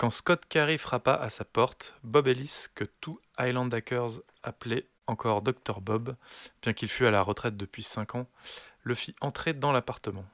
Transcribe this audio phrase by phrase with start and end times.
[0.00, 5.42] Quand Scott Carey frappa à sa porte, Bob Ellis, que tout Highland Hackers appelait encore
[5.42, 6.16] Dr Bob,
[6.62, 8.26] bien qu'il fût à la retraite depuis cinq ans,
[8.82, 10.24] le fit entrer dans l'appartement.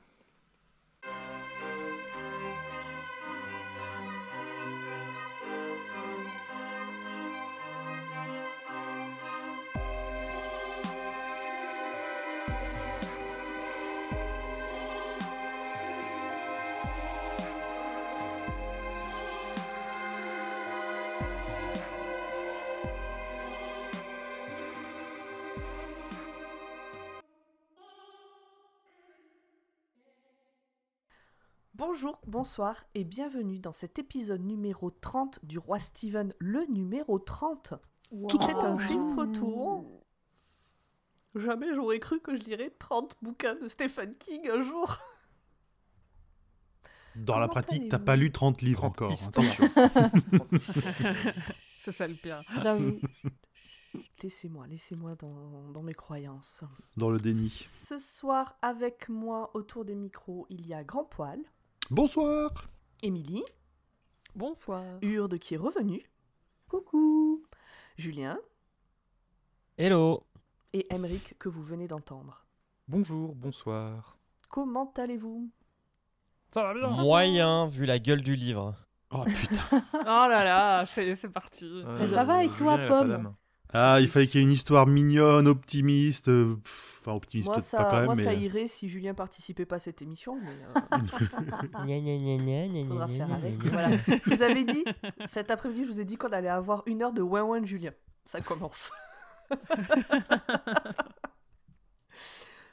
[32.46, 37.74] Bonsoir et bienvenue dans cet épisode numéro 30 du Roi Steven, le numéro 30.
[38.30, 40.00] C'est un chiffre tout rond.
[41.34, 44.96] Jamais j'aurais cru que je lirais 30 bouquins de Stephen King un jour.
[47.16, 49.12] Dans la pratique, t'as pas lu 30 livres 30 encore.
[49.12, 49.68] Attention.
[51.82, 52.42] C'est ça le pire.
[52.62, 53.00] J'avoue.
[54.22, 56.62] Laissez-moi, laissez-moi dans, dans mes croyances.
[56.96, 57.48] Dans le déni.
[57.48, 61.40] Ce soir, avec moi autour des micros, il y a Grand Poil,
[61.90, 62.50] Bonsoir
[63.00, 63.44] Émilie,
[64.34, 64.82] Bonsoir.
[65.02, 66.02] Urde qui est revenu,
[66.68, 67.44] Coucou.
[67.96, 68.40] Julien
[69.78, 70.26] Hello
[70.72, 72.44] et Emeric que vous venez d'entendre.
[72.88, 74.18] Bonjour, bonsoir.
[74.48, 75.48] Comment allez-vous?
[76.52, 78.74] Ça va bien Moyen, vu la gueule du livre.
[79.12, 79.62] Oh putain.
[79.94, 81.66] Oh là là, c'est parti.
[81.86, 83.32] Euh, ça va avec toi, Pomme.
[83.72, 86.28] Ah, il fallait qu'il y ait une histoire mignonne, optimiste.
[86.28, 88.24] euh, pff, Enfin, optimiste Moi, peut-être ça, pas quand même, moi mais.
[88.24, 90.98] ça irait si Julien participait pas à cette émission, mais euh,
[91.86, 93.62] Gna gna gna gna gna faudra faire avec.
[93.62, 93.90] Voilà.
[94.08, 94.84] Je vous avais dit,
[95.26, 97.66] cet après-midi, je vous ai dit qu'on allait avoir une heure de ouin ouin de
[97.66, 97.92] Julien.
[98.24, 98.90] Ça commence.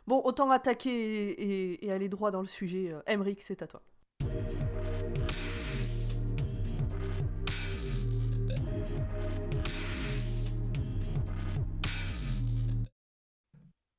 [0.07, 2.91] bon, autant attaquer et, et- et aller droit dans le sujet.
[2.91, 3.83] Euh, Emeric, c'est à toi.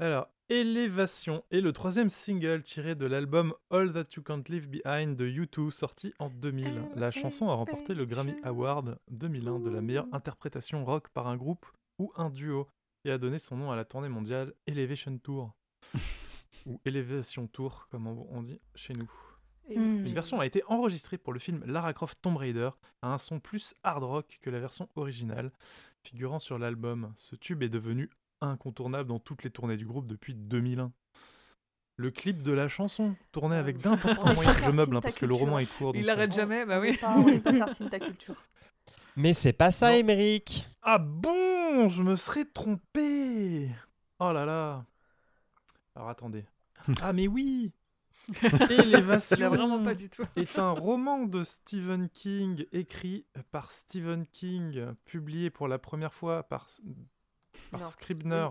[0.00, 5.16] Alors, Élévation est le troisième single tiré de l'album All That You Can't Leave Behind
[5.16, 6.82] de U2 sorti en 2000.
[6.96, 11.36] La chanson a remporté le Grammy Award 2001 de la meilleure interprétation rock par un
[11.36, 11.64] groupe
[12.00, 12.66] ou un duo
[13.04, 15.54] et a donné son nom à la tournée mondiale Elevation Tour.
[16.66, 19.10] ou Elevation Tour comme on dit chez nous.
[19.70, 23.38] Une version a été enregistrée pour le film Lara Croft Tomb Raider à un son
[23.38, 25.52] plus hard rock que la version originale,
[26.02, 27.12] figurant sur l'album.
[27.16, 28.10] Ce tube est devenu
[28.46, 30.92] incontournable dans toutes les tournées du groupe depuis 2001.
[31.96, 35.34] Le clip de la chanson, tourné avec d'importants moyens, je meuble hein, parce que le
[35.34, 35.94] roman est court.
[35.94, 36.98] Il l'arrête jamais, bah oui.
[37.02, 38.34] on pas tartine ta culture.
[39.16, 39.96] Mais c'est pas ça.
[39.96, 43.70] Émeric Ah bon, je me serais trompé.
[44.18, 44.84] Oh là là.
[45.94, 46.44] Alors attendez.
[47.00, 47.72] Ah mais oui.
[48.70, 49.36] Élévation.
[49.38, 50.24] Il a vraiment pas du tout.
[50.36, 56.42] est un roman de Stephen King écrit par Stephen King, publié pour la première fois
[56.42, 56.68] par,
[57.70, 57.86] par Non.
[57.86, 58.48] Scribner,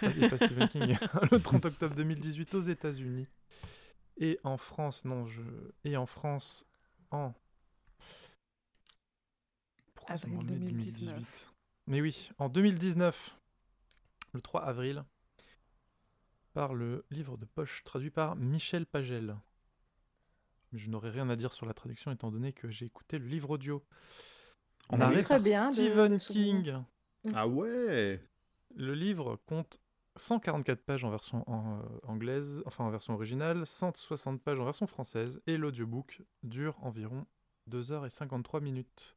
[0.00, 0.96] pas Stephen King,
[1.30, 3.26] le 30 octobre 2018 aux États-Unis.
[4.16, 5.42] Et en France, non, je.
[5.84, 6.66] Et en France,
[7.10, 7.32] en.
[9.94, 11.52] Pourquoi Avril me remet 2019.
[11.86, 13.38] Mais oui, en 2019,
[14.32, 15.04] le 3 avril,
[16.52, 19.36] par le livre de poche traduit par Michel Pagel.
[20.72, 23.26] Mais je n'aurai rien à dire sur la traduction étant donné que j'ai écouté le
[23.26, 23.84] livre audio.
[24.88, 26.18] En Narré anglais Très par bien Stephen de.
[26.18, 26.84] King.
[27.32, 28.20] Ah ouais
[28.74, 29.78] Le livre compte
[30.16, 34.86] 144 pages en version en- euh, anglaise, enfin en version originale, 160 pages en version
[34.86, 37.26] française, et l'audiobook dure environ
[37.70, 39.16] 2h53 minutes.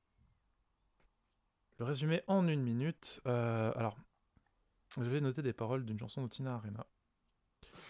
[1.79, 3.21] Le résumé en une minute.
[3.27, 3.97] euh, alors,
[4.97, 6.85] je vais noter des paroles d'une chanson de Tina Arena.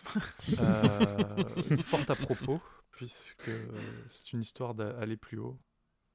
[0.60, 2.62] Euh, fort à propos,
[2.92, 3.52] puisque
[4.10, 5.60] c'est une histoire d'aller plus haut,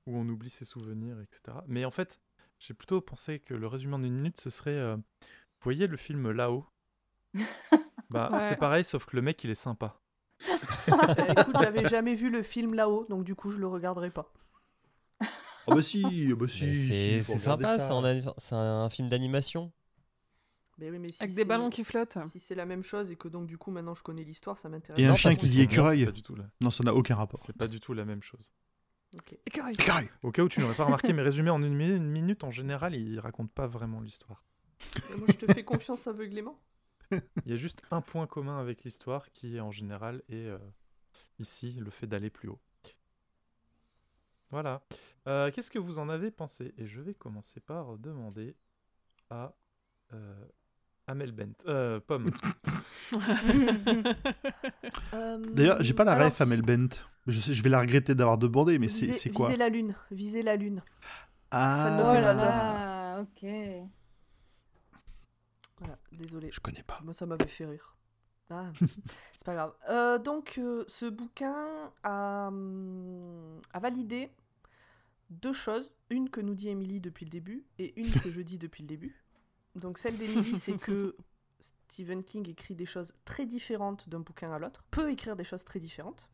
[0.06, 1.58] où on oublie ses souvenirs, etc.
[1.66, 2.20] Mais en fait,
[2.64, 4.70] j'ai plutôt pensé que le résumé en une minute, ce serait...
[4.70, 6.64] euh, vous voyez le film Là-haut?
[8.10, 8.40] Bah, Ouais.
[8.40, 9.98] c'est pareil, sauf que le mec, il est sympa.
[10.48, 10.52] Euh,
[11.40, 14.30] écoute, j'avais jamais vu le film là-haut, donc du coup, je le regarderai pas.
[15.66, 16.64] Oh bah si, oh bah si.
[16.64, 19.72] Mais si, C'est sympa, c'est un film d'animation.
[20.78, 22.18] Mais oui, mais si Avec des ballons qui flottent.
[22.28, 24.68] Si c'est la même chose et que donc du coup maintenant je connais l'histoire, ça
[24.68, 25.00] m'intéresse.
[25.00, 26.00] Et un Non, chien qui dit écureuil.
[26.00, 26.44] C'est pas du tout la...
[26.60, 27.38] Non, ça n'a aucun rapport.
[27.38, 28.52] C'est pas du tout la même chose.
[29.14, 29.36] Ok.
[29.46, 29.72] Écureuil.
[29.74, 32.44] Écureuil Au cas où tu n'aurais pas remarqué, mes résumés en une, mi- une minute,
[32.44, 34.44] en général, ils racontent pas vraiment l'histoire.
[35.18, 36.58] Moi je te fais confiance aveuglément.
[37.10, 40.58] Il y a juste un point commun avec l'histoire qui, en général, est euh,
[41.38, 42.60] ici le fait d'aller plus haut.
[44.50, 44.82] Voilà.
[45.26, 46.74] Euh, Qu'est-ce que vous en avez pensé?
[46.78, 48.56] Et je vais commencer par demander
[49.30, 49.54] à
[50.14, 50.34] euh,
[51.12, 51.52] Amel Bent.
[51.66, 52.30] Euh, Pomme.
[55.14, 56.88] Euh, D'ailleurs, j'ai pas la ref à Mel Bent.
[57.26, 60.42] Je, sais, je vais la regretter d'avoir demandé, mais c'est quoi Visez la lune, visez
[60.42, 60.82] la lune.
[61.50, 63.46] Ah, Oh là là, ok.
[65.78, 66.48] Voilà, désolé.
[66.50, 66.98] je connais pas.
[67.04, 67.94] Moi, ça m'avait fait rire.
[68.48, 68.70] Ah,
[69.32, 69.74] c'est pas grave.
[69.90, 71.54] Euh, donc, euh, ce bouquin
[72.02, 74.30] a, hum, a validé
[75.28, 75.92] deux choses.
[76.08, 78.88] Une que nous dit Émilie depuis le début et une que je dis depuis le
[78.88, 79.21] début.
[79.74, 81.16] Donc, celle d'Émilie, c'est que
[81.60, 85.64] Stephen King écrit des choses très différentes d'un bouquin à l'autre, peut écrire des choses
[85.64, 86.30] très différentes.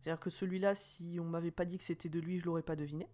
[0.00, 2.76] C'est-à-dire que celui-là, si on m'avait pas dit que c'était de lui, je l'aurais pas
[2.76, 3.08] deviné.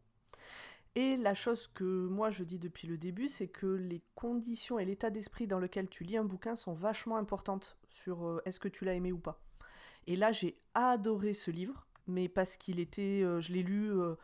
[0.94, 4.84] Et la chose que moi je dis depuis le début, c'est que les conditions et
[4.84, 8.68] l'état d'esprit dans lequel tu lis un bouquin sont vachement importantes sur euh, est-ce que
[8.68, 9.40] tu l'as aimé ou pas.
[10.06, 14.16] Et là, j'ai adoré ce livre, mais parce qu'il était, euh, je l'ai lu, euh,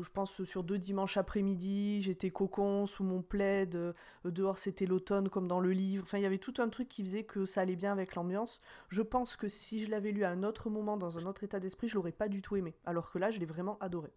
[0.00, 3.92] je pense sur deux dimanches après-midi, j'étais cocon sous mon plaid, euh,
[4.24, 6.04] dehors c'était l'automne comme dans le livre.
[6.04, 8.60] Enfin, il y avait tout un truc qui faisait que ça allait bien avec l'ambiance.
[8.88, 11.60] Je pense que si je l'avais lu à un autre moment, dans un autre état
[11.60, 12.74] d'esprit, je l'aurais pas du tout aimé.
[12.84, 14.12] Alors que là, je l'ai vraiment adoré.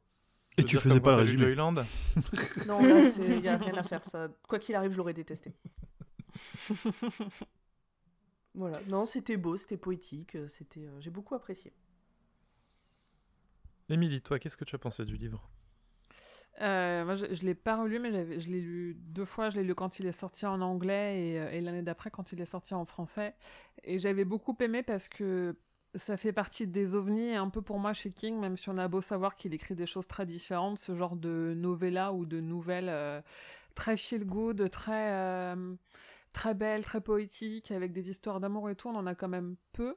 [0.58, 1.46] Et tu faisais pas le résumé.
[1.46, 1.74] Joyland
[2.68, 4.04] Non, là, il n'y a rien à faire.
[4.04, 4.30] Ça.
[4.48, 5.54] Quoi qu'il arrive, je l'aurais détesté.
[8.56, 8.82] Voilà.
[8.88, 11.72] Non, c'était beau, c'était poétique, euh, c'était, euh, j'ai beaucoup apprécié.
[13.90, 15.50] Émilie, toi, qu'est-ce que tu as pensé du livre?
[16.62, 19.50] Euh, moi, je, je l'ai pas relu, mais je l'ai lu deux fois.
[19.50, 22.32] Je l'ai lu quand il est sorti en anglais et, euh, et l'année d'après quand
[22.32, 23.36] il est sorti en français.
[23.84, 25.56] Et j'avais beaucoup aimé parce que
[25.96, 28.88] ça fait partie des ovnis un peu pour moi chez King, même si on a
[28.88, 32.90] beau savoir qu'il écrit des choses très différentes, ce genre de novella ou de nouvelles
[32.90, 33.22] euh,
[33.76, 35.76] très feel good, très euh,
[36.34, 39.56] très belles, très poétiques, avec des histoires d'amour et tout, on en a quand même
[39.74, 39.96] peu.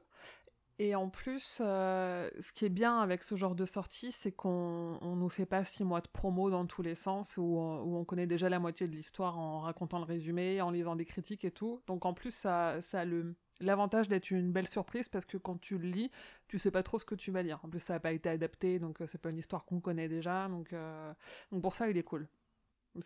[0.79, 4.97] Et en plus, euh, ce qui est bien avec ce genre de sortie, c'est qu'on
[5.01, 7.95] on nous fait pas six mois de promo dans tous les sens, où on, où
[7.95, 11.45] on connaît déjà la moitié de l'histoire en racontant le résumé, en lisant des critiques
[11.45, 11.81] et tout.
[11.85, 15.61] Donc en plus, ça, ça a le l'avantage d'être une belle surprise parce que quand
[15.61, 16.11] tu le lis,
[16.47, 17.59] tu sais pas trop ce que tu vas lire.
[17.63, 20.09] En plus, ça n'a pas été adapté, donc euh, c'est pas une histoire qu'on connaît
[20.09, 20.49] déjà.
[20.49, 21.13] Donc, euh,
[21.51, 22.27] donc pour ça, il est cool.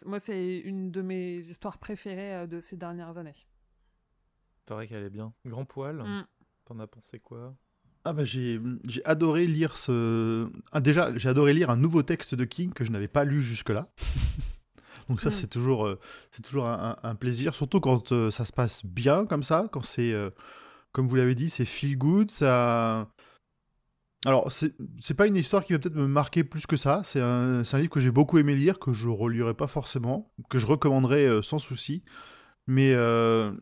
[0.05, 3.35] Moi, c'est une de mes histoires préférées de ces dernières années.
[4.67, 5.33] C'est vrai qu'elle est bien.
[5.45, 6.25] Grand poil, Mm.
[6.67, 7.55] T'en as pensé quoi?
[8.05, 10.49] Ah bah j'ai j'ai adoré lire ce...
[10.71, 13.41] Ah, déjà, j'ai adoré lire un nouveau texte de King que je n'avais pas lu
[13.41, 13.87] jusque-là.
[15.09, 15.33] Donc ça, Mm.
[15.33, 15.99] c'est toujours, euh,
[16.31, 20.11] c'est toujours un, plaisir, surtout quand euh, ça se passe bien comme ça, quand c'est,
[20.13, 20.29] euh,
[20.91, 23.09] comme vous l'avez dit, c'est feel good, ça...
[24.25, 27.21] Alors, c'est c'est pas une histoire qui va peut-être me marquer plus que ça, c'est
[27.21, 30.59] un, c'est un livre que j'ai beaucoup aimé lire, que je relirai pas forcément, que
[30.59, 32.03] je recommanderais euh, sans souci,
[32.65, 33.53] mais, euh,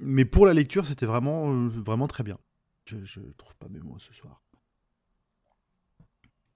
[0.00, 2.38] mais pour la lecture, c'était vraiment, euh, vraiment très bien.
[2.84, 4.42] Je, je trouve pas mes mots ce soir.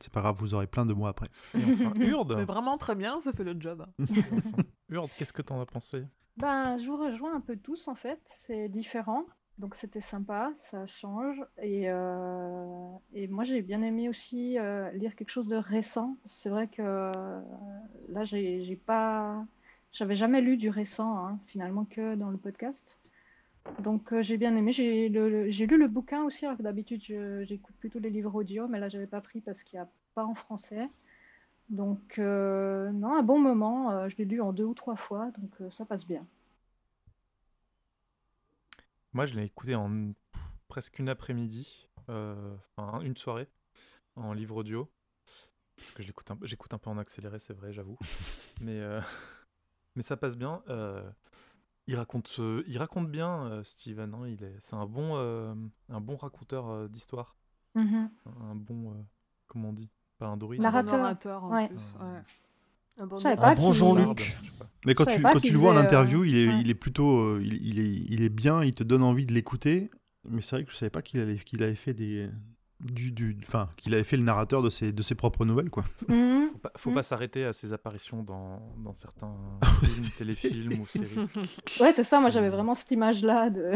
[0.01, 1.29] C'est pas grave, vous aurez plein de mots après.
[1.55, 3.85] Et enfin, Mais Urde vraiment très bien, ça fait le job.
[4.01, 6.05] Enfin, Urde, qu'est-ce que t'en as pensé?
[6.37, 9.27] Ben, je vous rejoins un peu tous en fait, c'est différent,
[9.59, 11.45] donc c'était sympa, ça change.
[11.61, 16.17] Et, euh, et moi j'ai bien aimé aussi euh, lire quelque chose de récent.
[16.25, 17.41] C'est vrai que euh,
[18.09, 19.45] là j'ai j'ai pas,
[19.91, 23.01] j'avais jamais lu du récent hein, finalement que dans le podcast.
[23.79, 24.73] Donc euh, j'ai bien aimé.
[24.73, 28.11] J'ai le- le- j'ai lu le bouquin aussi, alors que d'habitude je- j'écoute plutôt les
[28.11, 30.88] livres audio, mais là j'avais pas pris parce qu'il n'y a pas en français.
[31.70, 33.91] Donc euh, non, un bon moment.
[33.93, 36.26] euh, je l'ai lu en deux ou trois fois, donc ça passe bien.
[39.12, 40.12] Moi, je l'ai écouté en
[40.69, 43.49] presque une après-midi, enfin une soirée,
[44.17, 44.91] en livre audio.
[45.76, 47.99] Parce que je l'écoute un, j'écoute un peu en accéléré, c'est vrai, j'avoue.
[48.60, 48.81] mais,
[49.96, 50.63] mais ça passe bien.
[51.89, 54.15] Il, raconte, il raconte bien, euh, Steven.
[54.15, 55.53] hein, il est, c'est un bon, euh,
[55.89, 57.35] un bon raconteur euh, d'histoire.
[57.75, 58.11] Mhm.
[58.49, 58.95] Un bon, euh,
[59.49, 59.89] comment on dit?
[60.19, 60.61] Pas un druide.
[60.61, 60.99] Narrateur.
[60.99, 61.69] Bon orateur en Ouais.
[61.69, 61.95] plus.
[62.01, 62.21] Ouais.
[63.01, 64.21] Un bon Un Jean-Luc.
[64.21, 64.67] sais pas.
[64.85, 66.61] Mais quand tu, quand tu le vois en euh, interview, il, est, ouais.
[66.61, 67.21] il est plutôt.
[67.21, 69.91] euh, il, il est, il est bien, il te donne envie de l'écouter.
[70.29, 72.29] Mais c'est vrai que je savais pas qu'il allait- qu'il avait fait des.
[72.81, 75.85] Du, du, enfin, qu'il avait fait le narrateur de ses, de ses propres nouvelles, quoi.
[76.08, 76.51] Mhm.
[76.53, 79.35] Faut pas, faut pas s'arrêter à ses apparitions dans, dans certains
[79.82, 81.17] films, téléfilms ou séries.
[81.81, 82.20] Ouais, c'est ça.
[82.20, 83.73] Moi, j'avais vraiment cette image-là de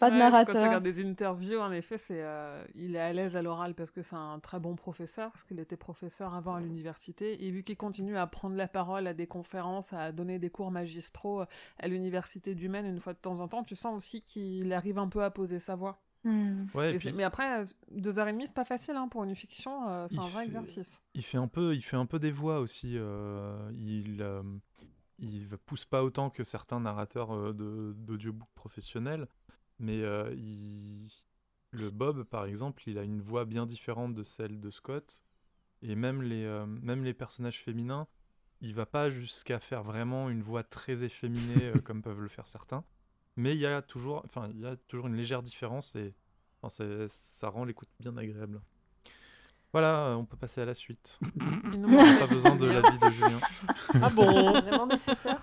[0.00, 0.62] pas de Ouais, Quand tu narrateur.
[0.64, 4.02] regardes des interviews, en effet, c'est, euh, il est à l'aise à l'oral parce que
[4.02, 7.44] c'est un très bon professeur, parce qu'il était professeur avant à l'université.
[7.46, 10.70] Et vu qu'il continue à prendre la parole à des conférences, à donner des cours
[10.72, 11.44] magistraux
[11.78, 14.98] à l'université du Maine une fois de temps en temps, tu sens aussi qu'il arrive
[14.98, 15.98] un peu à poser sa voix.
[16.24, 16.66] Mhm.
[16.74, 19.08] Ouais, et Et puis, c'est- Mais après, deux heures et demie, c'est pas facile hein,
[19.08, 21.00] pour une fiction, euh, c'est un vrai fait- exercice.
[21.14, 22.96] il fait un peu, il fait un peu des voix aussi.
[22.96, 24.42] euh, il, euh,
[25.18, 29.28] il pousse pas autant que certains narrateurs euh, de d'audiobook professionnels,
[29.78, 31.08] mais euh, il-
[31.72, 35.22] le Bob, par exemple, il a une voix bien différente de celle de Scott,
[35.82, 38.06] et même les, euh, même les personnages féminins,
[38.60, 42.46] il va pas jusqu'à faire vraiment une voix très efféminée euh, comme peuvent le faire
[42.48, 42.84] certains.
[43.36, 46.14] Mais il y a toujours, enfin, il y a toujours une légère différence et
[46.62, 48.60] enfin, ça rend l'écoute bien agréable.
[49.72, 51.18] Voilà, euh, on peut passer à la suite.
[51.74, 53.40] On n'a pas besoin de l'avis de Julien.
[54.02, 55.42] Ah bon C'est vraiment nécessaire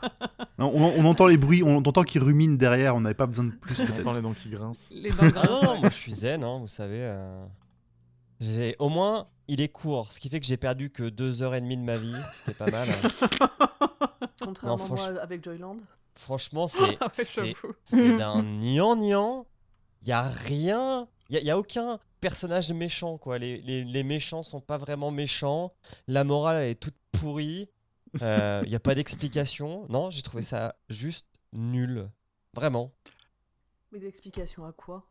[0.57, 3.45] Non, on, on entend les bruits, on entend qu'ils ruminent derrière, on n'avait pas besoin
[3.45, 3.99] de plus On peut-être.
[3.99, 4.93] entend les dents qui grincent.
[4.95, 5.79] les dents Ah non, ouais.
[5.81, 6.99] moi je suis zen, hein, vous savez.
[7.01, 7.45] euh.
[8.39, 11.53] J'ai au moins il est court, ce qui fait que j'ai perdu que deux heures
[11.55, 12.87] et demie de ma vie, ce qui est pas mal.
[12.89, 13.47] hein.
[14.41, 15.77] Contrairement Non, à moi avec Joyland.
[16.15, 17.53] Franchement, c'est Ah ouais,
[17.83, 19.45] c'est d'un niant
[20.01, 23.37] Il y a rien, il y, a- y a aucun personnage méchant quoi.
[23.37, 25.73] Les, les, les méchants sont pas vraiment méchants.
[26.07, 27.69] La morale elle est toute pourrie.
[28.15, 29.85] Il y a pas d'explication.
[29.89, 32.09] Non, j'ai trouvé ça juste nul.
[32.53, 32.91] Vraiment.
[33.91, 35.05] Mais d'explication à quoi?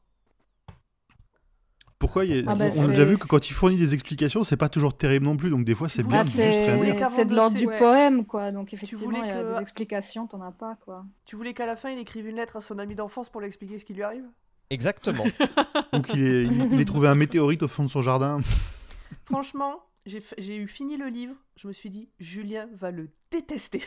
[2.10, 3.78] Pourquoi il y a- Ah bah, On a déjà vu c'est- que quand il fournit
[3.78, 6.76] des explications, c'est pas toujours terrible non plus, donc des fois c'est bien juste rien
[6.76, 7.08] voulez dire.
[7.08, 7.78] c'est de l'ordre du ouais.
[7.78, 8.50] poème, quoi.
[8.50, 11.04] Donc effectivement, il y a que- des explications, t'en as pas, quoi.
[11.24, 13.46] Tu voulais qu'à la fin il écrive une lettre à son ami d'enfance pour lui
[13.46, 14.24] expliquer ce qui lui arrive?
[14.70, 15.22] Exactement.
[15.92, 18.40] Donc il, est, il, il ait trouvé un météorite au fond de son jardin.
[19.26, 23.82] Franchement, j'ai eu fini le livre, je me suis dit, Julien va le détester.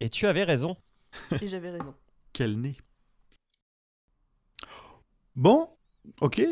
[0.00, 0.76] Et tu avais raison.
[1.40, 1.94] Et j'avais raison.
[2.32, 2.72] Quel nez.
[5.34, 5.68] Bon,
[6.20, 6.42] ok.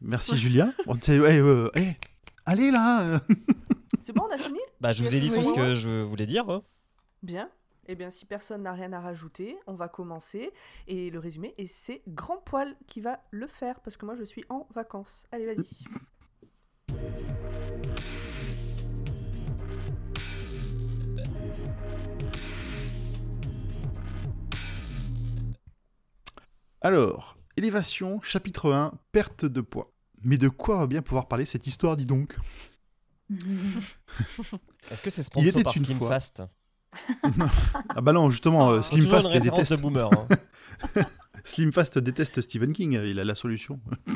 [0.00, 0.72] Merci Julien.
[0.86, 1.92] Bon, c'est- ouais, euh, eh,
[2.46, 3.20] allez là
[4.02, 4.58] C'est bon, on a fini?
[4.80, 6.48] Bah, je vous ai dit tout ce que je voulais dire.
[6.48, 6.62] hein.
[7.22, 7.50] Bien.
[7.90, 10.52] Eh bien, si personne n'a rien à rajouter, on va commencer.
[10.88, 14.24] Et le résumé, et c'est Grand Poil qui va le faire, parce que moi je
[14.24, 15.26] suis en vacances.
[15.32, 15.84] Allez, vas-y.
[26.80, 29.92] Alors, élévation, chapitre 1, perte de poids.
[30.24, 32.36] Mais de quoi va bien pouvoir parler cette histoire, dis donc?
[34.90, 36.08] Est-ce que c'est Il sponsor était par une Slim fois.
[36.08, 36.42] Fast?
[37.94, 39.74] Ah bah non, justement, euh, C'est Slim Fast les déteste.
[39.74, 40.08] de boomer.
[40.12, 41.02] hein.
[41.44, 43.80] Slim Fast déteste Stephen King, il a la solution.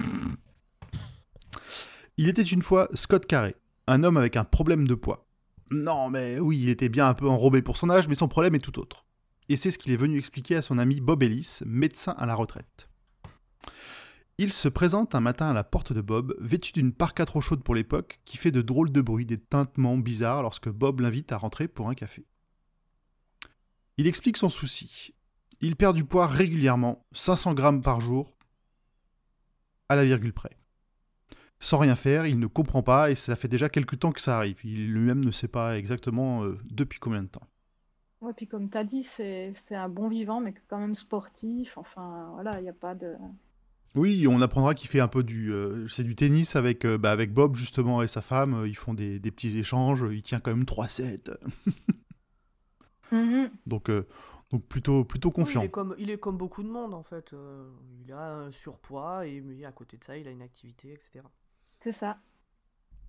[2.17, 3.55] il était une fois Scott Carey,
[3.87, 5.27] un homme avec un problème de poids.
[5.71, 8.55] Non, mais oui, il était bien un peu enrobé pour son âge, mais son problème
[8.55, 9.07] est tout autre.
[9.49, 12.35] Et c'est ce qu'il est venu expliquer à son ami Bob Ellis, médecin à la
[12.35, 12.89] retraite.
[14.39, 17.63] Il se présente un matin à la porte de Bob, vêtu d'une parka trop chaude
[17.63, 21.39] pour l'époque, qui fait de drôles de bruits, des tintements bizarres lorsque Bob l'invite à
[21.39, 22.27] rentrer pour un café.
[23.99, 25.15] Il explique son souci.
[25.61, 28.37] Il perd du poids régulièrement, 500 grammes par jour,
[29.89, 30.57] à la virgule près.
[31.61, 34.37] Sans rien faire, il ne comprend pas et ça fait déjà quelques temps que ça
[34.37, 34.59] arrive.
[34.65, 37.47] Il lui-même ne sait pas exactement euh, depuis combien de temps.
[38.23, 41.79] Ouais, puis comme dit, c'est un bon vivant, mais quand même sportif.
[41.79, 43.15] Enfin, voilà, il n'y a pas de.
[43.95, 47.11] Oui, on apprendra qu'il fait un peu du, euh, c'est du tennis avec, euh, bah,
[47.13, 48.65] avec Bob justement et sa femme.
[48.67, 50.05] Ils font des, des petits échanges.
[50.11, 51.31] Il tient quand même 3-7.
[53.13, 53.51] Mhm.
[53.67, 54.07] Donc, euh,
[54.51, 55.61] donc plutôt, plutôt Oui, confiant.
[55.61, 57.35] il, est comme, il est comme beaucoup de monde en fait.
[57.35, 57.69] Euh,
[58.07, 61.23] il a un surpoids et mais à côté de ça, il a une activité, etc.
[61.79, 62.19] C'est ça.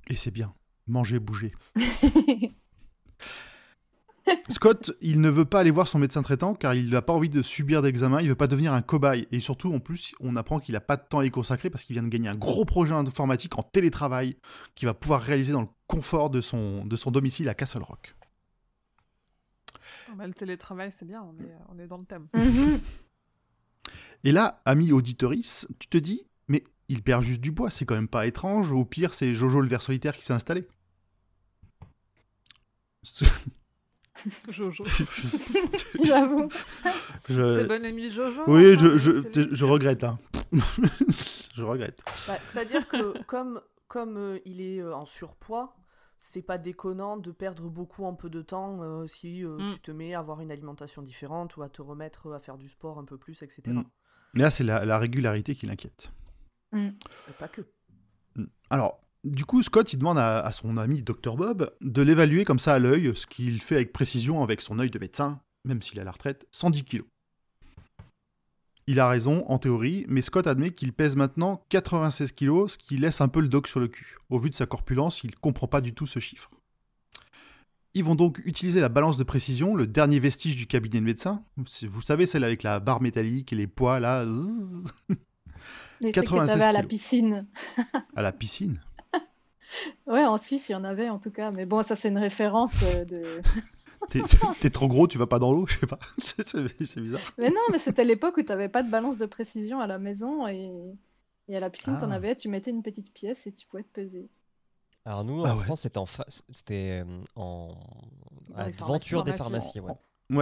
[0.10, 0.54] Et c'est bien.
[0.88, 1.54] Manger, bouger.
[4.50, 7.30] Scott, il ne veut pas aller voir son médecin traitant car il n'a pas envie
[7.30, 9.28] de subir d'examen, il veut pas devenir un cobaye.
[9.32, 11.84] Et surtout, en plus, on apprend qu'il n'a pas de temps à y consacrer parce
[11.84, 14.38] qu'il vient de gagner un gros projet informatique en télétravail
[14.76, 18.16] qu'il va pouvoir réaliser dans le confort de son, de son domicile à Castle Rock.
[20.16, 22.28] Bah, le télétravail, c'est bien, on est, on est dans le thème.
[22.34, 22.80] Mhm.
[24.24, 27.96] Et là, ami auditorice, tu te dis, mais il perd juste du poids, c'est quand
[27.96, 28.72] même pas étrange.
[28.72, 30.66] Au pire, c'est Jojo le ver solitaire qui s'est installé.
[34.50, 34.84] Jojo.
[36.04, 36.50] J'avoue.
[37.30, 39.50] Je- C'est bon ami Jojo Oui, enfin, je, je, c'est lui.
[39.56, 40.04] je regrette.
[40.04, 40.20] hein.
[41.56, 42.02] je regrette.
[42.28, 45.76] Bah, C'est-à-dire que comme, comme euh, il est euh, en surpoids,
[46.18, 49.74] c'est pas déconnant de perdre beaucoup en peu de temps euh, si euh, Mm.
[49.74, 52.70] tu te mets à avoir une alimentation différente ou à te remettre à faire du
[52.70, 53.62] sport un peu plus, etc.
[53.68, 53.84] Mm.
[54.36, 56.12] Mais là, c'est la, la régularité qui l'inquiète.
[56.74, 56.90] Et
[57.38, 57.62] pas que.
[58.72, 62.60] Alors, du coup, Scott, il demande à, à son ami Dr Bob de l'évaluer comme
[62.60, 65.98] ça à l'œil, ce qu'il fait avec précision avec son œil de médecin, même s'il
[65.98, 67.08] est à la retraite, 110 kilos.
[68.86, 72.98] Il a raison, en théorie, mais Scott admet qu'il pèse maintenant 96 kilos, ce qui
[72.98, 74.18] laisse un peu le doc sur le cul.
[74.30, 76.52] Au vu de sa corpulence, il comprend pas du tout ce chiffre.
[77.94, 81.46] Ils vont donc utiliser la balance de précision, le dernier vestige du cabinet de médecin.
[81.56, 84.26] Vous savez, celle avec la barre métallique et les poids là,
[86.02, 87.48] Les trucs que 96 t'avais à la piscine.
[88.16, 88.82] à la piscine.
[90.08, 91.52] Ouais, en Suisse, il y en avait en tout cas.
[91.52, 93.24] Mais bon, ça, c'est une référence euh, de.
[94.60, 95.98] T'es trop gros, tu vas pas dans l'eau, je sais pas.
[96.22, 97.22] C'est- bizarre.
[97.38, 100.46] Mais non, mais c'était l'époque où t'avais pas de balance de précision à la maison
[100.48, 100.72] et,
[101.48, 102.16] et à la piscine, t'en Ah.
[102.16, 104.28] avais, tu mettais une petite pièce et tu pouvais te peser.
[105.06, 105.64] Alors nous, Ah en ouais.
[105.64, 107.76] France, c'était en, fa- c'était euh, en...
[108.80, 109.80] Devanture des pharmacies.
[109.80, 109.94] ouais.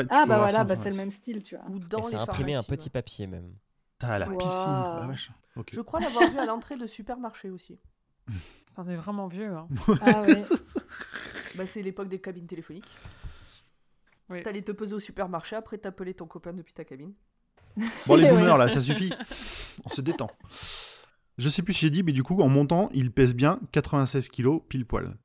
[0.10, 1.66] Ah bah voilà, bah, c'est le même style, tu vois.
[1.70, 2.92] Ou Et dans les c'est imprimé un petit ouais.
[2.94, 3.54] papier même.
[4.00, 4.38] T'as la Wow.
[4.38, 4.72] piscine.
[4.72, 5.32] la vache.
[5.72, 7.78] Je crois l'avoir vu à l'entrée de supermarché aussi.
[8.76, 9.54] T'en es vraiment vieux.
[9.54, 9.68] Hein.
[10.02, 10.44] Ah ouais.
[11.56, 12.98] Bah, c'est l'époque des cabines téléphoniques.
[14.30, 14.42] Oui.
[14.42, 17.14] T'allais te poser au supermarché, après t'appelais ton copain depuis ta cabine.
[18.08, 19.12] Bon, les boomers, là, ça suffit.
[19.86, 20.32] On se détend.
[21.38, 24.30] Je sais plus si j'ai dit, mais du coup, en montant, il pèse bien 96
[24.30, 25.18] kilos pile poil.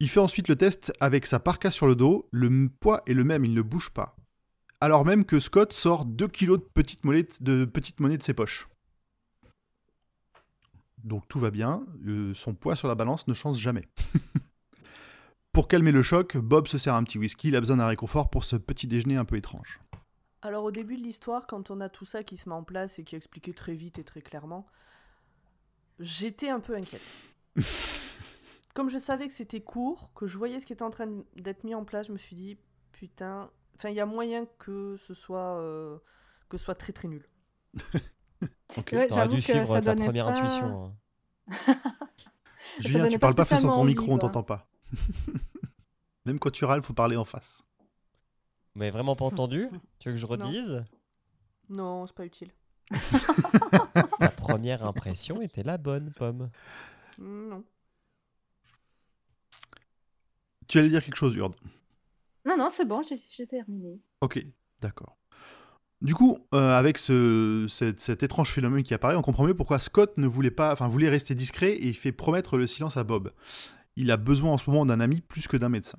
[0.00, 2.28] Il fait ensuite le test avec sa parka sur le dos.
[2.30, 4.16] Le poids est le même, il ne bouge pas.
[4.80, 8.34] Alors même que Scott sort 2 kilos de petites monnaies de, petites monnaies de ses
[8.34, 8.68] poches.
[11.04, 13.86] Donc tout va bien, euh, son poids sur la balance ne change jamais.
[15.52, 18.30] pour calmer le choc, Bob se sert un petit whisky, il a besoin d'un réconfort
[18.30, 19.80] pour ce petit déjeuner un peu étrange.
[20.40, 22.98] Alors au début de l'histoire, quand on a tout ça qui se met en place
[22.98, 24.66] et qui est expliqué très vite et très clairement,
[26.00, 27.02] j'étais un peu inquiète.
[28.74, 31.64] Comme je savais que c'était court, que je voyais ce qui était en train d'être
[31.64, 32.58] mis en place, je me suis dit,
[32.92, 35.98] putain, enfin il y a moyen que ce soit, euh,
[36.48, 37.28] que ce soit très très nul.
[38.76, 38.90] Ok.
[38.92, 40.84] Ouais, T'aurais dû suivre ta première pas- intuition.
[40.86, 40.94] hein.
[42.80, 44.66] Julien, tu parles pas face à ton micro, on t'entend pas.
[46.24, 47.62] Même quand tu râles, faut parler en face.
[48.74, 49.68] Vous m'avez vraiment pas entendu?
[50.00, 50.84] Tu veux que je redise?
[51.68, 52.50] Non, c'est pas utile.
[54.20, 56.50] La première impression était la bonne, Pomme.
[57.18, 57.64] Mm, Non.
[60.66, 61.54] Tu allais dire quelque chose, Urde.
[62.46, 64.00] Non, non, c'est bon, j'ai terminé.
[64.20, 64.44] Ok,
[64.80, 65.16] d'accord.
[66.04, 70.26] Du coup, euh, avec cet étrange phénomène qui apparaît, on comprend mieux pourquoi Scott ne
[70.26, 73.32] voulait pas, enfin voulait rester discret et fait promettre le silence à Bob.
[73.96, 75.98] Il a besoin en ce moment d'un ami plus que d'un médecin.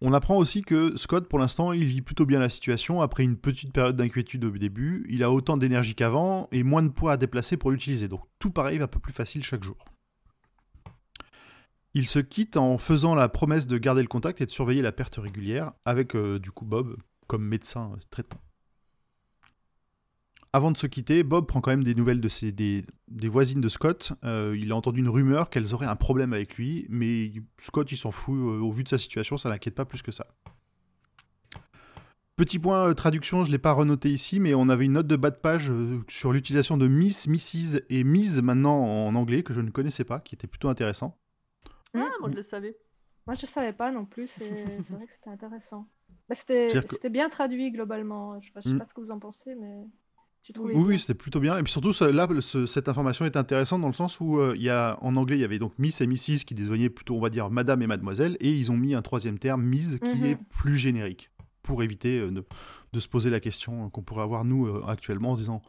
[0.00, 3.00] On apprend aussi que Scott, pour l'instant, il vit plutôt bien la situation.
[3.00, 6.90] Après une petite période d'inquiétude au début, il a autant d'énergie qu'avant et moins de
[6.90, 8.06] poids à déplacer pour l'utiliser.
[8.06, 9.84] Donc tout pareil, un peu plus facile chaque jour.
[11.94, 14.92] Il se quitte en faisant la promesse de garder le contact et de surveiller la
[14.92, 16.96] perte régulière avec euh, du coup Bob
[17.30, 18.40] comme médecin euh, traitant.
[20.52, 23.60] Avant de se quitter, Bob prend quand même des nouvelles de ses, des, des voisines
[23.60, 24.14] de Scott.
[24.24, 27.96] Euh, il a entendu une rumeur qu'elles auraient un problème avec lui, mais Scott il
[27.96, 28.34] s'en fout.
[28.34, 30.26] euh, au vu de sa situation, ça l'inquiète pas plus que ça.
[32.34, 35.14] Petit point euh, traduction, je l'ai pas renoté ici, mais on avait une note de
[35.14, 39.52] bas de page euh, sur l'utilisation de Miss, Mrs et Ms maintenant en anglais que
[39.52, 41.16] je ne connaissais pas, qui était plutôt intéressant.
[41.94, 42.76] Ah, moi je le savais.
[43.26, 44.44] Moi, je savais pas non plus, c'est
[44.90, 45.86] vrai que c'était intéressant.
[46.30, 48.40] Bah, c'était que- bien traduit globalement.
[48.40, 48.78] Je sais je sais Mm.
[48.78, 49.84] pas ce que vous en pensez, mais.
[50.58, 51.58] Oui, oui, c'était plutôt bien.
[51.58, 54.62] Et puis surtout, là, ce- cette information est intéressante dans le sens où euh, il
[54.62, 57.20] y a, en anglais, il y avait donc Miss et Mrs qui désignaient plutôt, on
[57.20, 60.24] va dire, Madame et Mademoiselle, et ils ont mis un troisième terme, Ms, qui Mhm.
[60.24, 61.30] est plus générique,
[61.62, 62.42] pour éviter euh, de,
[62.94, 65.60] de se poser la question euh, qu'on pourrait avoir nous euh, actuellement en se disant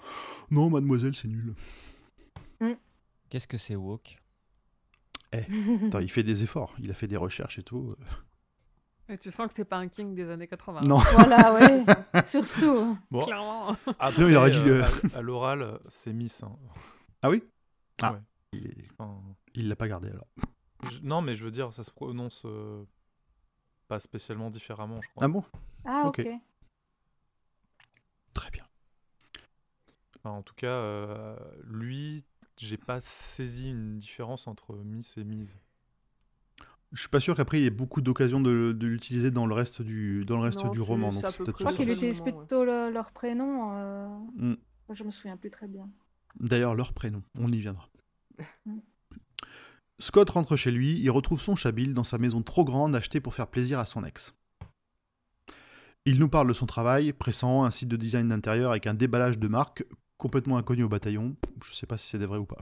[0.52, 1.54] non, Mademoiselle, c'est nul.
[3.30, 4.18] Qu'est-ce que c'est woke?
[5.34, 7.88] Attends, il fait des efforts, il a fait des recherches et tout.
[9.10, 10.82] Et tu sens que t'es pas un king des années 80.
[10.82, 12.24] Non, Voilà, ouais.
[12.24, 12.98] Surtout.
[13.10, 13.76] Bon, Clairement.
[14.00, 16.44] après, Sinon, il aurait dit euh, le- à, à l'oral, c'est Miss.
[16.44, 16.56] hein.
[17.22, 17.44] ah oui?
[18.02, 18.14] Ah.
[18.14, 18.20] Ouais.
[18.54, 19.22] il est- Enfin,
[19.54, 20.28] il l'a pas gardé alors.
[20.90, 22.84] je- non, mais je veux dire, ça se prononce euh,
[23.90, 25.26] pas spécialement différemment, je crois.
[25.26, 25.44] Ah bon?
[25.84, 26.20] Ah, Ok.
[26.20, 26.30] ok.
[28.34, 28.66] Très bien.
[30.18, 31.36] Enfin, en tout cas, euh,
[31.66, 32.24] lui,
[32.58, 35.60] j'ai pas saisi une différence entre Miss et Mise.
[36.94, 39.54] Je suis pas sûr qu'après il y ait beaucoup d'occasions de, de l'utiliser dans le
[39.54, 41.10] reste du, dans le reste Non, du roman.
[41.12, 41.70] Donc c'est Je crois pour qu'il ça.
[41.70, 42.32] Absolument, utilise ouais.
[42.34, 43.70] plutôt le- leur prénom.
[43.78, 44.56] euh, Mm.
[44.94, 45.90] Je me souviens plus très bien.
[46.40, 47.90] D'ailleurs, leur prénom, on y viendra.
[48.66, 48.80] Mm.
[50.00, 53.36] Scott rentre chez lui, il retrouve son chabille dans sa maison trop grande achetée pour
[53.36, 54.34] faire plaisir à son ex.
[56.06, 59.38] Il nous parle de son travail, pressant, un site de design d'intérieur avec un déballage
[59.38, 59.86] de marque
[60.18, 61.36] complètement inconnu au bataillon.
[61.64, 62.58] Je sais pas si c'est vrai ou pas.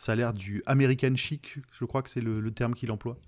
[0.00, 3.18] Ça a l'air du American chic, je crois que c'est le, le terme qu'il emploie.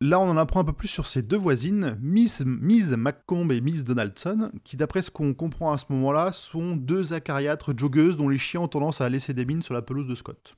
[0.00, 3.60] Là, on en apprend un peu plus sur ses deux voisines, Miss, Miss McComb et
[3.60, 8.28] Miss Donaldson, qui, d'après ce qu'on comprend à ce moment-là, sont deux acariâtres joggeuses dont
[8.28, 10.54] les chiens ont tendance à laisser des mines sur la pelouse de Scott.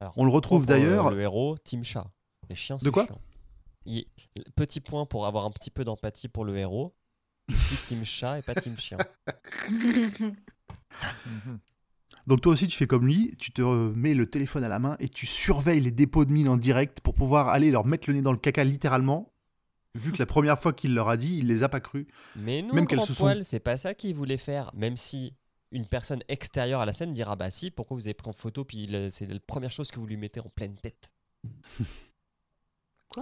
[0.00, 1.10] Alors, On le retrouve euh, d'ailleurs.
[1.10, 2.10] Le héros, Team Chat.
[2.50, 3.20] Les chiens, De c'est quoi chiant.
[3.86, 4.04] Il-
[4.54, 6.94] Petit point pour avoir un petit peu d'empathie pour le héros.
[7.48, 8.98] Je suis Team Chat et pas Team Chien.
[12.26, 14.96] Donc toi aussi, tu fais comme lui, tu te mets le téléphone à la main
[15.00, 18.14] et tu surveilles les dépôts de mines en direct pour pouvoir aller leur mettre le
[18.16, 19.32] nez dans le caca littéralement.
[19.96, 22.06] Vu que la première fois qu'il leur a dit, il les a pas cru.
[22.36, 24.70] Mais non, Même grand se sont- poil, c'est pas ça qu'il voulait faire.
[24.74, 25.34] Même si
[25.72, 28.64] une personne extérieure à la scène dira Bah si, pourquoi vous avez pris en photo
[28.64, 31.10] Puis le- c'est la première chose que vous lui mettez en pleine tête.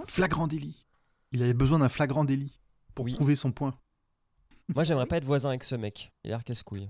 [0.07, 0.85] Flagrant délit.
[1.31, 2.59] Il avait besoin d'un flagrant délit
[2.95, 3.13] pour Oui.
[3.15, 3.73] prouver son point.
[4.75, 6.11] Moi, j'aimerais pas être voisin avec ce mec.
[6.23, 6.89] Il a l'air casse-couille.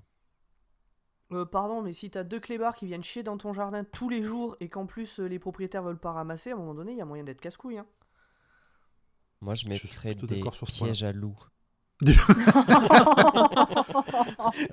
[1.31, 4.23] Euh, pardon, mais si t'as deux clébards qui viennent chier dans ton jardin tous les
[4.23, 6.97] jours et qu'en plus euh, les propriétaires veulent pas ramasser, à un moment donné, il
[6.97, 7.77] y a moyen d'être casse-couille.
[7.77, 7.85] Hein.
[9.41, 11.37] Moi, je Je mettrais plutôt des d'accord sur pièges à loups.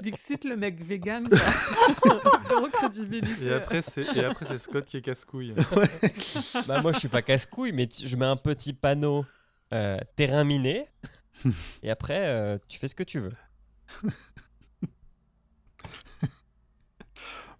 [0.01, 1.29] Dixit le mec vegan.
[2.49, 3.47] Zéro crédibilité.
[3.47, 5.53] Et après, c'est et après, c'est Scott qui est casse-couille.
[6.69, 9.25] bah, moi, je suis pas casse-couille, mais tu- je mets un petit panneau
[9.73, 10.88] euh, terrain miné.
[11.83, 13.33] et après, euh, tu fais ce que tu veux.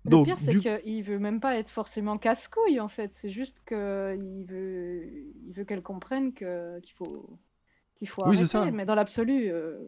[0.07, 3.13] Le Donc, pire, c'est du- qu'il veut même pas être forcément casse-couille, en fait.
[3.13, 3.77] C'est juste qu'il
[4.49, 5.05] veut,
[5.47, 7.39] il veut qu'elle comprenne que qu'il faut,
[7.97, 8.47] qu'il faut Oui, arrêter.
[8.47, 8.71] ça.
[8.71, 9.79] Mais dans l'absolu, euh,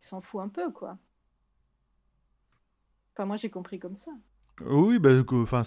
[0.00, 0.98] il s'en fout un peu, quoi.
[3.14, 4.12] Enfin, moi, j'ai compris comme ça.
[4.66, 5.62] Oui, bah, que- enfin,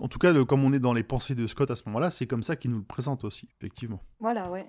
[0.00, 2.10] en tout cas, le- comme on est dans les pensées de Scott à ce moment-là,
[2.10, 4.00] c'est comme ça qu'il nous le présente aussi, effectivement.
[4.18, 4.68] Voilà, ouais.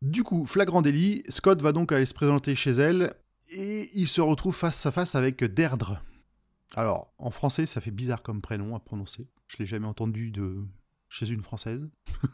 [0.00, 3.14] Du coup, flagrant délit, Scott va donc aller se présenter chez elle
[3.50, 6.02] et il se retrouve face à face avec Derdre.
[6.74, 9.28] Alors, en français, ça fait bizarre comme prénom à prononcer.
[9.46, 10.64] Je l'ai jamais entendu de
[11.08, 11.88] chez une française.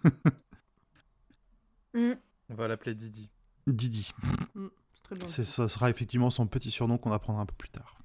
[1.95, 2.13] Mm.
[2.51, 3.31] On va l'appeler Didi.
[3.67, 4.11] Didi.
[4.55, 5.27] Mm, c'est très bien.
[5.27, 7.99] C'est- Ce sera effectivement son petit surnom qu'on apprendra un peu plus tard.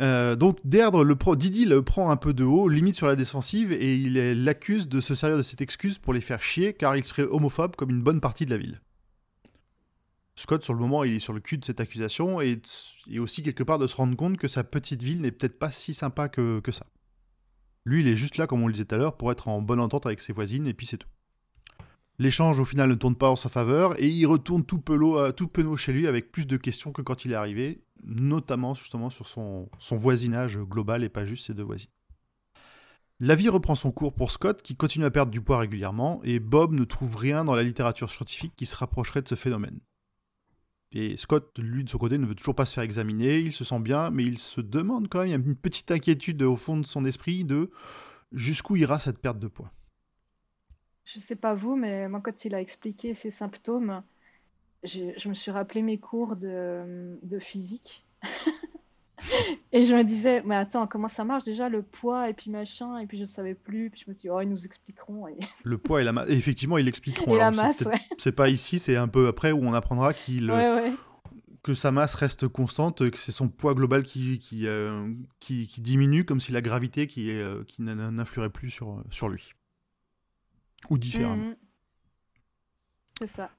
[0.00, 3.14] Euh, donc Derdre, le pro, Didi le prend un peu de haut, limite sur la
[3.16, 6.96] défensive, et il l'accuse de se servir de cette excuse pour les faire chier, car
[6.96, 8.80] il serait homophobe comme une bonne partie de la ville.
[10.36, 12.60] Scott, sur le moment, est sur le cul de cette accusation, et,
[13.18, 15.94] aussi quelque part de se rendre compte que sa petite ville n'est peut-être pas si
[15.94, 16.86] sympa que, ça.
[17.86, 19.62] Lui, il est juste là, comme on le disait tout à l'heure, pour être en
[19.62, 21.08] bonne entente avec ses voisines, et puis c'est tout.
[22.18, 25.48] L'échange, au final, ne tourne pas en sa faveur, et il retourne tout, euh, tout
[25.48, 29.26] penaud chez lui avec plus de questions que quand il est arrivé, notamment justement sur
[29.26, 31.90] son, son voisinage global et pas juste ses deux voisines.
[33.20, 36.40] La vie reprend son cours pour Scott, qui continue à perdre du poids régulièrement, et
[36.40, 39.80] Bob ne trouve rien dans la littérature scientifique qui se rapprocherait de ce phénomène.
[40.92, 43.64] Et Scott, lui, de son côté, ne veut toujours pas se faire examiner, il se
[43.64, 46.56] sent bien, mais il se demande quand même, il y a une petite inquiétude au
[46.56, 47.70] fond de son esprit de
[48.32, 49.72] jusqu'où ira cette perte de poids.
[51.04, 54.02] Je sais pas vous, mais moi, quand il a expliqué ses symptômes,
[54.84, 58.04] je me suis rappelé mes cours de, de physique.
[59.72, 62.98] Et je me disais, mais attends, comment ça marche déjà le poids et puis machin,
[62.98, 65.26] et puis je savais plus, puis je me suis dit, oh, ils nous expliqueront.
[65.28, 66.28] Et, Le poids et la masse.
[66.28, 67.34] Effectivement, ils l'expliqueront.
[67.34, 67.98] et la masse, ouais.
[68.18, 70.92] C'est pas ici, c'est un peu après où on apprendra qu'il Ouais, ouais.
[71.62, 75.80] que sa masse reste constante, que c'est son poids global qui, qui, euh, qui, qui
[75.80, 79.52] diminue, comme si la gravité qui, euh, qui n'in- n'influerait plus sur, sur lui.
[80.90, 81.36] Ou différemment.
[81.36, 81.56] Mhm.
[83.18, 83.50] C'est ça.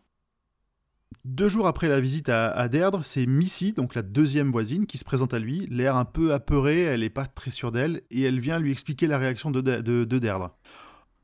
[1.26, 5.06] Deux jours après la visite à, Derdre, c'est Missy, donc la deuxième voisine, qui se
[5.06, 8.39] présente à lui, l'air un peu apeuré, elle n'est pas très sûre d'elle, et elle
[8.39, 10.58] vient lui expliquer la réaction de, de, de Derdre.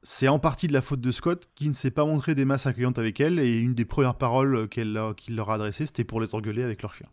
[0.02, 2.65] C'est en partie de la faute de Scott, qui ne s'est pas montré des masses
[2.65, 6.36] accueillantes avec elle, et une des premières paroles qu'il leur a adressées, c'était pour les
[6.36, 7.08] engueuler avec leur chien.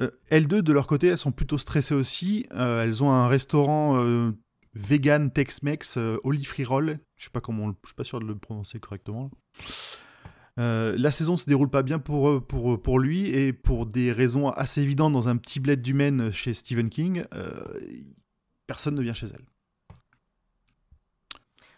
[0.00, 2.46] Euh, elles deux, de leur côté, elles sont plutôt stressées aussi.
[2.52, 4.32] Euh, elles ont un restaurant euh,
[4.74, 6.98] vegan Tex-Mex, euh, Olive Free Roll.
[7.16, 9.30] Je sais pas comment, on le- je suis pas sûr de le prononcer correctement.
[10.60, 14.12] Euh, la saison se déroule pas bien pour, eux- pour, pour lui et pour des
[14.12, 17.64] raisons assez évidentes dans un petit bled du Maine chez Stephen King, euh,
[18.66, 19.44] personne ne vient chez elle.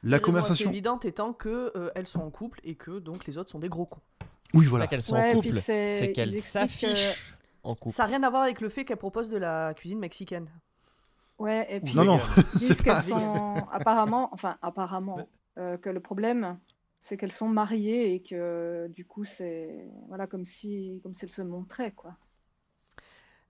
[0.03, 0.71] La raison conversation.
[0.71, 3.69] évidente étant que euh, elles sont en couple et que donc les autres sont des
[3.69, 4.03] gros cons.
[4.55, 4.87] Oui, voilà.
[4.87, 7.95] qu'elles sont Ouais, en couple, c'est- qu'elles s'affichent en couple.
[7.95, 10.49] Ça n'a rien à voir avec le fait qu'elle propose de la cuisine mexicaine.
[11.39, 12.95] Ouais, et puis Non, non, ils disent c'est pas.
[12.95, 16.59] qu'elles sont apparemment, enfin apparemment, euh, que le problème,
[16.99, 21.31] c'est qu'elles sont mariées et que du coup c'est voilà comme si comme si elles
[21.31, 22.17] se montraient quoi.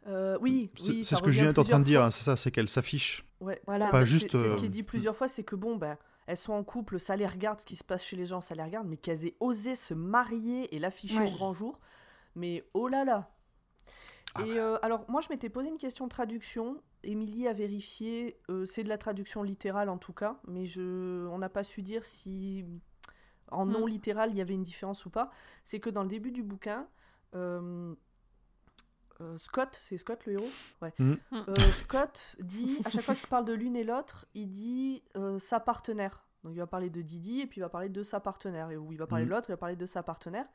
[0.08, 2.36] Euh, oui, C'est oui, ce que Julien est en train de dire, hein, c'est ça,
[2.36, 3.24] c'est qu'elle s'affiche.
[3.40, 3.86] Ouais, Voilà.
[3.86, 5.96] c'est- Pas juste, C'est ce qui euh, est dit plusieurs fois, c'est que bon, ben,
[6.28, 8.54] elles sont en couple, ça les regarde, ce qui se passe chez les gens, ça
[8.54, 11.26] les regarde, mais qu'elles aient osé se marier et l'afficher Ouais.
[11.28, 11.80] au grand jour,
[12.36, 13.28] mais oh là là.
[14.38, 16.82] Ah Et euh, alors, moi, je m'étais posé une question de traduction.
[17.02, 21.38] Émilie a vérifié, euh, c'est de la traduction littérale en tout cas, mais je, on
[21.38, 22.64] n'a pas su dire si
[23.52, 23.88] en non Mm.
[23.88, 25.30] littéral il y avait une différence ou pas.
[25.64, 26.88] C'est que dans le début du bouquin,
[27.34, 27.94] euh,
[29.38, 30.50] Scott, c'est Scott le héros?
[30.82, 30.92] Ouais.
[30.98, 31.14] Mm.
[31.32, 35.02] Euh, Scott dit, à chaque fois qu'il parle de l'une et l'autre, il dit
[35.38, 36.24] sa partenaire.
[36.44, 38.70] Donc il va parler de Didi et puis il va parler de sa partenaire.
[38.70, 40.46] Et où il va parler de l'autre, il va parler de sa partenaire.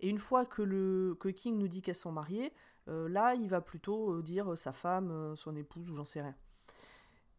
[0.00, 2.52] Et une fois que, le, que King nous dit qu'elles sont mariées,
[2.88, 6.22] euh, là il va plutôt euh, dire euh, sa femme, son épouse ou j'en sais
[6.22, 6.34] rien.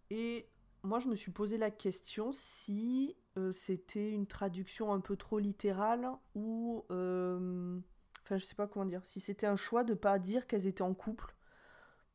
[0.10, 0.48] Et
[0.84, 5.40] moi je me suis posé la question si euh, c'était une traduction un peu trop
[5.40, 6.84] littérale ou...
[6.92, 7.80] euh,
[8.24, 9.02] Enfin je sais pas comment dire.
[9.06, 11.36] Si c'était un choix de pas dire qu'elles étaient en couple.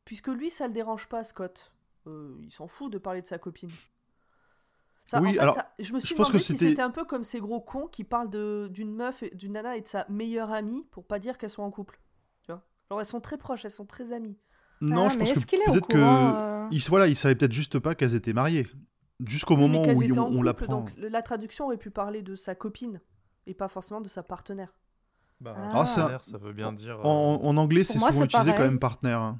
[0.05, 1.71] Puisque lui ça le dérange pas Scott.
[2.07, 3.69] Euh, il s'en fout de parler de sa copine.
[5.05, 6.81] Ça, Oui, en fait, alors, ça- je me suis je pense demandé que si c'était-
[6.81, 9.87] un peu comme ces gros cons qui parlent de- d'une meuf, d'une nana et de
[9.87, 11.99] sa meilleure amie pour pas dire qu'elles sont en couple.
[12.97, 14.37] Elles sont très proches, elles sont très amies.
[14.81, 17.53] Non, Ah, je mais pense que au peut-être courant, que euh voilà, ils savaient peut-être
[17.53, 18.67] juste pas qu'elles étaient mariées.
[19.25, 20.67] Jusqu'au Oui, moment où on, en l'apprend.
[20.71, 23.01] Donc la traduction aurait pu parler de sa copine
[23.47, 24.73] et pas forcément de sa partenaire.
[25.41, 26.99] Bah, Ah, ça- partenaire, ça veut bien dire.
[26.99, 28.69] euh, En, en anglais, c'est souvent utilisé quand pareil.
[28.69, 29.19] même partenaire.
[29.21, 29.39] hein.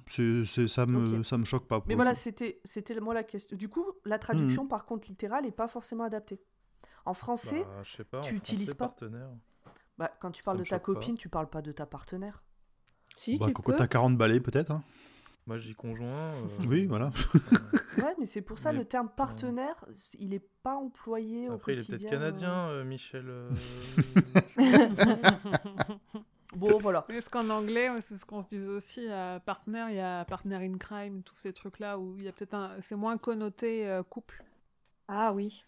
[0.68, 1.84] Ça me, ça me choque pas.
[1.88, 3.56] Mais voilà, c'était c'était moi la question.
[3.56, 4.70] Du coup, la traduction Mhm.
[4.70, 6.42] par contre littérale est pas forcément adaptée.
[7.06, 8.18] En français, bah, pas.
[8.20, 9.30] en tu utilises français, pas partenaire.
[9.98, 10.94] bah, quand tu ça parles de ta choque pas.
[10.94, 12.44] copine, tu parles pas de ta partenaire.
[13.18, 13.76] Si, Bah, tu quand peux.
[13.76, 14.72] t'as 40 balais, peut-être.
[14.72, 14.84] hein.
[15.48, 16.08] Moi, je dis conjoint.
[16.34, 17.10] euh, Oui, voilà.
[18.04, 19.84] Ouais, mais c'est pour ça Mais- le terme partenaire,
[20.20, 21.98] il est pas employé au Après, il est quotidien.
[21.98, 23.26] peut-être canadien, euh, Michel.
[23.28, 23.50] euh,
[26.56, 27.04] Bon, voilà.
[27.10, 30.00] Oui, Parce qu'en anglais, ouais, c'est ce qu'on se disait aussi, à partner, il y
[30.00, 32.72] a partner in crime, tous ces trucs-là où il y a peut-être un...
[32.82, 34.44] c'est moins connoté euh, couple.
[35.08, 35.64] Ah oui.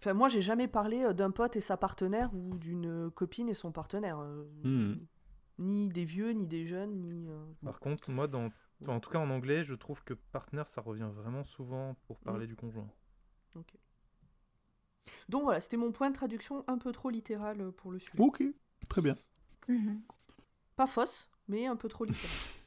[0.00, 3.54] Enfin, moi, j'ai jamais parlé euh, d'un pote et sa partenaire ou d'une copine et
[3.54, 4.18] son partenaire.
[4.20, 4.98] euh, Mhm.
[5.58, 7.28] Ni des vieux, ni des jeunes, ni.
[7.28, 8.50] euh, Par contre, moi, dans...
[8.82, 12.18] enfin, en tout cas en anglais, je trouve que partenaire, ça revient vraiment souvent pour
[12.20, 12.24] Mm.
[12.24, 12.88] parler du conjoint.
[15.28, 18.18] Donc voilà, c'était mon point de traduction un peu trop littéral euh, pour le sujet.
[18.18, 18.42] Ok,
[18.88, 19.16] très bien.
[19.68, 20.00] Mhm.
[20.76, 22.30] Pas fausse, mais un peu trop littéral.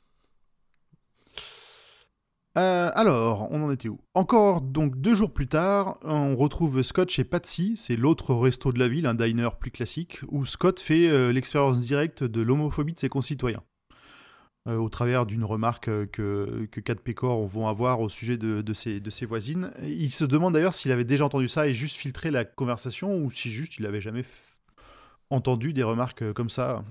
[2.58, 4.00] Euh, alors, on en était où?
[4.16, 8.80] Encore donc deux jours plus tard, on retrouve Scott chez Patsy, c'est l'autre resto de
[8.80, 13.00] la ville, un diner plus classique, où Scott fait euh, l'expérience directe de l'homophobie de
[13.00, 13.62] ses concitoyens.
[14.68, 18.74] Euh, au travers d'une remarque que, que Kat Pecor vont avoir au sujet de, de,
[18.74, 19.72] ses, de voisines.
[19.84, 23.30] Il se demande d'ailleurs s'il avait déjà entendu ça et juste filtré la conversation, ou
[23.30, 24.26] si juste il avait jamais
[25.30, 26.84] entendu des remarques comme ça.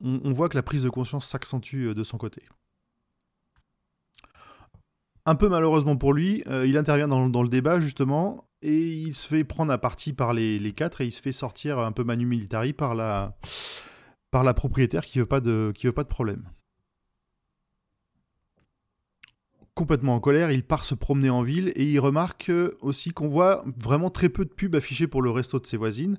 [0.00, 2.42] On, voit que la prise de conscience s'accentue de son côté.
[5.28, 9.26] Un peu malheureusement pour lui, euh, il intervient dans, le débat justement et il se
[9.26, 12.24] fait prendre à partie par les, quatre et il se fait sortir un peu manu
[12.24, 13.36] militari par la,
[14.30, 16.48] par la propriétaire qui veut pas de, qui veut pas de problème.
[19.74, 23.28] Complètement en colère, il part se promener en ville et il remarque euh, aussi qu'on
[23.28, 26.16] voit vraiment très peu de pubs affichées pour le resto de ses voisines.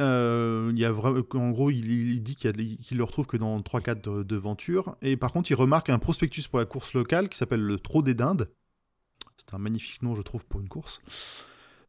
[0.00, 3.36] Euh, il y a vraiment, en gros, il, il dit qu'il, qu'il le retrouve que
[3.36, 4.96] dans 3-4 de, de Venture.
[5.02, 8.02] Et par contre, il remarque un prospectus pour la course locale qui s'appelle le Trot
[8.02, 8.48] des Dindes.
[9.36, 11.00] C'est un magnifique nom, je trouve, pour une course.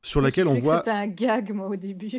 [0.02, 0.78] Sur Je laquelle on voit.
[0.80, 2.12] C'était un gag, moi, au début.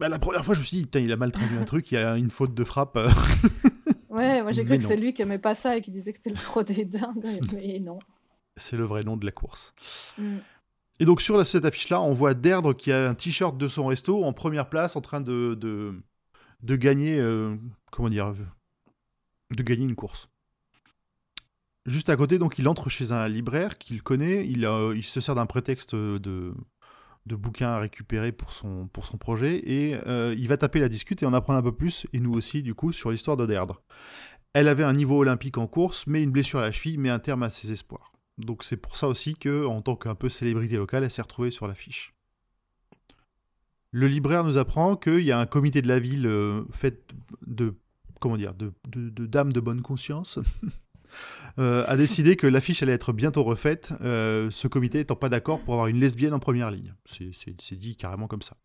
[0.00, 1.90] Bah, la première fois, je me suis dit, putain, il a mal traduit un truc,
[1.92, 2.96] il y a une faute de frappe.
[2.96, 3.08] euh.
[4.10, 6.12] Ouais, moi j'ai Mais cru que c'est lui qui aimait pas ça et qui disait
[6.12, 7.98] que c'était le trop des dindes, mais non.
[8.58, 9.74] C'est le vrai nom de la course.
[10.18, 10.36] Mm.
[11.02, 14.22] Et donc, sur cette affiche-là, on voit Derdre qui a un t-shirt de son resto
[14.22, 15.96] en première place en train de,
[16.62, 17.18] gagner.
[17.18, 17.56] euh,
[17.90, 18.32] comment dire
[19.50, 20.28] De gagner une course.
[21.86, 24.46] Juste à côté, donc, il entre chez un libraire qu'il connaît.
[24.46, 26.54] Il, se sert d'un prétexte de,
[27.26, 29.60] de bouquins à récupérer pour son, pour son projet.
[29.68, 32.32] Et euh, il va taper la discute et en apprendre un peu plus, et nous
[32.32, 33.82] aussi, du coup, sur l'histoire de Derdre.
[34.52, 37.18] Elle avait un niveau olympique en course, mais une blessure à la cheville met un
[37.18, 38.11] terme à ses espoirs.
[38.44, 41.50] Donc c'est pour ça aussi que, en tant qu'un peu célébrité locale, elle s'est retrouvée
[41.50, 42.14] sur l'affiche.
[43.90, 47.04] Le libraire nous apprend qu'il y a un comité de la ville euh, fait
[47.46, 47.74] de
[48.20, 48.72] comment dire de,
[49.26, 50.38] dames de bonne conscience
[51.58, 53.92] euh, a décidé que l'affiche allait être bientôt refaite.
[54.00, 56.94] euh, ce comité étant pas d'accord pour avoir une lesbienne en première ligne.
[57.04, 58.56] C'est- dit carrément comme ça.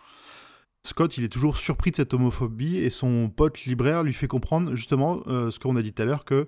[0.84, 4.76] Scott, il est toujours surpris de cette homophobie et son pote libraire lui fait comprendre
[4.76, 6.48] justement ce qu'on a dit tout à l'heure que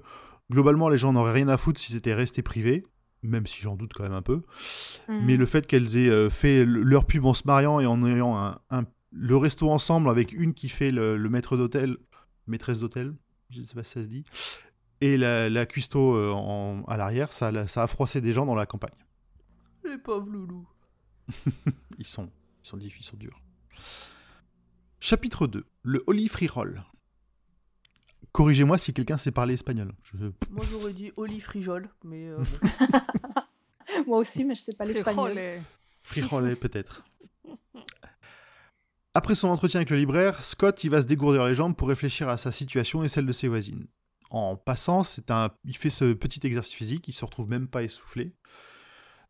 [0.49, 2.85] globalement les gens n'auraient rien à foutre si c'était resté privé,
[3.23, 4.41] même si j'en doute quand même un peu.
[5.07, 5.25] Mm.
[5.25, 8.05] Mais le fait qu'elles aient euh, fait le- leur pub en se mariant et en
[8.05, 11.97] ayant un, un- le resto ensemble avec une qui fait le, le maître d'hôtel,
[12.47, 13.13] maîtresse d'hôtel,
[13.49, 14.23] je sais pas si ça se dit,
[15.01, 18.55] et la, la cuistot euh, en- à l'arrière, ça, ça a froissé des gens dans
[18.55, 18.95] la campagne.
[19.83, 20.67] Les pauvres loulous.
[21.97, 22.29] Ils sont,
[22.63, 23.41] ils sont difficiles, ils sont durs.
[24.99, 25.65] Chapitre 2.
[25.83, 26.83] Le Holy Free Roll.
[28.31, 29.91] Corrigez-moi si quelqu'un sait parler espagnol.
[30.03, 30.17] Je-
[30.51, 32.37] Moi, j'aurais dit Oli Frijol, mais euh,
[34.07, 35.37] Moi aussi, mais je sais pas l'espagnol.
[36.03, 37.03] Frijoles, peut-être.
[39.15, 42.29] Après son entretien avec le libraire, Scott il va se dégourdir les jambes pour réfléchir
[42.29, 43.87] à sa situation et celle de ses voisines.
[44.29, 47.83] En passant, c'est un, il fait ce petit exercice physique, il se retrouve même pas
[47.83, 48.35] essoufflé,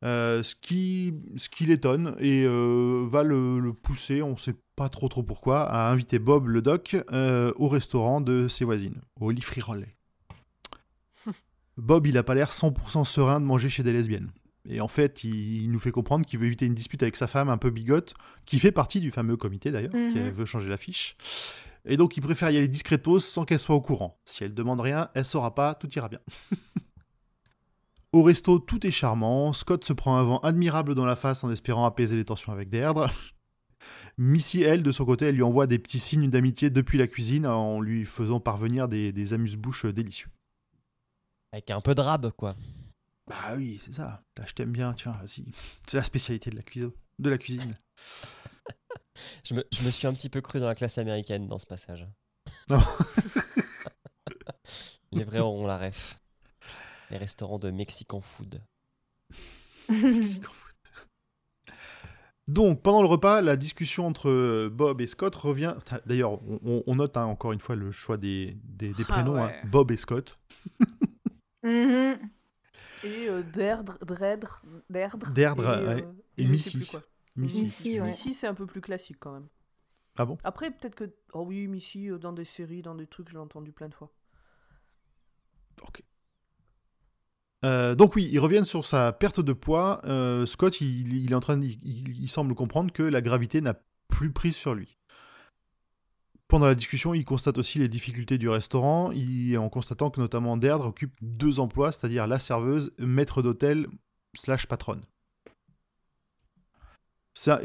[0.03, 4.87] Euh, ce qui, ce qui l'étonne et euh, va le, le pousser, on sait pas
[4.87, 9.29] trop trop pourquoi, à inviter Bob le doc euh, au restaurant de ses voisines, au
[9.29, 9.87] Lifrirolle.
[11.75, 14.31] Bob, il a pas l'air 100% serein de manger chez des lesbiennes.
[14.69, 17.27] Et en fait, il, il nous fait comprendre qu'il veut éviter une dispute avec sa
[17.27, 18.13] femme un peu bigote,
[18.45, 20.13] qui fait partie du fameux comité d'ailleurs, Mhm.
[20.13, 21.17] qui veut changer l'affiche.
[21.83, 24.17] Et donc, il préfère y aller discretos sans qu'elle soit au courant.
[24.23, 26.19] Si elle demande rien, elle saura pas, tout ira bien.
[28.13, 29.51] au resto, tout est charmant.
[29.51, 32.69] Scott se prend un vent admirable dans la face en espérant apaiser les tensions avec
[32.69, 33.09] Deirdre.
[34.19, 37.47] Missy, elle, de son côté, elle lui envoie des petits signes d'amitié depuis la cuisine
[37.47, 40.29] en lui faisant parvenir des, des amuse-bouches délicieux.
[41.53, 42.57] Avec un peu de rab, quoi.
[43.27, 44.21] Bah oui, c'est ça.
[44.37, 45.45] Là, je t'aime bien, tiens, vas-y.
[45.87, 46.91] C'est la spécialité de la, cuisine.
[47.17, 47.73] De la cuisine.
[49.43, 51.65] Je me, je me suis un petit peu cru dans la classe américaine dans ce
[51.65, 52.07] passage.
[52.69, 52.79] Non.
[55.11, 56.17] Les vrais auront la ref.
[57.11, 58.61] Les restaurants de Mexican food.
[62.49, 65.75] Donc, pendant le repas, la discussion entre euh, Bob et Scott revient.
[66.07, 69.43] D'ailleurs, on, on note hein, encore une fois le choix des, des, des Ah prénoms
[69.43, 69.51] hein.
[69.65, 70.35] Bob et Scott.
[71.63, 72.17] Mhm.
[73.03, 75.29] Et euh, Derdre, Dredre, Derdre.
[75.31, 76.03] Derdre, et, ouais.
[76.03, 76.77] euh, Et Missy.
[77.35, 77.63] Missy.
[77.63, 78.07] Missy, ouais.
[78.07, 79.47] Missy, c'est un peu plus classique quand même.
[80.17, 80.37] Ah bon?
[80.43, 81.13] Après, peut-être que.
[81.33, 83.93] Oh oui, Missy, euh, dans des séries, dans des trucs, je l'ai entendu plein de
[83.93, 84.09] fois.
[85.85, 86.01] Ok.
[87.65, 90.01] Euh, donc oui, ils reviennent sur sa perte de poids.
[90.05, 93.75] Euh, Scott, il, est en train, il, semble comprendre que la gravité n'a
[94.07, 94.97] plus prise sur lui.
[96.47, 100.57] Pendant la discussion, il constate aussi les difficultés du restaurant, il- en constatant que notamment
[100.57, 103.87] Derdre occupe deux emplois, c'est-à-dire la serveuse, maître d'hôtel
[104.35, 105.03] slash patronne.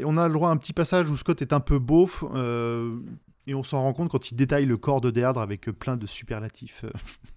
[0.05, 2.99] On a le droit à un petit passage où Scott est un peu beauf, euh,
[3.47, 6.07] et on s'en rend compte quand il détaille le corps de Derdre avec plein de
[6.07, 6.85] superlatifs.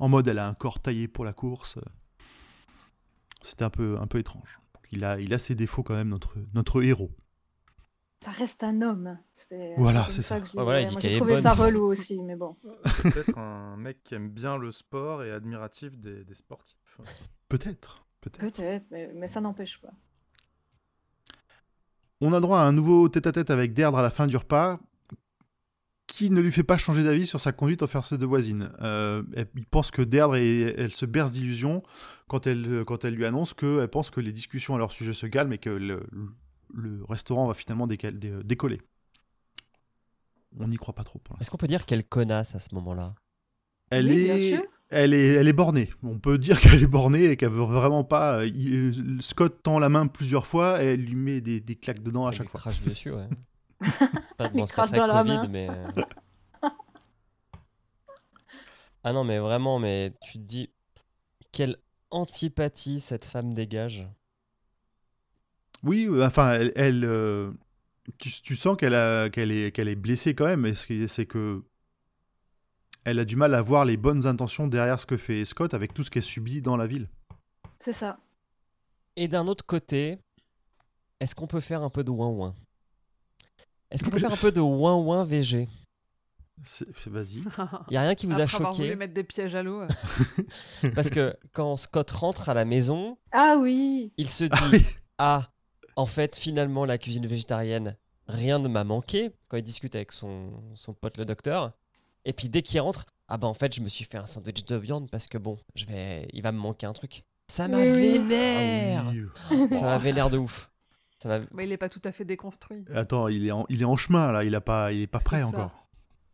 [0.00, 1.78] euh, en mode elle a un corps taillé pour la course.
[3.42, 4.58] C'était un peu, un peu étrange.
[4.90, 7.10] Il a, il a ses défauts quand même, notre, notre héros.
[8.20, 9.16] Ça reste un homme.
[9.32, 10.40] C'est Voilà, c'est ça.
[10.40, 11.42] que je Ouais, voilà, j'ai trouvé bonne.
[11.42, 12.56] ça relou aussi, mais bon.
[13.02, 16.98] Peut-être un mec qui aime bien le sport et admiratif des, des sportifs.
[17.48, 18.04] Peut-être.
[18.20, 18.40] Peut-être.
[18.40, 19.92] Peut-être, mais, mais ça n'empêche pas.
[22.20, 24.80] On a droit à un nouveau tête-à-tête avec Derdre à la fin du repas,
[26.18, 28.70] qui ne lui fait pas changer d'avis sur sa conduite envers ses deux voisines.
[28.80, 31.82] Euh, elle- il pense que Derdre, est- elle se berce d'illusions
[32.26, 35.26] quand elle, quand elle lui annonce qu'elle pense que les discussions à leur sujet se
[35.26, 36.02] calment et que le,
[36.74, 38.80] le restaurant va finalement décal- dé- décoller.
[40.58, 41.20] On n'y croit pas trop.
[41.40, 43.14] Est-ce qu'on peut dire quelle connasse à ce moment-là?
[43.90, 45.88] Elle Oui, est, elle est, elle est bornée.
[46.02, 48.44] On peut dire qu'elle est bornée et qu'elle veut vraiment pas.
[48.44, 52.26] il- Scott tend la main plusieurs fois et elle lui met des, des claques dedans
[52.26, 52.60] à Elle chaque lui fois.
[52.60, 53.28] crache dessus, ouais.
[54.36, 54.66] pas, Il bon,
[55.22, 55.48] Covid, main.
[55.48, 55.68] mais.
[55.70, 55.88] euh.
[59.04, 60.70] ah non, mais vraiment, mais tu te dis,
[61.52, 61.76] quelle
[62.10, 64.08] antipathie cette femme dégage.
[65.84, 67.52] Oui, euh, enfin, elle, elle, euh,
[68.18, 70.74] tu, tu sens qu'elle a- qu'elle est, qu'elle est blessée quand même.
[70.74, 71.62] C'est que
[73.04, 75.94] elle a du mal à voir les bonnes intentions derrière ce que fait Scott avec
[75.94, 77.08] tout ce qu'elle subit dans la ville.
[77.80, 78.18] C'est ça.
[79.16, 80.18] Et d'un autre côté,
[81.20, 82.54] est-ce qu'on peut faire un peu de ouin-ouin?
[83.90, 85.68] Est-ce qu'on peut faire un peu de ouin-ouin VG
[86.62, 87.38] C'est- c'est- Vas-y.
[87.38, 87.44] Il
[87.94, 88.84] y a rien qui vous a Après avoir choqué?
[88.84, 89.80] voulu mettre des pièges à l'eau.
[89.82, 89.88] euh.
[90.94, 94.86] Parce que quand Scott rentre à la maison, Ah oui il se dit Ah oui.
[95.18, 95.50] Ah,
[95.96, 97.96] en fait, finalement, la cuisine végétarienne,
[98.28, 101.72] rien ne m'a manqué quand il discute avec son, son pote le docteur.
[102.24, 104.64] Et puis dès qu'il rentre, ah bah en fait, je me suis fait un sandwich
[104.64, 107.22] de viande parce que bon, je vais, il va me manquer un truc.
[107.50, 107.84] Ça m'a Oui,
[108.18, 109.68] vénère Ah oui.
[109.72, 110.70] Ça m'a Oh, vénère de ouf.
[111.22, 111.40] Ça.
[111.52, 112.84] Mais il est pas tout à fait déconstruit.
[112.94, 114.44] Attends, il est en, il est en chemin là.
[114.44, 115.86] Il a pas, il est pas prêt encore.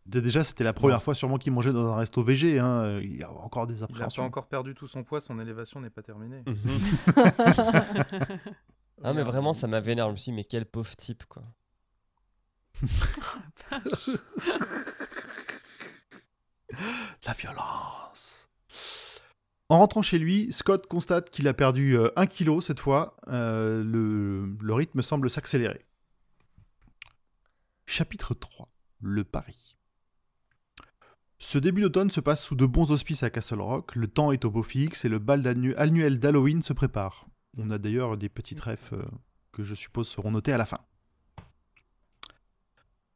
[0.07, 2.59] Dé- Déjà, c'était la première fois sûrement qu'il mangeait dans un resto VG.
[2.59, 3.01] Hein.
[3.01, 4.25] Il y a encore des Il n'a pas appréhensions.
[4.25, 6.43] encore perdu tout son poids, son élévation n'est pas terminée.
[9.03, 10.07] Ah mais vraiment, ça m'a vénère.
[10.07, 11.43] Je me suis dit, mais quel pauvre type, quoi.
[17.27, 18.44] La violence.
[19.75, 23.17] En rentrant chez lui, Scott constate qu'il a perdu euh, un kilo cette fois.
[23.27, 25.85] Euh, le, rythme semble s'accélérer.
[27.85, 28.73] Chapitre 3.
[29.01, 29.77] Le pari.
[31.41, 33.97] Ce début d'automne se passe sous de bons auspices à Castle Rock.
[33.97, 35.45] Le temps est au beau fixe et le bal
[35.77, 37.27] annuel d'Halloween se prépare.
[37.59, 39.03] On a d'ailleurs des petites refs euh,
[39.51, 40.79] que je suppose seront notés à la fin.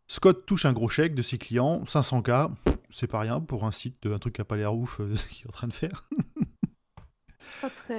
[0.08, 2.50] Scott touche un gros chèque de ses clients, 500K,
[2.90, 5.46] c'est pas rien pour un site, de, un truc a pas l'air ouf euh, qu'il
[5.46, 6.08] est en train de faire.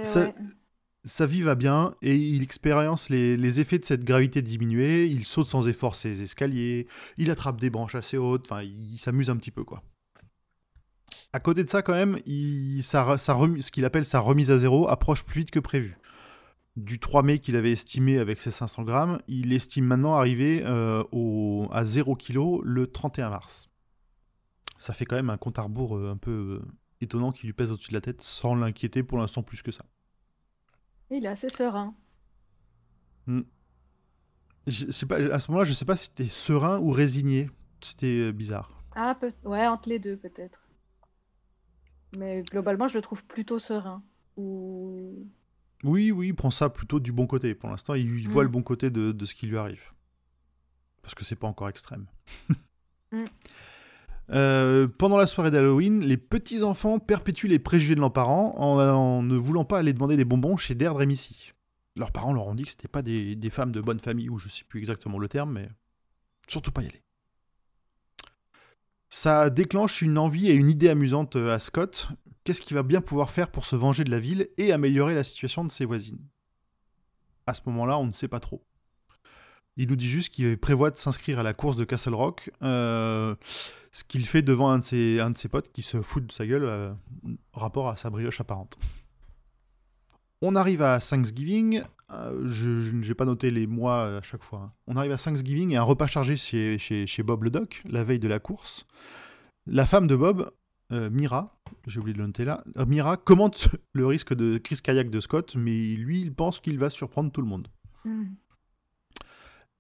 [0.04, 0.34] Ça- ouais.
[1.06, 5.06] Sa vie va bien et il expérience les, les effets de cette gravité diminuée.
[5.08, 9.30] Il saute sans effort ses escaliers, il attrape des branches assez hautes, enfin il s'amuse
[9.30, 9.82] un petit peu quoi.
[11.32, 14.90] À côté de ça quand même, il, sa, ce qu'il appelle sa remise à zéro
[14.90, 15.98] approche plus vite que prévu.
[16.76, 21.04] Du 3 mai qu'il avait estimé avec ses 500 grammes, il estime maintenant arriver euh,
[21.12, 23.70] au, à 0 kg le 31 mars.
[24.78, 26.68] Ça fait quand même un compte à rebours euh, un peu euh,
[27.02, 29.86] étonnant qui lui pèse au-dessus de la tête sans l'inquiéter pour l'instant plus que ça.
[31.12, 31.96] Il est assez serein.
[34.68, 37.50] Je sais pas, à ce moment-là, je sais pas si c'était serein ou résigné.
[37.82, 38.72] C'était euh, bizarre.
[38.96, 39.32] Ah, peut...
[39.44, 40.68] ouais, entre les deux peut-être.
[42.16, 44.04] Mais globalement, je le trouve plutôt serein.
[44.38, 45.28] Ou...
[45.84, 47.56] Oui, oui, il prend ça plutôt du bon côté.
[47.56, 48.48] Pour l'instant, il voit Mm.
[48.48, 49.92] le bon côté de, de ce qui lui arrive.
[51.02, 52.06] parce que c'est pas encore extrême.
[53.12, 53.24] Mm.
[54.32, 59.36] Euh, pendant la soirée d'Halloween, les petits-enfants perpétuent les préjugés de leurs parents en, ne
[59.36, 61.54] voulant pas aller demander des bonbons chez Deirdre et Missy.
[61.96, 64.38] Leurs parents leur ont dit que c'était pas des, des femmes de bonne famille, ou
[64.38, 65.70] je sais plus exactement le terme, mais
[66.48, 67.02] surtout pas y aller.
[69.10, 72.10] Ça déclenche une envie et une idée amusante euh, à Scott.
[72.44, 75.24] Qu'est-ce qu'il va bien pouvoir faire pour se venger de la ville et améliorer la
[75.24, 76.20] situation de ses voisines?
[77.48, 78.64] À ce moment-là, on ne sait pas trop.
[79.80, 83.34] Il nous dit juste qu'il prévoit de s'inscrire à la course de Castle Rock, euh,
[83.94, 86.32] ce qu'il fait devant un de, ses, un de ses potes qui se fout de
[86.34, 86.92] sa gueule euh,
[87.54, 88.78] rapport à sa brioche apparente.
[90.42, 94.60] On arrive à Thanksgiving, euh, je n'ai pas noté les mois à chaque fois.
[94.60, 94.72] hein.
[94.88, 98.20] On arrive à Thanksgiving et un repas chargé chez, chez, Bob le Doc, la veille
[98.20, 98.86] de la course.
[99.66, 100.52] La femme de Bob,
[100.92, 101.58] euh, Mira,
[101.88, 105.22] j'ai oublié de le noter là, euh, Mira commente le risque de crise cardiaque de
[105.22, 107.70] Scott, mais lui, il pense qu'il va surprendre tout le monde.
[108.04, 108.26] Mm.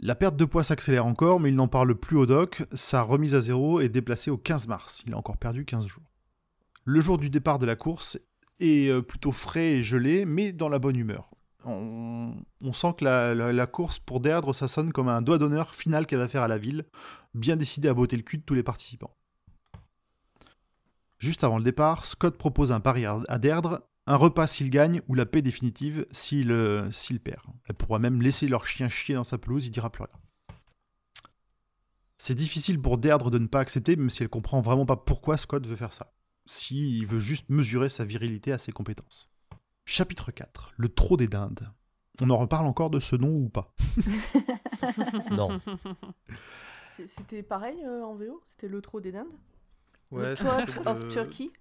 [0.01, 2.63] La perte de poids s'accélère encore, mais il n'en parle plus au doc.
[2.71, 5.03] Sa remise à zéro est déplacée au 15 mars.
[5.05, 6.09] Il a encore perdu 15 jours.
[6.85, 8.17] Le jour du départ de la course
[8.61, 11.31] est euh, plutôt frais et gelé, mais dans la bonne humeur.
[11.65, 12.33] On,
[12.71, 16.29] sent que la, course pour Deirdre, ça sonne comme un doigt d'honneur final qu'elle va
[16.29, 16.85] faire à la ville,
[17.33, 19.13] bien décidé à botter le cul de tous les participants.
[21.17, 25.13] Juste avant le départ, Scott propose un pari à Deirdre, un repas s'il gagne ou
[25.13, 27.43] la paix définitive s'il euh, s'il perd.
[27.67, 30.19] Elle pourra même laisser leur chien chier dans sa pelouse, il dira plus rien.
[32.17, 35.37] C'est difficile pour Deirdre de ne pas accepter, même si elle comprend vraiment pas pourquoi
[35.37, 36.13] Scott veut faire ça.
[36.45, 39.29] S'il veut juste mesurer sa virilité à ses compétences.
[39.85, 40.73] Chapitre 4.
[40.75, 41.71] Le trot des dindes.
[42.21, 43.73] On en reparle encore de ce nom ou pas?
[45.31, 45.59] Non.
[47.05, 49.31] C'était pareil euh, en VO C'était le trot des dindes?
[50.11, 51.51] Ouais, The Trot of de- Turkey?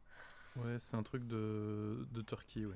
[0.64, 2.74] Ouais, c'est un truc de, de Turquie, ouais.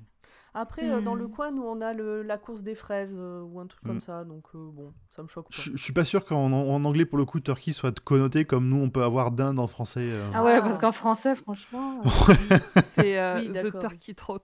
[0.54, 1.18] Après, euh, dans Hmm.
[1.18, 3.88] le coin, nous, on a le- la course des fraises euh, ou un truc Hmm.
[3.88, 5.54] comme ça, donc euh, bon, ça me choque pas.
[5.56, 8.68] Je je suis pas sûr qu'en en anglais, pour le coup, Turkey soit connoté comme
[8.68, 10.00] nous, on peut avoir dinde en français.
[10.12, 10.26] euh.
[10.34, 10.60] Ah ouais, Ah.
[10.62, 12.00] parce qu'en français, franchement.
[12.04, 12.04] euh,
[12.94, 14.38] C'est euh, Oui, The Turkey Trot.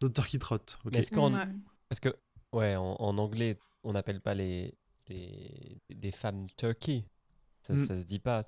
[0.00, 0.54] The Turkey Trot.
[0.56, 0.92] ok.
[0.92, 1.60] Mais est-ce qu'en- mm.
[1.88, 2.10] Parce que,
[2.52, 4.74] ouais, en, en anglais, on n'appelle pas les,
[5.08, 7.04] les- des femmes turkey.
[7.62, 7.76] Ça, Mm.
[7.78, 8.42] ça se dit pas.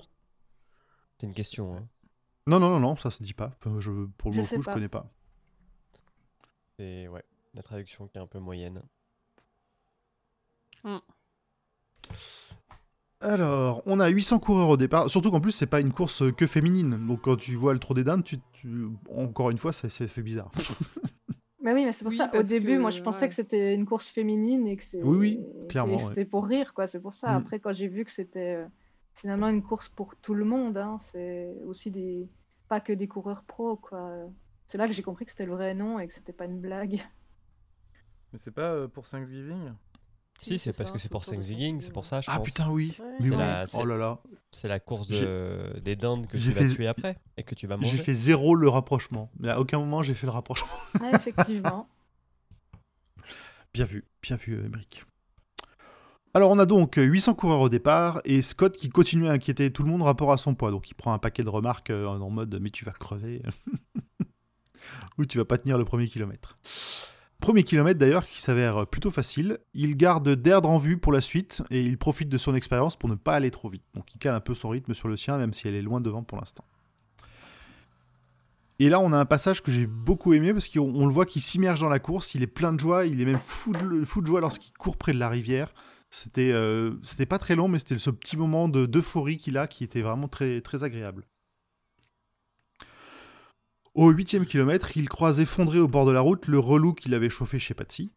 [1.18, 1.76] C'est une question.
[1.76, 1.88] Hein.
[2.50, 3.52] Non, non, non, non, ça se dit pas.
[3.78, 5.06] Je, pour le Je coup, je connais pas.
[6.78, 7.24] C'est ouais,
[7.54, 8.82] la traduction qui est un peu moyenne.
[13.22, 15.10] Alors, on a 800 coureurs au départ.
[15.10, 17.06] Surtout qu'en plus, c'est pas une course que féminine.
[17.06, 20.06] Donc, quand tu vois le trot des dindes, tu, tu- encore une fois, ça, ça
[20.08, 20.50] fait bizarre.
[21.62, 22.30] Mais oui, mais c'est pour Oui, ça.
[22.34, 23.28] Au début, que- moi, je pensais ouais.
[23.28, 25.02] que c'était une course féminine et que c'est.
[25.02, 25.98] Oui, oui, et clairement, ouais.
[25.98, 26.86] C'était pour rire, quoi.
[26.86, 27.32] C'est pour ça.
[27.32, 27.36] Mm.
[27.36, 28.66] Après, quand j'ai vu que c'était euh,
[29.14, 32.26] finalement une course pour tout le monde, hein, c'est aussi des.
[32.70, 34.12] Pas que des coureurs pro, quoi.
[34.68, 36.60] C'est là que j'ai compris que c'était le vrai nom et que c'était pas une
[36.60, 37.02] blague.
[38.32, 39.72] Mais c'est pas euh, pour Thanksgiving
[40.40, 42.46] Si, c'est parce ça, que c'est pour Thanksgiving, c'est pour ça, je Ah pense.
[42.46, 42.96] putain, oui.
[43.20, 43.36] Mais oui.
[43.36, 44.20] la- Oh là là.
[44.52, 45.80] C'est la course J'ai- de...
[45.82, 48.02] des dindes que j'ai tu vas fait- tuer après et que tu vas J'ai manger.
[48.04, 49.30] fait zéro le rapprochement.
[49.40, 50.68] Mais à aucun moment, j'ai fait le rapprochement.
[51.00, 51.88] Ouais, effectivement.
[53.74, 55.04] Bien vu, bien vu, Emmerich.
[56.32, 59.72] Alors, on a donc euh, 800 coureurs au départ et Scott qui continue à inquiéter
[59.72, 60.70] tout le monde rapport à son poids.
[60.70, 63.42] Donc, il prend un paquet de remarques euh, en mode Mais tu vas crever.
[65.18, 66.56] Ou tu vas pas tenir le premier kilomètre.
[67.40, 69.58] Premier kilomètre d'ailleurs qui s'avère plutôt facile.
[69.74, 73.08] Il garde Deirdre en vue pour la suite et il profite de son expérience pour
[73.08, 73.82] ne pas aller trop vite.
[73.94, 76.00] Donc, il cale un peu son rythme sur le sien, même si elle est loin
[76.00, 76.64] devant pour l'instant.
[78.78, 81.26] Et là, on a un passage que j'ai beaucoup aimé parce qu'on on le voit
[81.26, 84.26] qu'il s'immerge dans la course, il est plein de joie, il est même fou de
[84.26, 85.74] joie lorsqu'il court près de la rivière.
[86.10, 89.66] C'était euh, c'était pas très long, mais c'était ce petit moment de- d'euphorie qu'il a
[89.68, 91.24] qui était vraiment très, très agréable.
[93.94, 97.30] Au huitième kilomètre, il croise effondré au bord de la route le relou qu'il avait
[97.30, 98.10] chauffé chez Patsy.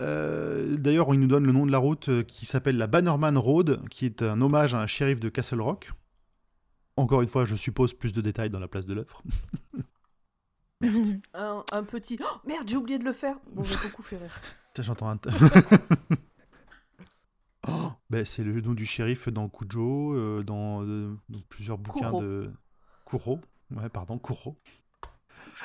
[0.00, 3.36] Euh, D'ailleurs, il nous donne le nom de la route euh, qui s'appelle la Bannerman
[3.38, 5.92] Road, qui est un hommage à un shérif de Castle Rock.
[6.96, 9.22] Encore une fois, je suppose plus de détails dans la place de l'œuvre.
[11.32, 12.18] Un, un petit.
[12.20, 14.40] Oh, merde, j'ai oublié de le faire Bon, j'ai beaucoup fait rire.
[14.80, 15.18] J'entends un.
[17.68, 22.10] Oh, ben, c'est le nom du shérif dans Cujo, euh, dans, euh, dans plusieurs bouquins
[22.10, 22.20] Kuro.
[22.22, 22.50] de.
[23.06, 23.40] Kuro.
[23.74, 24.56] Ouais, pardon, Kuro.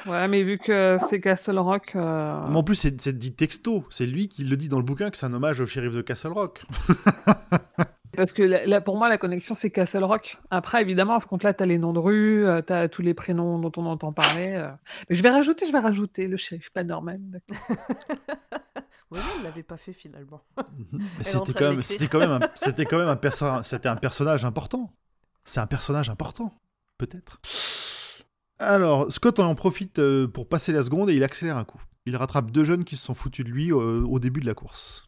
[0.06, 1.94] Ouais, mais vu que c'est Castle Rock.
[1.96, 3.86] euh, Mais en plus, c'est dit texto.
[3.90, 6.02] C'est lui qui le dit dans le bouquin que c'est un hommage au shérif de
[6.02, 6.64] Castle Rock.
[8.16, 10.38] Parce que là, pour moi, la connexion, c'est Castle Rock.
[10.50, 13.60] Après, évidemment, à ce compte-là, t'as les noms de rue, euh, t'as tous les prénoms
[13.60, 14.68] dont on entend parler.
[15.10, 17.20] Mais je vais rajouter, je vais rajouter le shérif Panorman.
[17.48, 17.78] d'accord.
[19.12, 20.42] Oui, elle l'avait pas fait finalement.
[21.24, 24.44] C'était quand, même- c'était quand même un, c'était quand même un, perso- c'était un personnage
[24.46, 24.92] important.
[25.46, 26.60] C'est un personnage important,
[26.98, 27.40] peut-être.
[28.60, 31.82] Alors, Scott en profite euh, pour passer la seconde et il accélère un coup.
[32.06, 34.54] Il rattrape deux jeunes qui se sont foutus de lui euh, au début de la
[34.54, 35.08] course.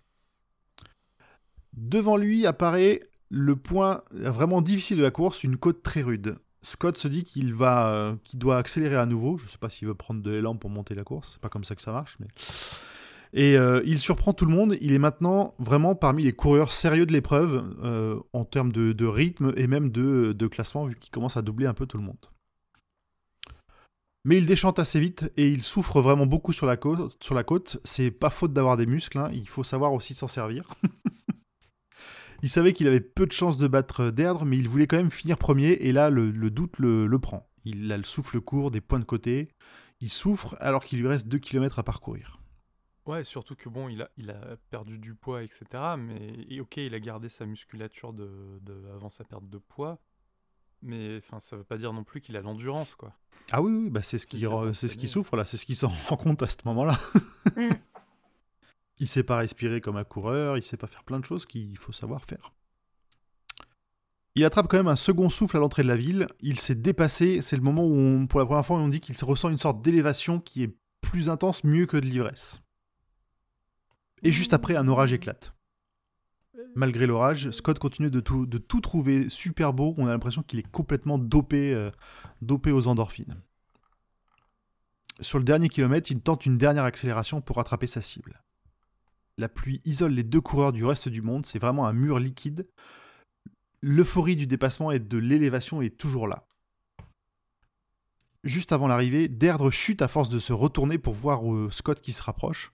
[1.73, 6.37] Devant lui apparaît le point vraiment difficile de la course, une côte très rude.
[6.61, 9.37] Scott se dit qu'il va, euh, qu'il doit accélérer à nouveau.
[9.37, 11.33] Je sais pas s'il veut prendre de l'élan pour monter la course.
[11.33, 12.27] C'est pas comme ça que ça marche, mais.
[13.33, 14.75] Et euh, il surprend tout le monde.
[14.81, 19.53] Il est maintenant vraiment parmi les coureurs sérieux de l'épreuve euh, en termes de, rythme
[19.55, 22.17] et même de, classement, vu qu'il commence à doubler un peu tout le monde.
[24.25, 27.17] Mais il déchante assez vite et il souffre vraiment beaucoup sur la côte.
[27.23, 27.77] Sur la côte.
[27.83, 29.29] C'est pas faute d'avoir des muscles, hein.
[29.33, 30.67] il faut savoir aussi s'en servir.
[32.43, 35.11] il savait qu'il avait peu de chances de battre Derdre, mais il voulait quand même
[35.11, 37.49] finir premier et là le, le doute le, le prend.
[37.63, 39.49] Il a le souffle court, des points de côté.
[40.01, 42.38] Il souffre alors qu'il lui reste 2 km à parcourir.
[43.09, 45.65] Ouais, surtout que bon, il a, il a perdu du poids, etc.
[45.97, 49.97] Mais et ok, il a gardé sa musculature de, de- avant sa perte de poids.
[50.83, 53.13] Mais enfin, ça veut pas dire non plus qu'il a l'endurance, quoi.
[53.51, 54.45] Ah oui, oui bah c'est ce qui,
[54.75, 56.97] c'est ce qui souffre là, c'est ce qui s'en rend compte à ce moment-là.
[57.57, 57.69] Mm.
[58.99, 61.75] il sait pas respirer comme un coureur, il sait pas faire plein de choses qu'il
[61.79, 62.53] faut savoir faire.
[64.35, 66.27] Il attrape quand même un second souffle à l'entrée de la ville.
[66.41, 67.41] Il s'est dépassé.
[67.41, 69.57] C'est le moment où, on- pour la première fois, on dit qu'il se ressent une
[69.57, 72.61] sorte d'élévation qui est plus intense, mieux que de l'ivresse.
[74.23, 75.53] Et juste après, un orage éclate.
[76.75, 79.93] Malgré l'orage, Scott continue de tout, trouver super beau.
[79.97, 81.91] On a l'impression qu'il est complètement dopé, euh,
[82.41, 83.41] dopé aux endorphines.
[85.21, 88.41] Sur le dernier kilomètre, il tente une dernière accélération pour rattraper sa cible.
[89.37, 92.67] La pluie isole les deux coureurs du reste du monde, c'est vraiment un mur liquide.
[93.81, 96.45] L'euphorie du dépassement et de l'élévation est toujours là.
[98.43, 102.13] Juste avant l'arrivée, Derdre chute à force de se retourner pour voir euh, Scott qui
[102.13, 102.71] se rapproche,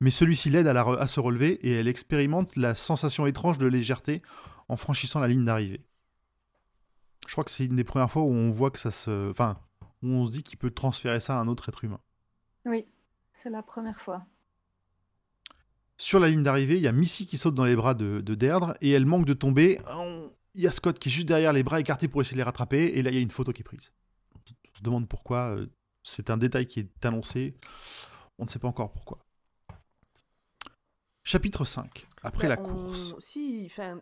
[0.00, 3.58] mais celui-ci l'aide à, la re- à se relever et elle expérimente la sensation étrange
[3.58, 4.22] de légèreté
[4.68, 5.84] en franchissant la ligne d'arrivée.
[7.26, 9.30] Je crois que c'est une des premières fois où on voit que ça se...
[9.30, 9.58] Enfin,
[10.02, 12.00] où on se dit qu'il peut transférer ça à un autre être humain.
[12.66, 12.86] Oui,
[13.32, 14.26] c'est la première fois.
[15.96, 18.34] Sur la ligne d'arrivée, il y a Missy qui saute dans les bras de, de
[18.34, 19.80] Derdre et elle manque de tomber.
[20.54, 22.44] Il y a Scott qui est juste derrière les bras écartés pour essayer de les
[22.44, 23.92] rattraper et là il y a une photo qui est prise.
[24.34, 25.56] On se demande pourquoi.
[25.56, 25.66] euh,
[26.02, 27.54] C'est un détail qui est annoncé.
[28.38, 29.23] On ne sait pas encore pourquoi.
[31.24, 32.04] Chapitre 5.
[32.22, 33.14] Après Bah, la on- course.
[33.18, 34.00] Si, enfin,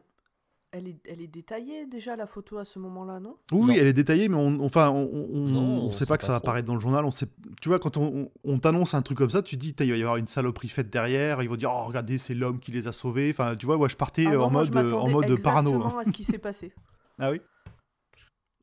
[0.72, 3.36] elle est, elle est détaillée déjà la photo à ce moment-là, non?
[3.52, 3.66] Oui, Non.
[3.68, 6.16] oui, elle est détaillée, mais on, enfin, on, on, Non, on on sait sait pas
[6.16, 7.04] que pas ça va apparaître dans le journal.
[7.04, 7.26] On sait,
[7.60, 9.90] tu vois, quand on, on- on t'annonce un truc comme ça, tu te dis, il
[9.90, 11.42] va y avoir une saloperie faite derrière.
[11.42, 13.30] Ils vont dire, oh, regardez, c'est l'homme qui les a sauvés.
[13.30, 15.08] Enfin, tu vois, moi, je partais Ah euh, non, en moi, je mode, euh, en
[15.10, 15.70] mode parano.
[15.70, 15.74] hein.
[15.76, 16.72] exactement à ce qui s'est passé.
[17.18, 17.40] Ah oui?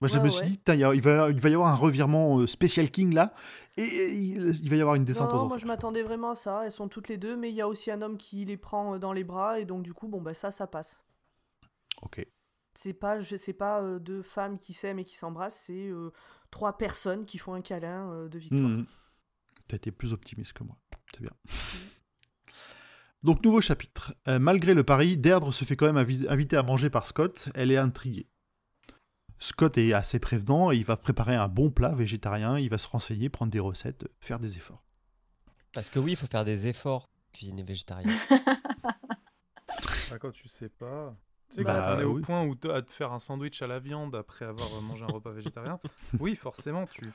[0.02, 0.48] Moi, je Ouais, me suis ouais.
[0.52, 3.34] dit, Tain, il va, il va y avoir un revirement euh, Special King là,
[3.76, 5.48] et, et il, il va y avoir une descente non, aux enfers.
[5.50, 6.62] moi je m'attendais vraiment à ça.
[6.66, 8.96] Elles sont toutes les deux, mais il y a aussi un homme qui les prend
[8.96, 11.04] euh, dans les bras et donc du coup, bon bah ça, ça passe.
[12.02, 12.26] Ok.
[12.76, 16.12] C'est pas, je sais pas euh, deux femmes qui s'aiment et qui s'embrassent, c'est euh,
[16.50, 18.70] trois personnes qui font un câlin euh, de victoire.
[18.70, 18.86] Mhm.
[19.68, 20.78] T'as été plus optimiste que moi.
[21.14, 21.32] C'est bien.
[23.24, 24.14] Donc, nouveau chapitre.
[24.28, 27.50] Malgré le pari, Derdre se fait quand même invi- inviter à manger par Scott.
[27.54, 28.28] Elle est intriguée.
[29.40, 32.58] Scott est assez prévenant et il va préparer un bon plat végétarien.
[32.60, 34.84] Il va se renseigner, prendre des recettes, faire des efforts.
[35.74, 38.12] Parce que oui, il faut faire des efforts cuisiner végétarien.
[40.12, 41.16] Ah, quand tu sais pas.
[41.50, 43.62] Tu sais, Bah, quand on est au point où tu as te faire un sandwich
[43.62, 45.80] à la viande après avoir euh, mangé un repas végétarien,
[46.20, 47.12] oui, forcément, tu,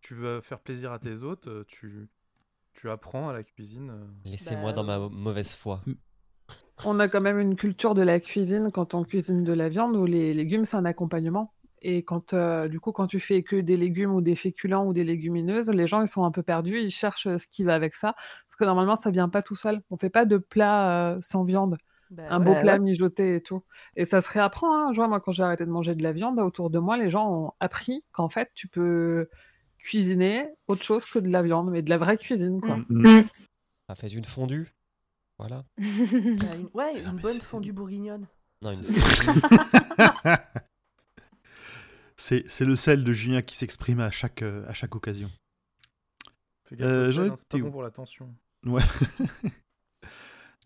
[0.00, 2.08] tu veux faire plaisir à tes hôtes, euh, tu,
[2.72, 3.90] tu apprends à la cuisine.
[3.90, 4.06] euh.
[4.24, 5.82] Laissez-moi Bah, dans ma mauvaise foi.
[6.84, 9.94] On a quand même une culture de la cuisine quand on cuisine de la viande
[9.96, 11.54] où les légumes c'est un accompagnement.
[11.84, 14.92] Et quand euh, du coup quand tu fais que des légumes ou des féculents ou
[14.92, 17.74] des légumineuses, les gens ils sont un peu perdus, ils cherchent euh, ce qui va
[17.74, 19.82] avec ça parce que normalement ça vient pas tout seul.
[19.90, 21.76] On fait pas de plat euh, sans viande,
[22.10, 22.60] Bah un beau ouais.
[22.62, 23.62] plat mijoté et tout.
[23.96, 24.72] Et ça se réapprend.
[24.72, 24.92] Hein.
[24.92, 27.10] Je vois moi quand j'ai arrêté de manger de la viande autour de moi, les
[27.10, 29.28] gens ont appris qu'en fait tu peux
[29.78, 32.76] cuisiner autre chose que de la viande, mais de la vraie cuisine quoi.
[32.88, 33.22] Mm.
[33.88, 34.72] Ah, faites une fondue.
[35.38, 35.64] Voilà.
[35.76, 35.84] Bah,
[36.56, 38.26] une- ouais, une mais bonne fondue bourguignonne.
[38.62, 38.78] Non, une
[42.22, 45.28] C'est c'est le sel de Julien qui s'exprime à chaque, euh, à chaque occasion.
[46.68, 48.32] Fais gaffe Euh, sel, hein, c'est pas bon pour la tension.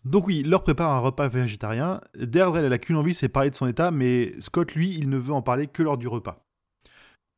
[0.05, 1.99] Donc oui, il leur prépare un repas végétarien.
[2.13, 5.17] Derdre, elle, a qu'une envie, c'est parler de son état, mais Scott, lui, il ne
[5.17, 6.45] veut en parler que lors du repas.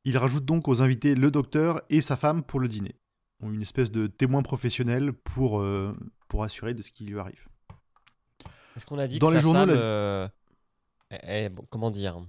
[0.03, 2.95] Il rajoute donc aux invités le docteur et sa femme pour le dîner.
[3.41, 5.95] Une espèce de témoin professionnel pour, euh,
[6.27, 7.47] pour assurer de ce qui lui arrive.
[8.75, 10.29] Est-ce qu'on a dit Dans que les sa journaux, femme, la-
[11.23, 12.21] euh, bon, comment dire,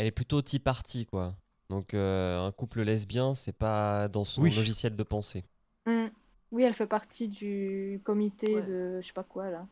[0.00, 1.36] elle est plutôt tea party quoi.
[1.68, 4.50] Donc euh, un couple lesbien, c'est pas dans son Oui.
[4.54, 5.44] logiciel de pensée.
[5.86, 6.06] Mm.
[6.52, 8.62] Oui, elle fait partie du comité Ouais.
[8.62, 9.66] de je sais pas quoi là.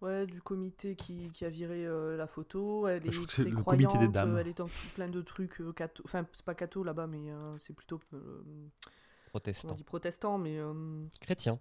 [0.00, 2.88] Ouais, du comité qui, qui a viré euh, la photo.
[2.88, 4.34] Elle Je est trouve que c'est très le comité des croyante, dames.
[4.36, 7.30] euh, Elle est tout- plein de trucs euh, catho- Enfin, c'est pas catho là-bas, mais
[7.30, 8.00] euh, c'est plutôt.
[8.14, 9.74] euh, on Protestant.
[9.74, 10.58] dit protestant, mais.
[10.58, 10.72] euh,
[11.20, 11.58] Chrétien.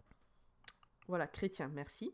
[1.07, 2.11] Voilà, chrétien, merci.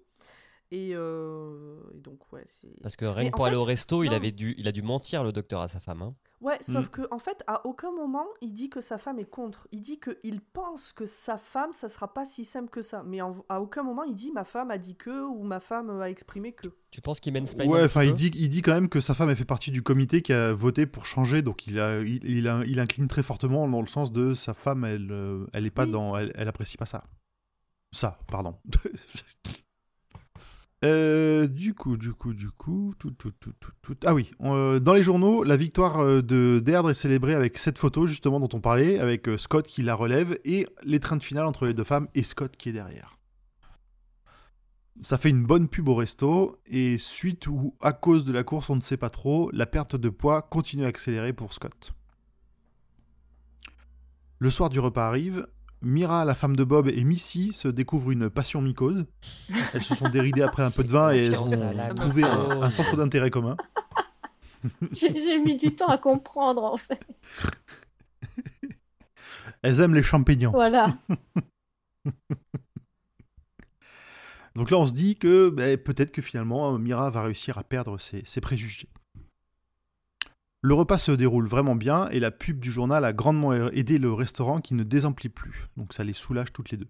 [0.69, 2.67] Et, euh, et donc, ouais, c'est.
[2.81, 4.81] Parce que rien que pour aller fait, au resto, il, avait dû, il a dû
[4.81, 6.01] mentir, le docteur, à sa femme.
[6.01, 6.13] hein.
[6.41, 6.89] Ouais, sauf Mm.
[6.89, 9.67] que en fait, à aucun moment, il dit que sa femme est contre.
[9.71, 13.01] Il dit qu'il pense que sa femme, ça sera pas si simple que ça.
[13.03, 15.89] Mais en- à aucun moment, il dit ma femme a dit que ou ma femme
[16.01, 16.67] a exprimé que.
[16.91, 19.29] Tu penses qu'il mène Ouais, enfin, il dit, il dit quand même que sa femme
[19.29, 22.47] a fait partie du comité qui a voté pour changer, donc il, a, il, il,
[22.47, 25.71] a- il incline très fortement dans le sens de sa femme, elle, euh, elle est
[25.71, 25.91] pas Oui.
[25.91, 27.03] dans, elle, elle apprécie pas ça.
[27.93, 28.55] Ça, pardon.
[30.85, 33.51] Euh, du coup, du coup, du coup, tout, tout, tout,
[33.81, 33.95] tout.
[34.05, 37.79] Ah oui, euh, dans les journaux, la victoire euh, de Deirdre est célébrée avec cette
[37.79, 41.73] photo justement dont on parlait, avec Scott qui la relève et l'étreinte finale entre les
[41.73, 43.17] deux femmes et Scott qui est derrière.
[45.01, 48.69] Ça fait une bonne pub au resto, et suite ou à cause de la course,
[48.69, 51.93] on ne sait pas trop, la perte de poids continue à accélérer pour Scott.
[54.39, 55.47] Le soir du repas arrive,
[55.81, 59.05] Mira, la femme de Bob, et Missy se découvrent une passion mycose.
[59.73, 61.47] Elles se sont déridées après un peu de vin et elles ont
[61.95, 63.55] trouvé un, centre d'intérêt commun.
[64.91, 66.99] J'ai j'ai mis du temps à comprendre en fait.
[69.61, 70.49] Elles aiment les champignons.
[70.51, 70.97] Voilà.
[74.55, 77.99] Donc là, on se dit que ben, peut-être que finalement, Mira va réussir à perdre
[77.99, 78.89] ses, ses préjugés.
[80.61, 84.11] Le repas se déroule vraiment bien et la pub du journal a grandement aidé le
[84.11, 85.67] restaurant qui ne désemplit plus.
[85.77, 86.89] Donc ça les soulage toutes les deux.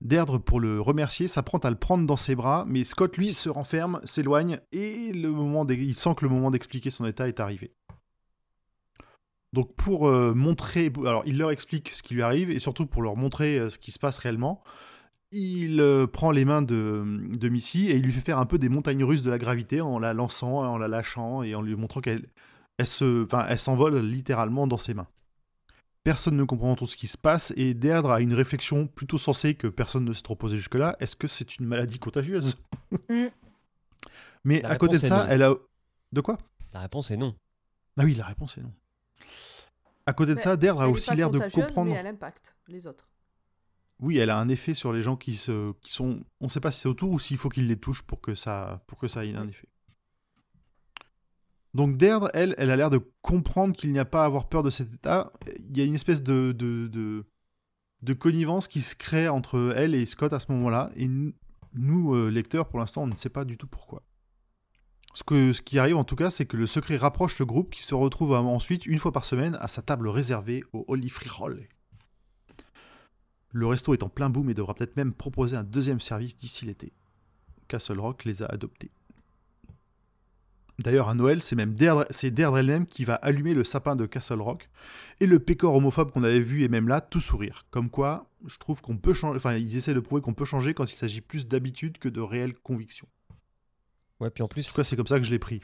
[0.00, 3.48] Deirdre, pour le remercier, s'apprête à le prendre dans ses bras, mais Scott, lui, se
[3.48, 7.72] renferme, s'éloigne et il sent que le moment d'expliquer son état est arrivé.
[9.52, 13.02] Donc pour euh, montrer, alors il leur explique ce qui lui arrive et surtout pour
[13.02, 14.62] leur montrer euh, ce qui se passe réellement,
[15.30, 17.04] il euh, prend les mains de,
[17.38, 19.80] de Missy et il lui fait faire un peu des montagnes russes de la gravité
[19.80, 22.26] en la lançant, en la lâchant et en lui montrant qu'elle
[22.82, 25.06] elle se, enfin, elle s'envole littéralement dans ses mains.
[26.04, 29.54] Personne ne comprend tout ce qui se passe et Deirdre a une réflexion plutôt sensée
[29.54, 30.96] que personne ne s'est trop posé jusque-là.
[30.98, 32.56] Est-ce que c'est une maladie contagieuse?
[33.08, 33.28] Mm.
[34.44, 35.30] Mais La à côté de ça, non.
[35.30, 35.54] elle a...
[36.10, 36.36] De quoi?
[36.72, 37.34] La réponse est non.
[37.96, 38.72] Ah oui, la réponse est non.
[40.04, 41.92] À côté de Mais ça, Deirdre a aussi l'air de contagieuse, comprendre...
[41.92, 43.08] Mais elle impacte les autres.
[44.00, 46.24] Oui, elle a un effet sur les gens qui, se, qui sont.
[46.40, 48.34] On ne sait pas si c'est autour ou s'il faut qu'ils les touchent pour que
[48.34, 49.68] ça, pour que ça ait un effet.
[51.74, 54.62] Donc Deirdre, elle, elle a l'air de comprendre qu'il n'y a pas à avoir peur
[54.62, 55.32] de cet état.
[55.70, 57.24] Il y a une espèce de, de,
[58.02, 60.90] de, connivence qui se crée entre elle et Scott à ce moment-là.
[60.96, 64.02] Et nous, euh, lecteurs, pour l'instant, on ne sait pas du tout pourquoi.
[65.14, 67.94] Ce, qui arrive en tout cas, c'est que le secret rapproche le groupe qui se
[67.94, 71.68] retrouve ensuite une fois par semaine à sa table réservée au Holy Frijoles.
[73.50, 76.64] Le resto est en plein boom et devra peut-être même proposer un deuxième service d'ici
[76.64, 76.92] l'été.
[77.68, 78.90] Castle Rock les a adoptés.
[80.78, 84.06] D'ailleurs, à Noël, c'est même Deirdre, c'est Deirdre elle-même qui va allumer le sapin de
[84.06, 84.68] Castle Rock.
[85.20, 87.66] Et le pécor homophobe qu'on avait vu est même là, tout sourire.
[87.70, 89.36] Comme quoi, je trouve qu'on peut changer.
[89.36, 92.20] Enfin, ils essaient de prouver qu'on peut changer quand il s'agit plus d'habitude que de
[92.20, 93.06] réelle conviction.
[94.20, 94.68] Ouais, puis en En plus.
[94.68, 95.60] tout cas, c'est comme ça que je l'ai pris.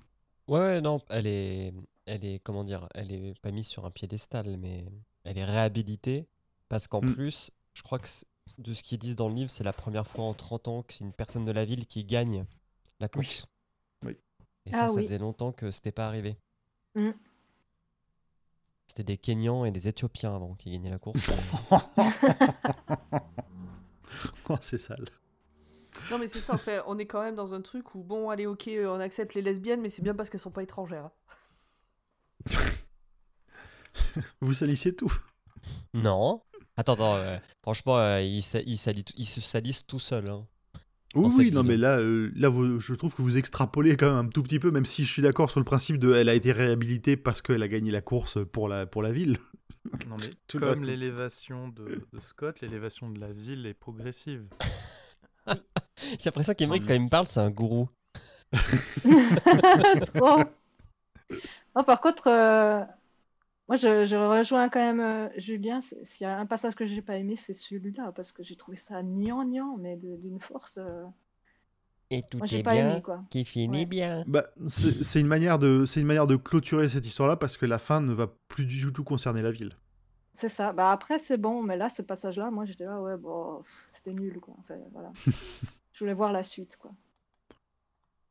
[0.46, 1.72] Ouais, ouais, non, elle est,
[2.06, 4.84] elle est, comment dire, elle est pas mise sur un piédestal, mais
[5.24, 6.26] elle est réhabilitée
[6.68, 7.14] parce qu'en Mm.
[7.14, 8.08] plus, je crois que
[8.58, 10.92] de ce qu'ils disent dans le livre, c'est la première fois en 30 ans que
[10.94, 12.44] c'est une personne de la ville qui gagne
[13.00, 13.42] la course.
[13.46, 13.48] Oui.
[14.68, 15.02] Et Ah ça, ça oui.
[15.04, 16.36] faisait longtemps que c'était pas arrivé.
[16.94, 17.10] Mm.
[18.86, 21.30] C'était des Kenyans et des Éthiopiens avant qui gagnaient la course.
[24.48, 25.04] Oh, c'est sale.
[26.10, 28.30] Non, mais c'est ça, en fait, on est quand même dans un truc où, bon,
[28.30, 31.10] allez, ok, euh, on accepte les lesbiennes, mais c'est bien parce qu'elles sont pas étrangères.
[34.40, 35.12] Vous salissez tout.
[35.92, 36.40] non.
[36.76, 40.30] Attends, attends, euh, franchement, euh, ils, sa- ils salissent- ils se salissent tout seuls.
[40.30, 40.46] hein.
[41.14, 44.26] Oui, oui, non, mais là, euh, là vous- je trouve que vous extrapolez quand même
[44.26, 46.34] un tout petit peu, même si je suis d'accord sur le principe de elle a
[46.34, 49.38] été réhabilitée parce qu'elle a gagné la course pour la, pour la ville.
[50.10, 54.44] Non, mais Tout comme l'élévation de, de Scott, l'élévation de la ville est progressive.
[55.46, 57.88] J'ai l'impression qu'Emeric, quand il me parle, c'est un gourou.
[60.14, 60.42] Trop.
[61.74, 62.82] Oh, par contre, euh,
[63.68, 65.80] moi je, je rejoins quand même euh, Julien.
[65.80, 68.76] S'il y a un passage que j'ai pas aimé, c'est celui-là parce que j'ai trouvé
[68.76, 70.78] ça gnangnan, mais d'une force.
[70.78, 71.04] euh,
[72.10, 73.22] Et tout Moi pas aimé quoi.
[73.30, 73.84] qui finit Ouais.
[73.84, 74.24] bien.
[74.26, 77.78] Bah, c'est une manière de, c'est une manière de clôturer cette histoire-là parce que la
[77.78, 79.76] fin ne va plus du tout concerner la ville.
[80.32, 80.72] C'est ça.
[80.72, 84.38] Bah après c'est bon, mais là ce passage-là, moi j'étais là, ouais, bon, c'était nul
[84.40, 84.54] quoi.
[84.60, 85.10] Enfin, voilà.
[85.92, 86.92] je voulais voir la suite quoi.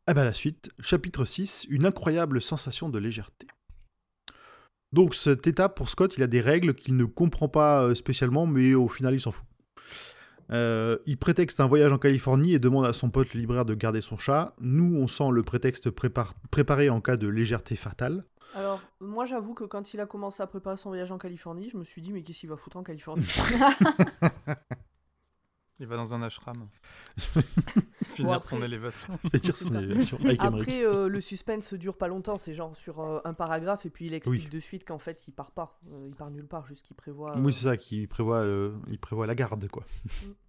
[0.08, 3.46] Ah bah la suite, chapitre 6, une incroyable sensation de légèreté.
[4.94, 8.46] Donc cette étape pour Scott, il a des règles qu'il ne comprend pas euh, spécialement,
[8.46, 9.46] mais au final il s'en fout.
[10.52, 13.74] Euh, il prétexte un voyage en Californie et demande à son pote le libraire de
[13.74, 14.54] garder son chat.
[14.62, 18.24] Nous, on sent le prétexte prépar- préparé en cas de légèreté fatale.
[18.56, 21.78] Alors, moi, j'avoue que quand il a commencé à préparer son voyage en Californie, je
[21.78, 23.28] me suis dit, mais qu'est-ce qu'il va foutre en Californie?
[25.80, 26.68] Il va dans un ashram.
[28.10, 29.16] Finir Bon, son élévation.
[29.32, 30.18] Fait dire son élévation.
[30.40, 34.08] Après, euh, le suspense dure pas longtemps, c'est genre sur euh, un paragraphe et puis
[34.08, 34.50] il explique Oui.
[34.50, 37.38] de suite qu'en fait il part pas, Euh, il part nulle part, juste qu'il prévoit.
[37.38, 39.86] Oui, c'est ça, qui prévoit, euh, il prévoit la garde, quoi.
[40.04, 40.30] Mm.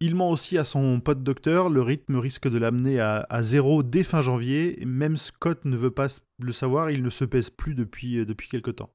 [0.00, 3.82] Il ment aussi à son pote docteur, le rythme risque de l'amener à, à zéro
[3.82, 6.06] dès fin janvier, même Scott ne veut pas
[6.38, 8.90] le savoir, il ne se pèse plus depuis, depuis quelque temps.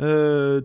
[0.00, 0.60] Euh.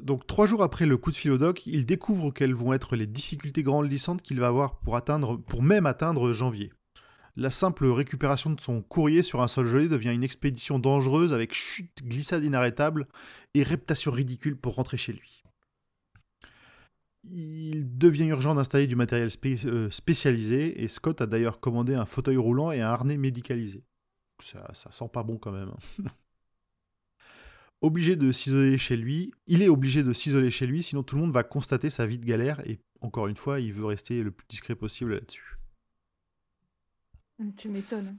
[0.00, 2.96] Donc trois jours après le coup de fil au doc, il découvre quelles vont être
[2.96, 6.72] les difficultés grandissantes qu'il va avoir pour atteindre, pour même atteindre janvier.
[7.36, 11.54] La simple récupération de son courrier sur un sol gelé devient une expédition dangereuse avec
[11.54, 13.06] chute, glissade inarrêtable
[13.54, 15.42] et reptation ridicule pour rentrer chez lui.
[17.24, 19.28] Il devient urgent d'installer du matériel
[19.66, 23.84] euh, spécialisé et Scott a d'ailleurs commandé un fauteuil roulant et un harnais médicalisé.
[24.42, 25.68] Ça, ça sent pas bon quand même.
[25.68, 26.04] hein.
[27.80, 31.22] obligé de s'isoler chez lui, il est obligé de s'isoler chez lui, sinon tout le
[31.22, 34.30] monde va constater sa vie de galère et encore une fois, il veut rester le
[34.30, 35.58] plus discret possible là-dessus.
[37.56, 38.18] Tu m'étonnes.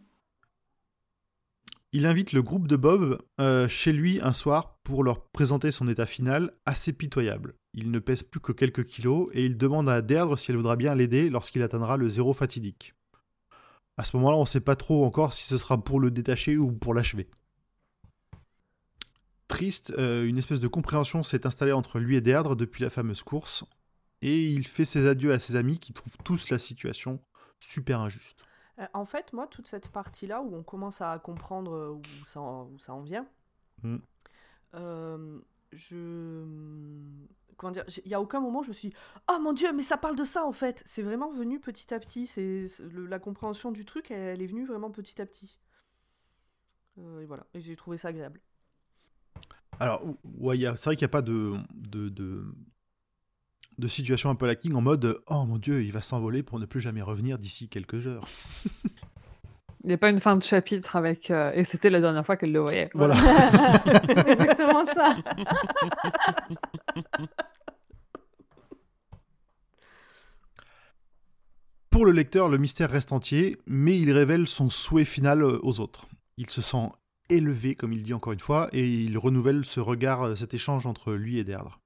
[1.94, 5.88] Il invite le groupe de Bob euh, chez lui un soir pour leur présenter son
[5.90, 7.56] état final assez pitoyable.
[7.74, 10.78] Il ne pèse plus que quelques kilos et il demande à Deirdre si elle voudra
[10.78, 12.96] bien l'aider lorsqu'il atteindra le zéro fatidique.
[13.98, 16.58] À ce moment-là, on ne sait pas trop encore si ce sera pour le détacher
[16.58, 17.30] ou pour l'achever.
[19.62, 23.22] Triste, euh, une espèce de compréhension s'est installée entre lui et Deirdre depuis la fameuse
[23.22, 23.64] course,
[24.24, 27.20] et il fait ses adieux à ses amis qui trouvent tous la situation
[27.60, 28.40] super injuste.
[28.80, 32.42] Euh, En fait, moi, toute cette partie-là où on commence à comprendre euh, où ça
[32.42, 33.28] en, où ça en vient,
[33.84, 33.98] Mm.
[34.76, 35.40] euh,
[35.72, 36.44] je.
[37.58, 38.96] Comment dire Il n'y a aucun moment où je me suis dit,
[39.32, 42.00] Oh mon dieu, mais ça parle de ça en fait C'est vraiment venu petit à
[42.00, 42.26] petit.
[42.26, 45.60] C'est La compréhension du truc, elle, elle est venue vraiment petit à petit.
[46.98, 48.40] Et voilà, et j'ai trouvé ça agréable.
[49.82, 52.46] Alors, ou- ouais, il y a- c'est vrai qu'il n'y a pas de, de, de,
[53.80, 56.60] de situation un peu la King en mode Oh mon dieu, il va s'envoler pour
[56.60, 58.28] ne plus jamais revenir d'ici quelques heures.
[59.84, 61.32] Il n'y a pas une fin de chapitre avec.
[61.32, 62.92] euh, Et c'était la dernière fois qu'elle le voyait.
[62.94, 63.16] Voilà.
[63.16, 65.16] C'est exactement ça.
[71.90, 75.80] Pour le lecteur, le mystère reste entier, mais il révèle son souhait final euh, aux
[75.80, 76.08] autres.
[76.38, 76.90] Il se sent
[77.32, 80.86] élevé, comme il dit encore une fois, et il renouvelle ce regard, euh, cet échange
[80.86, 81.80] entre lui et Deirdre.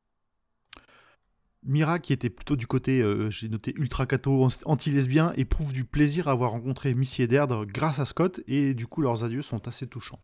[1.64, 6.28] Mira, qui était plutôt du côté, euh, j'ai noté ultra cato, anti-lesbien, éprouve du plaisir
[6.28, 9.68] à avoir rencontré Missy et Deirdre grâce à Scott, et du coup leurs adieux sont
[9.68, 10.20] assez touchants.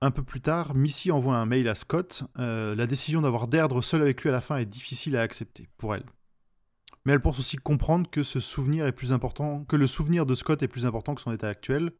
[0.00, 2.24] Un peu plus tard, Missy envoie un mail à Scott.
[2.38, 5.68] Euh, la décision d'avoir Deirdre seul avec lui à la fin est difficile à accepter
[5.76, 6.04] pour elle.
[7.04, 10.34] Mais elle pense aussi comprendre que ce souvenir est plus important, que le souvenir de
[10.34, 11.92] Scott est plus important que son état actuel.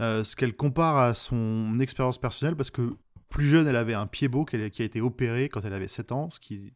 [0.00, 2.96] Euh, ce qu'elle compare à son expérience personnelle, parce que
[3.28, 6.12] plus jeune, elle avait un pied beau qui a été opéré quand elle avait 7
[6.12, 6.72] ans, ce qui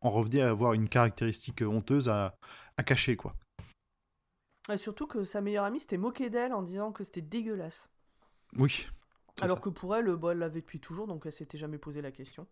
[0.00, 2.36] en revenait à avoir une caractéristique honteuse à,
[2.76, 3.34] à cacher, quoi.
[4.72, 7.90] Et surtout que sa meilleure amie s'était moquée d'elle en disant que c'était dégueulasse.
[8.56, 8.86] Oui.
[9.40, 9.62] Alors ça.
[9.62, 12.46] que pour elle, bah, elle l'avait depuis toujours, donc elle s'était jamais posé la question.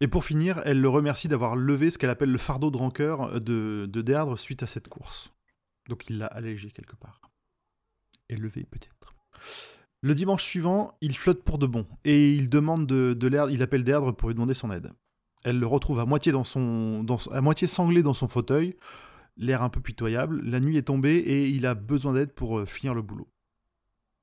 [0.00, 3.40] Et pour finir, elle le remercie d'avoir levé ce qu'elle appelle le fardeau de rancœur
[3.40, 5.32] de, de Deirdre suite à cette course.
[5.88, 7.20] Donc il l'a allégé quelque part.
[8.30, 9.14] Élevé peut-être.
[10.02, 13.84] Le dimanche suivant, il flotte pour de bon et il demande de, de il appelle
[13.84, 14.92] Deirdre pour lui demander son aide.
[15.44, 18.76] Elle le retrouve à moitié, dans son, dans, à moitié sanglé dans son fauteuil,
[19.36, 20.40] l'air un peu pitoyable.
[20.42, 23.28] La nuit est tombée et il a besoin d'aide pour euh, finir le boulot.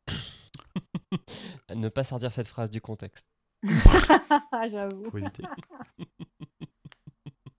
[1.76, 3.26] ne pas sortir cette phrase du contexte.
[4.72, 5.04] J'avoue.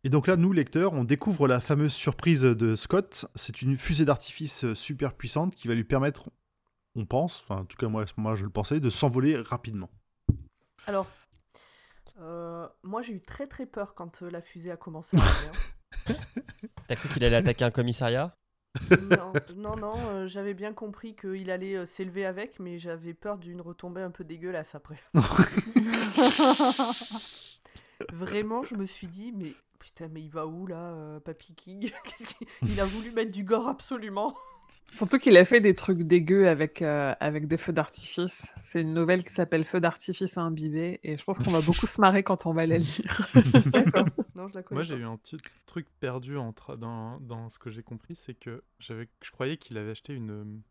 [0.09, 3.26] Et donc là, nous, lecteurs, on découvre la fameuse surprise de Scott.
[3.34, 6.30] C'est une fusée d'artifice euh, super puissante qui va lui permettre,
[6.96, 9.36] on pense, enfin en tout cas moi à ce moment-là je le pensais, de s'envoler
[9.36, 9.90] rapidement.
[10.86, 11.06] Alors,
[12.22, 15.50] euh, moi j'ai eu très très peur quand euh, la fusée a commencé à arriver,
[16.88, 18.34] T'as cru qu'il allait attaquer un commissariat?
[18.90, 18.96] Hein.
[19.11, 23.36] non, non, non, euh, j'avais bien compris qu'il allait euh, s'élever avec, mais j'avais peur
[23.36, 24.98] d'une retombée un peu dégueulasse après.
[28.12, 29.52] Vraiment, je me suis dit, mais
[29.89, 31.91] putain, mais il va où là, euh, Papy King
[32.62, 34.36] il a voulu mettre du gore absolument.
[34.93, 38.47] Surtout qu'il a fait des trucs dégueux avec, euh, avec des feux d'artifice.
[38.57, 41.86] C'est une nouvelle qui s'appelle Feux d'artifice à imbiber et je pense qu'on va beaucoup
[41.86, 43.28] se marrer quand on va la lire.
[43.66, 44.07] D'accord.
[44.34, 45.36] Non, je la connais Moi, j'ai eu un petit
[45.66, 49.76] truc perdu entre, dans, dans ce que j'ai compris, c'est que j'avais, je croyais qu'il
[49.76, 50.62] avait acheté une.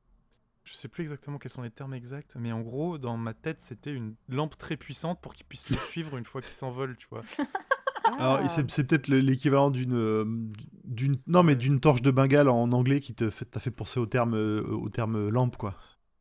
[0.63, 3.61] Je sais plus exactement quels sont les termes exacts, mais en gros, dans ma tête,
[3.61, 7.07] c'était une lampe très puissante pour qu'il puisse le suivre une fois qu'il s'envole, tu
[7.09, 7.23] vois.
[8.19, 8.49] Alors Ah.
[8.49, 10.25] c'est peut-être le- l'équivalent d'une, euh,
[10.85, 13.99] d'une, non mais d'une torche de Bengale en anglais qui te fait, t'a fait penser
[13.99, 15.75] au terme, euh, au terme lampe quoi.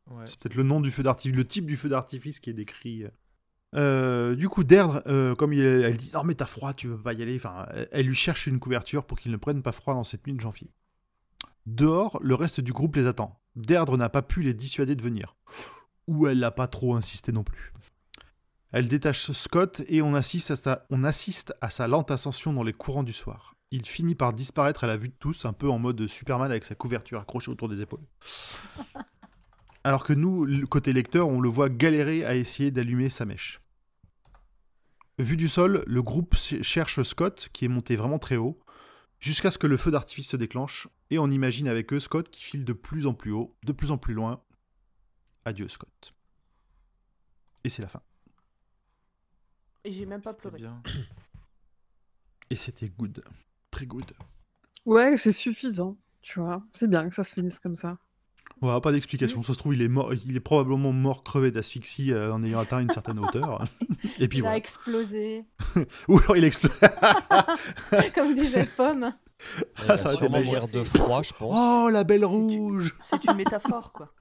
[0.09, 0.23] Ouais.
[0.25, 3.05] C'est peut-être le nom du feu d'artifice, le type du feu d'artifice qui est décrit.
[3.75, 4.35] euh.
[4.35, 7.13] Du coup, Derdre, euh, comme il, elle dit Non, mais t'as froid, tu veux pas
[7.13, 7.35] y aller.
[7.35, 10.25] Enfin, elle- elle lui cherche une couverture pour qu'il ne prenne pas froid dans cette
[10.25, 10.71] nuit de janvier.
[11.65, 13.39] Dehors, le reste du groupe les attend.
[13.55, 15.35] Derdre n'a pas pu les dissuader de venir.
[16.07, 17.73] Ou elle n'a pas trop insisté non plus.
[18.71, 22.63] Elle détache Scott et on assiste, à sa, on assiste à sa lente ascension dans
[22.63, 23.55] les courants du soir.
[23.71, 26.65] Il finit par disparaître à la vue de tous, un peu en mode Superman avec
[26.65, 28.05] sa couverture accrochée autour des épaules.
[29.83, 33.61] Alors que nous, côté lecteur, on le voit galérer à essayer d'allumer sa mèche.
[35.17, 38.59] Vu du sol, le groupe ch- cherche Scott, qui est monté vraiment très haut,
[39.19, 42.43] jusqu'à ce que le feu d'artifice se déclenche, et on imagine avec eux Scott qui
[42.43, 44.43] file de plus en plus haut, de plus en plus loin.
[45.45, 46.13] Adieu Scott.
[47.63, 48.01] Et c'est la fin.
[49.87, 50.57] Et j'ai même pas pleuré.
[50.57, 50.81] bien.
[52.49, 53.23] Et c'était good.
[53.71, 54.11] Très good.
[54.85, 55.95] Ouais, c'est suffisant.
[56.21, 57.97] Tu vois, c'est bien que ça se finisse comme ça.
[58.59, 59.41] Voilà, pas d'explication.
[59.43, 62.59] Ça se trouve, il est, mort, il est probablement mort crevé d'asphyxie euh, en ayant
[62.59, 63.63] atteint une certaine hauteur.
[64.19, 65.45] Et puis Il a explosé,
[66.09, 66.79] Ou alors il explose.
[68.15, 69.13] comme disait Pomme.
[69.77, 71.53] Elle va ça sûrement mourir de froid, je pense.
[71.55, 74.13] Oh, la belle C'est une- rouge C'est une métaphore, quoi.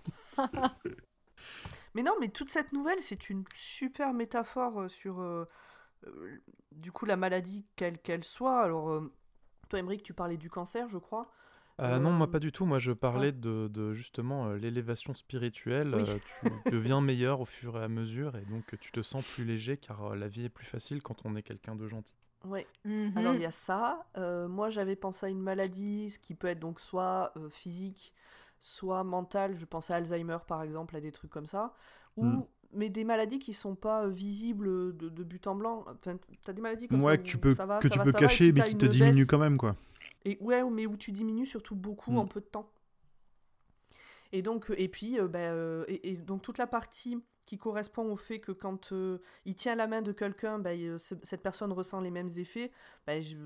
[1.96, 5.48] Mais non, mais toute cette nouvelle, c'est une super métaphore euh, sur, euh,
[6.06, 6.42] euh,
[6.72, 8.60] du coup, la maladie, quelle qu'elle soit.
[8.60, 9.10] Alors, euh,
[9.70, 11.30] toi, Émeric, tu parlais du cancer, je crois.
[11.80, 12.64] Euh, non, moi pas du tout.
[12.64, 15.94] Moi je parlais de, de, justement euh, l'élévation spirituelle.
[15.94, 16.08] Oui.
[16.08, 16.18] Euh,
[16.64, 19.76] tu deviens meilleur au fur et à mesure et donc tu te sens plus léger
[19.76, 22.16] car euh, la vie est plus facile quand on est quelqu'un de gentil.
[22.46, 22.66] Ouais.
[22.84, 23.12] Mhm.
[23.16, 24.06] Alors, il y a ça.
[24.16, 28.14] Euh, moi, j'avais pensé à une maladie, ce qui peut être donc soit euh, physique,
[28.60, 29.56] soit mentale.
[29.56, 31.74] Je pensais à Alzheimer, par exemple, à des trucs comme ça.
[32.16, 32.46] Ou, Mm.
[32.72, 35.84] mais des maladies qui sont pas euh, visibles de, de but en blanc.
[35.88, 37.02] Enfin, t'as des maladies comme.
[37.02, 38.76] Ouais, que tu peux, ça va, que ça tu va, peux ça cacher, mais qui
[38.76, 39.26] te une diminue baisse.
[39.26, 39.76] quand même, quoi.
[40.24, 42.18] Et ouais, mais où tu diminues surtout beaucoup Mm.
[42.18, 42.70] en peu de temps.
[44.32, 47.58] Et donc, euh, et puis, euh, ben, euh, et, et donc toute la partie qui
[47.58, 51.14] correspond au fait que quand euh, il tient la main de quelqu'un, ben, euh, ce-
[51.22, 52.72] cette personne ressent les mêmes effets.
[53.06, 53.36] Ben, je-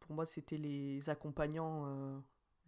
[0.00, 2.18] pour moi, c'était les accompagnants, euh,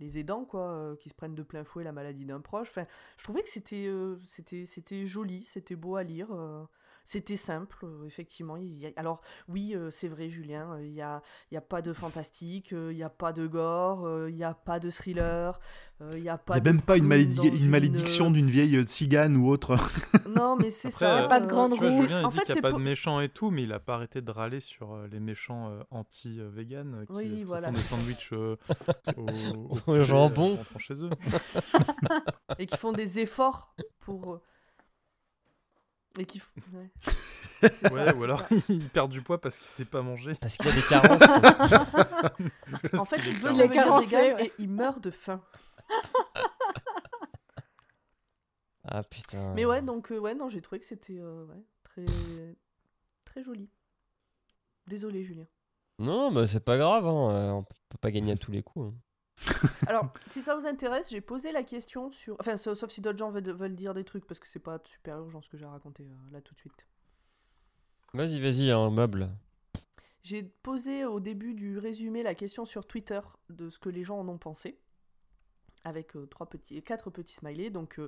[0.01, 2.73] les aidants, quoi, euh, qui se prennent de plein fouet la maladie d'un proche.
[3.17, 6.29] Je trouvais que c'était, euh, c'était joli, c'était beau à lire.
[6.33, 6.65] euh,
[7.07, 8.57] c'était simple, euh, effectivement.
[8.59, 11.57] Il y a- Alors, oui, euh, c'est vrai, Julien, euh, il n'y a, il y
[11.57, 14.53] a pas de fantastique, euh, il n'y a pas de gore, euh, il n'y a
[14.53, 15.59] pas de thriller,
[16.03, 19.37] euh, il n'y a Il pas n'y a même pas une, malédiction d'une vieille tzigane
[19.37, 19.77] ou autre.
[20.37, 21.25] Non, mais c'est ça.
[21.25, 21.79] euh, Pas de grande roue.
[21.89, 23.63] Julien, il En dit fait, qu'il n'y a pas pour- de méchants et tout, mais
[23.63, 27.45] il a pas arrêté de râler sur les méchants euh, anti-vegan euh, qui, Oui, qui
[27.45, 27.69] voilà.
[27.69, 28.57] font des sandwichs euh,
[29.17, 30.59] au, Au euh, jambon.
[30.79, 31.11] chez eux.
[32.59, 34.41] Et qui font des efforts pour.
[36.19, 36.43] Et qui.
[36.73, 36.91] ouais.
[37.63, 40.35] Ouais, ça, ou alors il perd du poids parce qu'il sait pas manger.
[40.43, 41.23] Parce qu'il y a des carences.
[42.99, 44.45] En fait, il veut devenir vegan ouais.
[44.47, 45.41] et il meurt de faim.
[48.85, 49.55] ah putain.
[49.55, 52.05] Mais ouais, donc, euh, ouais, non, j'ai trouvé que c'était euh, ouais, très.
[53.25, 53.71] Très joli.
[54.87, 55.47] Désolé, Julien.
[55.99, 57.31] Non, mais c'est pas grave, hein.
[57.33, 58.93] euh, on peut pas gagner à tous les coups.
[58.93, 58.95] hein.
[59.87, 62.37] Alors, si ça vous intéresse, j'ai posé la question sur.
[62.41, 65.19] Enfin, sauf si d'autres gens veulent, veulent dire des trucs, parce que c'est pas super
[65.19, 66.87] urgent ce que j'ai raconté euh, là tout de suite.
[68.15, 69.29] Vas-y, vas-y, un meuble.
[70.23, 73.21] J'ai posé au début du résumé la question sur Twitter
[73.51, 74.79] de ce que les gens en ont pensé,
[75.85, 77.71] avec euh, trois petits, quatre petits smileys.
[77.71, 78.01] Donc,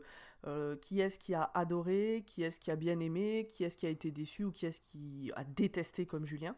[0.46, 3.86] euh, qui est-ce qui a adoré, qui est-ce qui a bien aimé, qui est-ce qui
[3.86, 6.56] a été déçu ou qui est-ce qui a détesté comme Julien.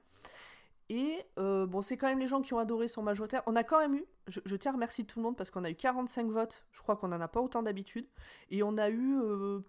[0.91, 3.45] Et euh, bon, c'est quand même les gens qui ont adoré sont majoritaires.
[3.47, 5.71] On a quand même eu, je, tiens à remercier tout le monde parce qu'on a
[5.71, 6.67] eu 45 votes.
[6.73, 8.09] Je crois qu'on n'en a pas autant d'habitude.
[8.51, 9.61] Et on a eu, euh,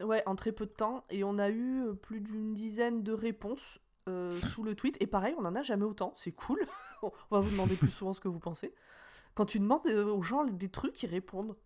[0.00, 3.12] ouais, en très peu de temps, et on a eu euh, plus d'une dizaine de
[3.12, 3.78] réponses
[4.54, 4.96] sous le tweet.
[5.02, 6.14] Et pareil, on n'en a jamais autant.
[6.16, 6.64] C'est cool.
[7.02, 8.72] on va vous demander plus souvent ce que vous pensez.
[9.34, 11.58] Quand tu demandes aux gens des trucs, ils répondent.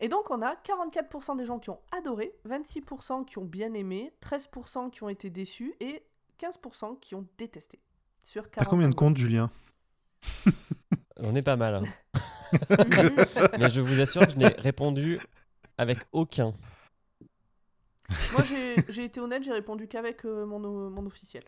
[0.00, 4.10] Et donc, on a 44% des gens qui ont adoré, 26% qui ont bien aimé,
[4.22, 6.02] 13% qui ont été déçus et
[6.38, 7.78] 15% qui ont détesté.
[8.22, 9.50] Sur T'as combien de 45 comptes, Julien
[11.20, 11.74] J'en ai pas mal.
[11.76, 11.82] hein.
[13.58, 15.18] Mais je vous assure que je n'ai répondu
[15.78, 16.52] avec aucun.
[18.32, 18.42] Moi,
[18.88, 21.44] j'ai été honnête, j'ai répondu qu'avec euh, mon, officiel.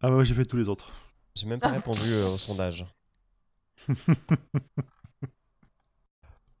[0.00, 0.92] Ah bah ouais, j'ai fait tous les autres.
[1.34, 2.86] J'ai même pas répondu euh, au sondage.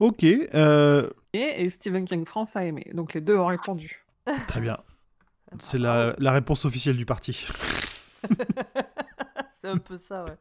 [0.00, 2.84] Ok, euh, Et, et Stephen King France a aimé.
[2.92, 4.04] Donc les deux ont répondu.
[4.48, 4.76] très bien.
[5.60, 7.46] C'est la, la réponse officielle du parti.
[9.60, 10.38] C'est un peu ça, ouais.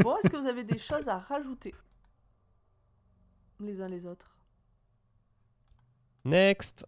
[0.00, 1.74] Bon, est-ce que vous avez des choses à rajouter?
[3.60, 4.36] Les uns les autres
[6.24, 6.86] Next.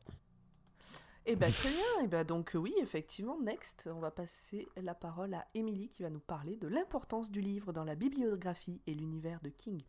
[1.25, 5.35] Eh ben très bien, eh ben donc oui, effectivement, next, on va passer la parole
[5.35, 9.41] à Émilie qui va nous parler de l'importance du livre dans la bibliographie et l'univers
[9.41, 9.81] de King.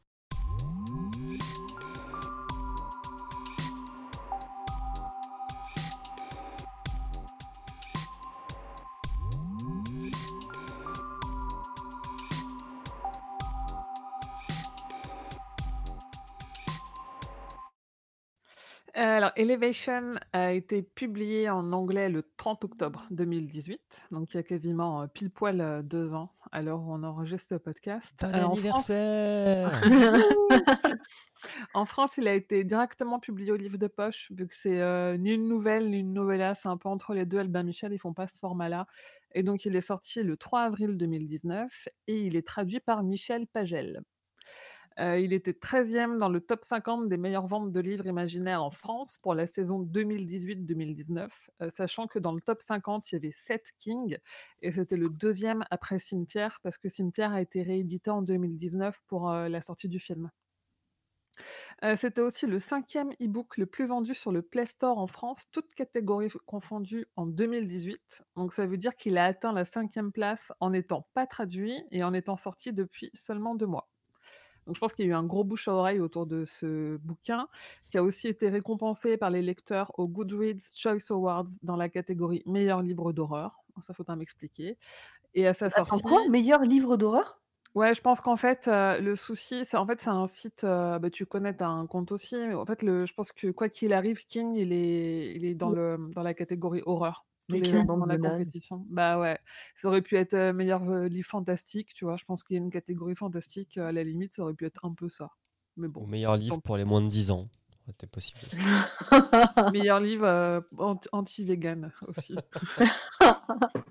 [18.96, 23.82] Alors, Elevation a été publié en anglais le 30 octobre 2018,
[24.12, 27.02] donc il y a quasiment euh, pile poil euh, deux ans à l'heure où on
[27.02, 28.14] enregistre ce podcast.
[28.22, 29.82] Bon Euh, en France- anniversaire
[31.74, 35.18] En France, il a été directement publié au livre de poche, vu que c'est euh,
[35.18, 37.39] ni une nouvelle ni une novella, c'est un peu entre les deux.
[37.39, 38.86] Albin Michel, ils font pas ce format-là.
[39.34, 43.48] Et donc, il est sorti le 3 avril 2019 et il est traduit par Michel
[43.48, 44.02] Pagel.
[45.00, 48.72] Euh, il était 13e dans le top 50 des meilleures ventes de livres imaginaires en
[48.72, 51.30] France pour la saison 2018-2019,
[51.62, 54.18] euh, sachant que dans le top 50, il y avait 7 King,
[54.62, 59.32] et c'était le deuxième après Cimetière, parce que Cimetière a été réédité en 2019 pour
[59.32, 60.30] euh, la sortie du film.
[61.98, 65.74] C'était aussi le cinquième e-book le plus vendu sur le Play Store en France, toutes
[65.74, 68.24] catégories confondues en 2018.
[68.38, 72.04] Donc ça veut dire qu'il a atteint la cinquième place en n'étant pas traduit et
[72.04, 73.93] en étant sorti depuis seulement deux mois.
[74.68, 76.97] Donc je pense qu'il y a eu un gros bouche à oreille autour de ce
[76.97, 77.47] bouquin,
[77.91, 82.43] qui a aussi été récompensé par les lecteurs au Goodreads Choice Awards dans la catégorie
[82.45, 83.59] meilleur livre d'horreur.
[83.82, 84.78] Ça faut m'expliquer.
[85.36, 87.41] Et à sa Attends, sortie, quoi Meilleur livre d'horreur?
[87.76, 90.99] Ouais, je pense qu'en fait, heu, le souci, c'est en fait, c'est un site, heu,
[90.99, 93.47] bah, tu connais, tu as un compte aussi, mais en fait, le je pense que
[93.49, 95.72] quoi qu'il arrive, King, il est il est dans Ouais.
[95.72, 97.26] le dans la catégorie horreur.
[97.50, 98.86] Tous les pendant la compétition.
[98.89, 99.38] Bah, ouais,
[99.76, 102.16] ça aurait pu être, heu, meilleur, heu, livre fantastique, tu vois?
[102.18, 104.66] Je pense qu'il y a une catégorie fantastique, heu, à la limite, ça aurait pu
[104.66, 105.30] être un peu ça.
[105.76, 107.50] Mais Au bon, meilleur livre pour les moins de 10 ans.
[107.86, 108.39] C'était possible.
[108.48, 108.68] aussi.
[109.74, 112.44] meilleur livre, heu, anti anti-végan aussi.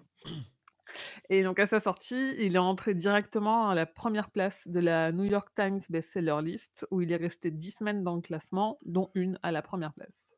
[1.28, 5.10] Et donc à sa sortie, il est entré directement à la première place de la
[5.12, 9.10] New York Times Bestseller List, où il est resté 10 semaines dans le classement, dont
[9.14, 10.31] une à la première place.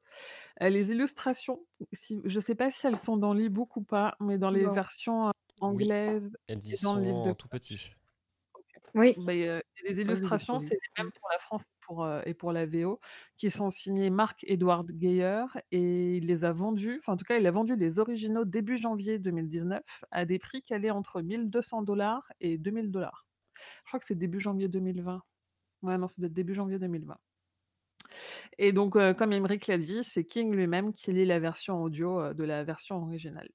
[0.61, 4.39] Les illustrations, si, je ne sais pas si elles sont dans l'e-book ou pas, mais
[4.39, 4.71] dans les Non.
[4.71, 7.93] versions anglaises, Elles Et dans le livre de tout petits.
[8.95, 12.35] Oui, bah, euh, les illustrations, c'est les mêmes pour la France et pour, euh, et
[12.35, 13.01] pour la VO,
[13.37, 17.47] qui sont signées Marc-Edouard Geyer, et il les a vendus, enfin en tout cas, il
[17.47, 22.33] a vendu les originaux début janvier 2019 à des prix qui allaient entre 1200 dollars
[22.41, 23.27] et 2000 dollars.
[23.85, 25.23] Je crois que c'est début janvier 2020.
[25.83, 27.19] Ouais, non, c'est début janvier 2020.
[28.59, 32.21] Et donc, euh, comme Emmerich l'a dit, c'est King lui-même qui lit la version audio
[32.21, 33.49] euh, de la version originale.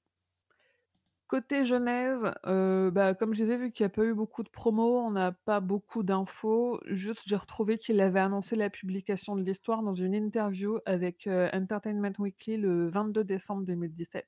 [1.30, 4.48] Côté Genèse, euh, bah, comme je disais, vu qu'il n'y a pas eu beaucoup de
[4.48, 6.80] promos, on n'a pas beaucoup d'infos.
[6.86, 11.48] Juste, j'ai retrouvé qu'il avait annoncé la publication de l'histoire dans une interview avec euh,
[11.52, 14.26] Entertainment Weekly le 22 décembre 2017,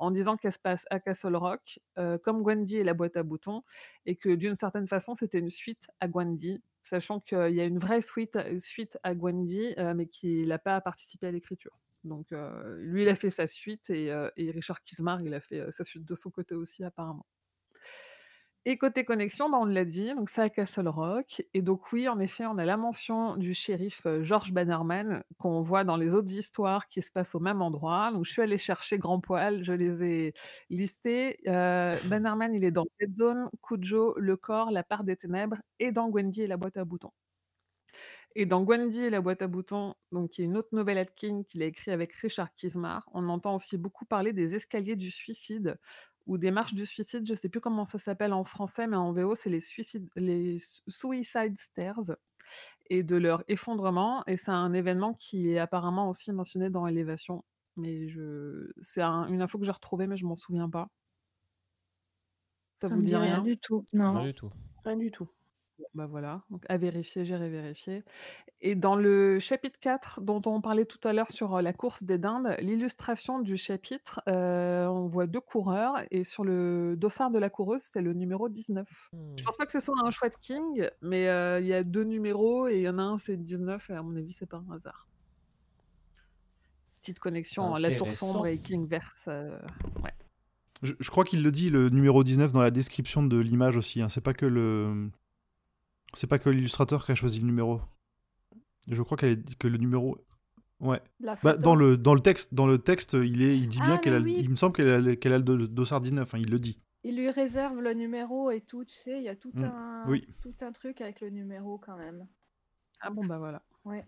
[0.00, 3.22] en disant qu'elle se passe à Castle Rock, euh, comme Gwendy et la boîte à
[3.22, 3.62] boutons,
[4.04, 7.78] et que d'une certaine façon, c'était une suite à Gwendy, sachant qu'il y a une
[7.78, 11.78] vraie suite, suite à Gwendy, mais qu'il n'a pas participé à l'écriture.
[12.04, 12.28] Donc
[12.78, 16.04] lui, il a fait sa suite et, et Richard Kismar, il a fait sa suite
[16.04, 17.26] de son côté aussi apparemment.
[18.66, 21.42] Et côté connexion, bah, on l'a dit, donc c'est à Castle Rock.
[21.52, 25.84] Et donc oui, en effet, on a la mention du shérif George Bannerman qu'on voit
[25.84, 28.10] dans les autres histoires qui se passent au même endroit.
[28.12, 30.34] Donc je suis allée chercher Grand Poil, je les ai
[30.70, 31.40] listés.
[31.46, 35.92] Euh, Bannerman, il est dans Dead Zone, Cujo, Le Corps, La part des ténèbres et
[35.92, 37.12] dans Gwendy et la boîte à boutons.
[38.36, 41.44] Et dans Gwendy et la boîte à boutons, donc qui est une autre nouvelle King
[41.44, 45.78] qu'il a écrit avec Richard Kismar, on entend aussi beaucoup parler des escaliers du suicide
[46.26, 48.96] ou des marches du suicide, je ne sais plus comment ça s'appelle en français, mais
[48.96, 52.16] en VO, c'est les, suicides, les su- Suicide Stairs
[52.90, 54.24] et de leur effondrement.
[54.26, 57.44] Et c'est un événement qui est apparemment aussi mentionné dans Élévation.
[57.76, 58.72] Mais je...
[58.80, 60.88] c'est un- une info que j'ai retrouvée, mais je m'en souviens pas.
[62.76, 63.34] Ça, ça vous me dit rien?
[63.34, 63.84] rien du tout.
[63.92, 64.14] Non.
[64.14, 64.50] Pas du tout.
[64.84, 65.28] Rien du tout.
[65.94, 68.04] Bah voilà, donc à vérifier, j'ai révérifié.
[68.60, 72.02] Et dans le chapitre 4, dont on parlait tout à l'heure sur euh, la course
[72.04, 77.38] des dindes, l'illustration du chapitre, euh, on voit deux coureurs, et sur le dossard de
[77.38, 78.88] la coureuse, c'est le numéro 19.
[79.12, 79.18] Hmm.
[79.36, 81.82] Je pense pas que ce soit un choix de King, mais euh, il y a
[81.82, 84.46] deux numéros, et il y en a un, c'est 19, et à mon avis, c'est
[84.48, 85.06] pas un hasard.
[87.00, 89.26] Petite connexion, la tour sombre et King verse.
[89.28, 89.58] euh,
[90.02, 90.14] ouais.
[90.82, 94.00] Je, je crois qu'il le dit, le numéro 19, dans la description de l'image aussi.
[94.00, 94.08] hein.
[94.08, 95.10] C'est pas que le.
[96.14, 97.80] C'est pas que l'illustrateur qui a choisi le numéro.
[98.88, 100.18] Je crois est- que le numéro.
[100.80, 101.00] Ouais.
[101.42, 103.98] Bah, dans, le, dans, le texte, dans le texte, il, est, il dit bien Ah,
[103.98, 104.36] qu'elle oui.
[104.38, 106.78] Il me semble qu'elle a, a le do- dossard 19, hein, il le dit.
[107.04, 109.64] Il lui réserve le numéro et tout, tu sais, il y a tout, Mm.
[109.64, 110.26] un, Oui.
[110.42, 112.26] tout un truc avec le numéro quand même.
[113.00, 113.62] Ah bon, bah voilà.
[113.84, 114.02] Ouais.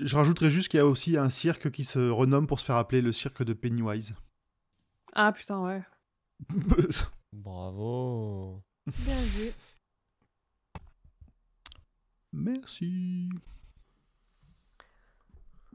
[0.00, 2.76] Je rajouterais juste qu'il y a aussi un cirque qui se renomme pour se faire
[2.76, 4.14] appeler le cirque de Pennywise.
[5.14, 5.82] Ah putain, ouais.
[7.32, 8.62] Bravo.
[8.86, 9.50] Bien vu.
[12.34, 13.28] Merci.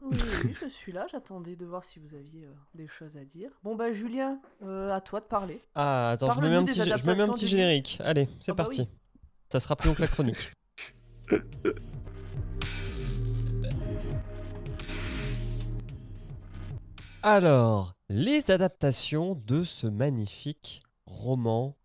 [0.01, 0.17] Oui,
[0.61, 3.49] je suis là, j'attendais de voir si vous aviez euh, des choses à dire.
[3.63, 5.61] Bon bah Julien, euh, à toi de parler.
[5.75, 7.99] Ah attends, je me, mets un petit, générique.
[8.03, 8.87] Allez, c'est ah bah parti.
[9.51, 10.53] Ça sera plus long que la chronique.
[17.21, 21.75] Alors, les adaptations de ce magnifique roman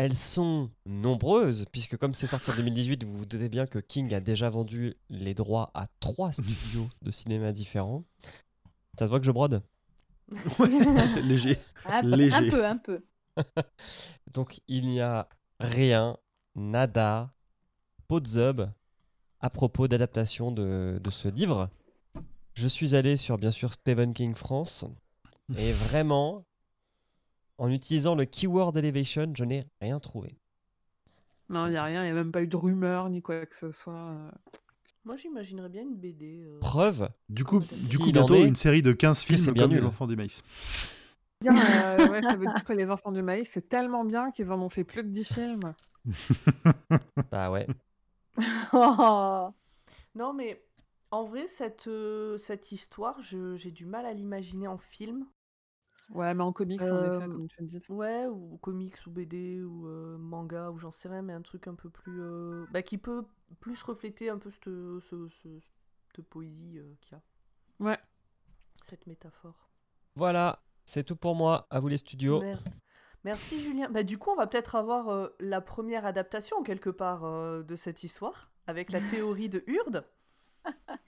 [0.00, 4.14] elles sont nombreuses, puisque comme c'est sorti en 2018, vous vous doutez bien que King
[4.14, 8.04] a déjà vendu les droits à trois studios de cinéma différents.
[8.96, 9.60] Ça se voit que je brode
[11.24, 11.58] Léger.
[11.84, 12.36] Un, peu- Léger.
[12.36, 13.02] un peu, un peu.
[14.32, 15.28] Donc il n'y a
[15.58, 16.16] rien,
[16.54, 17.32] nada,
[18.06, 18.62] pot de zub
[19.40, 21.70] à propos d'adaptation de, de ce livre.
[22.54, 24.84] Je suis allé sur bien sûr Stephen King France
[25.56, 26.44] et vraiment,
[27.58, 30.36] en utilisant le keyword elevation, je n'ai rien trouvé.
[31.48, 33.46] Non, il n'y a rien, il n'y a même pas eu de rumeur ni quoi
[33.46, 33.94] que ce soit.
[33.94, 34.30] euh.
[35.04, 36.42] Moi, j'imaginerais bien une BD.
[36.44, 39.26] euh, Preuve, Du coup, S'il du coup en bientôt, est, une série de 15 que
[39.26, 39.86] films c'est bien comme Les nul.
[39.86, 40.42] Enfants du Maïs.
[41.40, 44.52] Bien, euh, ouais, ça veut dire que Les Enfants du Maïs, c'est tellement bien qu'ils
[44.52, 45.74] en ont fait plus que 10 films.
[47.30, 47.66] bah ouais.
[48.72, 49.48] Oh.
[50.14, 50.60] Non, mais
[51.10, 55.26] en vrai, cette, euh, cette histoire, j'ai du mal à l'imaginer en film.
[56.10, 57.80] Ouais, mais en comics, en effet, comme tu le dis.
[57.90, 61.66] Ouais, ou comics, ou BD, ou euh, manga, ou j'en sais rien, mais un truc
[61.68, 62.22] un peu plus.
[62.22, 63.24] euh, bah, qui peut
[63.60, 65.60] plus refléter un peu cette, ce- ce-
[66.14, 67.22] cette poésie euh, qu'il y a,
[67.84, 67.98] Ouais.
[68.84, 69.68] cette métaphore.
[70.16, 71.66] Voilà, c'est tout pour moi.
[71.70, 72.40] À vous les studios.
[72.40, 72.64] Mer-
[73.24, 73.90] Merci Julien.
[73.90, 77.76] Bah, du coup, on va peut-être avoir euh, la première adaptation quelque part euh, de
[77.76, 80.06] cette histoire, avec la théorie de Hurde.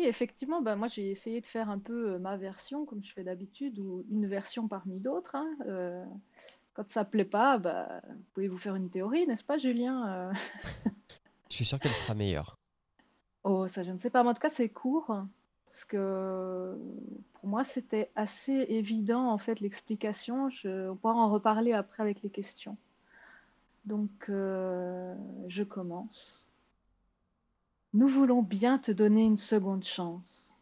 [0.00, 3.12] Oui, effectivement, bah, moi j'ai essayé de faire un peu euh, ma version, comme je
[3.12, 5.34] fais d'habitude, ou une version parmi d'autres.
[5.34, 5.56] hein.
[5.66, 6.02] Euh,
[6.72, 10.08] quand ça plaît pas, bah, vous pouvez vous faire une théorie, n'est-ce pas, Julien?
[10.08, 10.32] Euh,
[11.50, 12.56] Je suis sûr qu'elle sera meilleure.
[13.44, 14.22] Oh, ça, je ne sais pas.
[14.22, 15.14] Mais en tout cas, c'est court.
[15.66, 16.78] Parce que
[17.34, 20.48] pour moi, c'était assez évident, en fait, l'explication.
[20.48, 20.88] Je...
[20.88, 22.76] On pourra en reparler après avec les questions.
[23.84, 25.14] Donc, euh,
[25.48, 26.46] je commence.
[27.92, 30.54] Nous voulons bien te donner une seconde chance.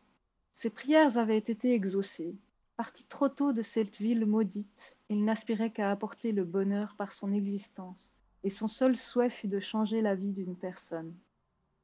[0.55, 2.35] Ses prières avaient été exaucées.
[2.79, 7.35] Parti trop tôt de cette ville maudite, il n'aspirait qu'à apporter le bonheur par son
[7.35, 8.15] existence,
[8.45, 11.15] et son seul souhait fut de changer la vie d'une personne.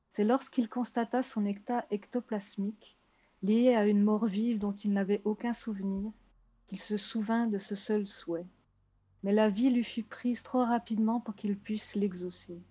[0.08, 2.96] C'est lorsqu'il constata son état ectoplasmique,
[3.42, 6.10] lié à une mort vive dont il n'avait aucun souvenir,
[6.68, 8.46] qu'il se souvint de ce seul souhait.
[9.22, 12.62] Mais la vie lui fut prise trop rapidement pour qu'il puisse l'exaucer.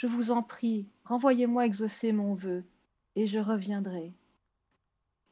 [0.00, 2.64] Je vous en prie, renvoyez-moi exaucer mon vœu,
[3.16, 4.14] et je reviendrai.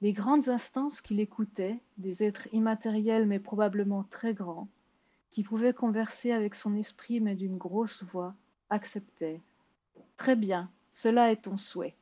[0.02, 4.68] Les grandes instances qu'il écoutait, des êtres immatériels mais probablement très grands,
[5.30, 8.34] qui pouvaient converser avec son esprit mais d'une grosse voix,
[8.68, 9.40] acceptèrent.
[10.18, 11.96] Très bien, cela est ton souhait.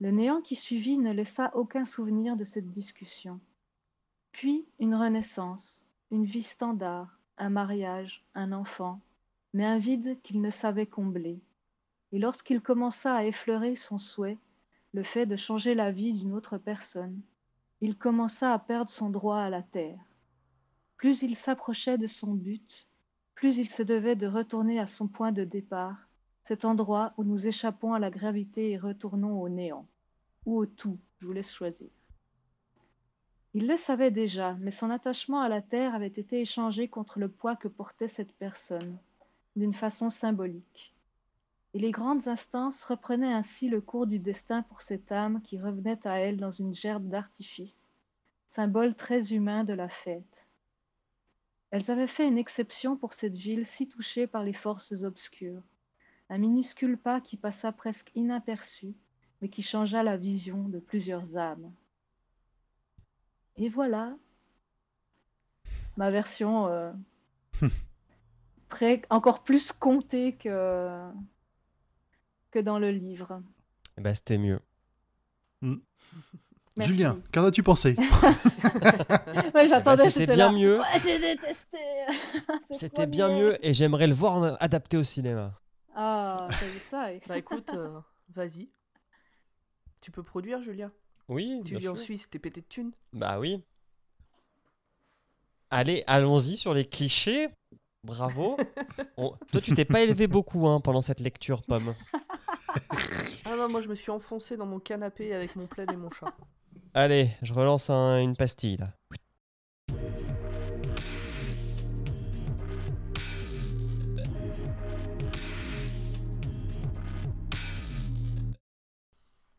[0.00, 3.38] Le néant qui suivit ne laissa aucun souvenir de cette discussion.
[4.32, 8.98] Puis une renaissance, une vie standard, un mariage, un enfant,
[9.54, 11.40] mais un vide qu'il ne savait combler.
[12.12, 14.38] Et lorsqu'il commença à effleurer son souhait,
[14.92, 17.20] le fait de changer la vie d'une autre personne,
[17.80, 19.98] il commença à perdre son droit à la terre.
[20.96, 22.88] Plus il s'approchait de son but,
[23.34, 26.08] plus il se devait de retourner à son point de départ,
[26.42, 29.86] cet endroit où nous échappons à la gravité et retournons au néant,
[30.46, 31.90] ou au tout, je vous laisse choisir.
[33.54, 37.28] Il le savait déjà, mais son attachement à la terre avait été échangé contre le
[37.28, 38.98] poids que portait cette personne,
[39.56, 40.94] d'une façon symbolique.
[41.72, 46.06] Et les grandes instances reprenaient ainsi le cours du destin pour cette âme qui revenait
[46.06, 47.92] à elle dans une gerbe d'artifice,
[48.46, 50.46] symbole très humain de la fête.
[51.70, 55.62] Elles avaient fait une exception pour cette ville si touchée par les forces obscures,
[56.30, 58.94] un minuscule pas qui passa presque inaperçu,
[59.40, 61.72] mais qui changea la vision de plusieurs âmes.
[63.56, 64.16] Et voilà
[65.96, 66.92] ma version euh,
[69.10, 71.00] encore plus comptée que,
[72.50, 73.40] que dans le livre.
[73.98, 74.60] Eh ben, c'était mieux.
[76.76, 76.92] Merci.
[76.92, 77.96] Julien, qu'en as-tu pensé?
[79.54, 80.58] Ouais, j'attendais, Eh ben, c'était bien là.
[80.58, 80.80] mieux.
[80.80, 81.78] Ouais, j'ai détesté.
[82.70, 85.60] C'est C'était bien mieux et j'aimerais le voir adapté au cinéma.
[85.94, 88.00] Ah, t'as vu ça Bah écoute, euh,
[88.34, 88.68] vas-y.
[90.00, 90.90] Tu peux produire, Julien?
[91.28, 91.96] Oui, Tu bien vis en.
[91.96, 92.90] Suisse, t'es pété de thunes?
[93.12, 93.62] Bah oui.
[95.70, 97.48] Allez, allons-y sur les clichés.
[98.04, 98.56] Bravo.
[99.16, 101.94] On- Toi, tu t'es pas élevé beaucoup hein, pendant cette lecture, Pomme.
[103.46, 106.10] Ah non, moi je me suis enfoncé dans mon canapé avec mon plaid et mon
[106.10, 106.34] chat.
[106.92, 108.88] Allez, je relance un- une pastille là.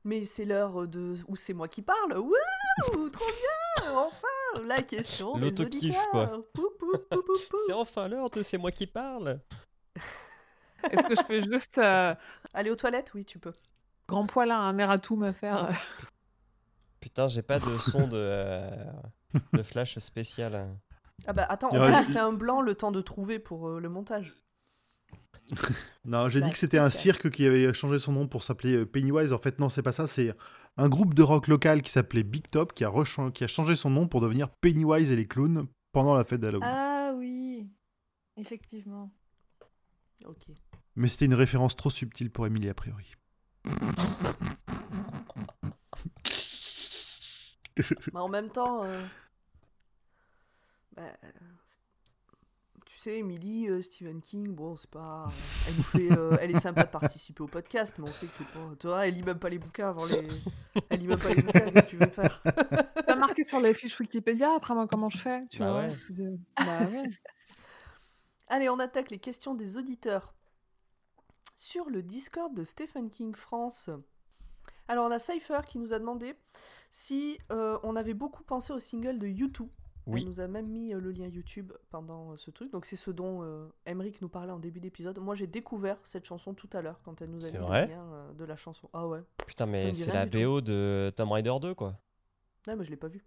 [0.03, 2.17] Mais c'est l'heure de où c'est moi qui parle.
[2.17, 4.27] Wouh, trop bien, enfin.
[4.63, 6.09] la question des L'auto-kiff, auditeurs.
[6.11, 6.27] quoi.
[6.53, 7.57] Pou, pou, pou, pou, pou.
[7.67, 9.39] C'est enfin l'heure de C'est moi qui parle.
[10.91, 12.13] Est-ce que je peux juste, euh,
[12.53, 13.13] Aller aux toilettes?
[13.15, 13.53] Oui, tu peux.
[14.07, 15.73] grand poil à un air à tout me faire euh,
[16.99, 18.69] Putain, j'ai pas de son de, euh,
[19.53, 20.67] de flash spécial.
[21.27, 23.89] Ah bah attends, on va laisser un blanc le temps de trouver pour euh, le
[23.89, 24.35] montage.
[26.05, 28.85] Non, j'ai Bah, dit que c'était un cirque qui avait changé son nom pour s'appeler
[28.85, 29.31] Pennywise.
[29.33, 30.07] En fait, non, c'est pas ça.
[30.07, 30.33] C'est
[30.77, 33.75] un groupe de rock local qui s'appelait Big Top qui a, rechan- qui a changé
[33.75, 36.67] son nom pour devenir Pennywise et les clowns pendant la fête d'Halloween.
[36.69, 37.69] Ah oui,
[38.37, 39.11] effectivement.
[40.25, 40.47] Ok.
[40.95, 43.13] Mais c'était une référence trop subtile pour Emily, a priori.
[48.13, 49.01] Bah, en même temps, euh,
[50.95, 51.03] bah,
[52.95, 55.25] tu sais, Emily, euh, Stephen King, bon, c'est pas.
[55.25, 55.29] euh,
[55.67, 58.33] elle, nous fait, euh, elle est sympa de participer au podcast, mais on sait que
[58.37, 58.69] c'est pas.
[58.79, 60.25] Tu vois, elle lit même pas les bouquins avant les.
[60.89, 62.41] Elle lit même pas les bouquins, qu'est-ce que tu veux faire?
[63.05, 66.37] T'as marqué sur les fiches Wikipédia, après moi comment je fais tu Bah vois ouais.
[66.55, 67.09] Bah ouais.
[68.47, 70.33] Allez, on attaque les questions des auditeurs.
[71.53, 73.89] Sur le Discord de Stephen King France.
[74.87, 76.33] Alors, on a Cypher qui nous a demandé
[76.91, 79.67] si euh, on avait beaucoup pensé au single de U2.
[80.07, 80.21] Oui.
[80.21, 82.71] Elle nous a même mis euh, le lien YouTube pendant euh, ce truc.
[82.71, 85.17] Donc, c'est ce dont euh, Emmerich nous parlait en début d'épisode.
[85.19, 87.93] Moi, j'ai découvert cette chanson tout à l'heure quand elle nous a mis vrai le
[87.93, 88.87] lien euh, de la chanson.
[88.93, 89.21] Ah ouais.
[89.47, 90.37] Putain, mais c'est la tout.
[90.37, 91.95] BO de Tomb Raider 2, quoi.
[92.67, 93.25] Non, mais je l'ai pas vu.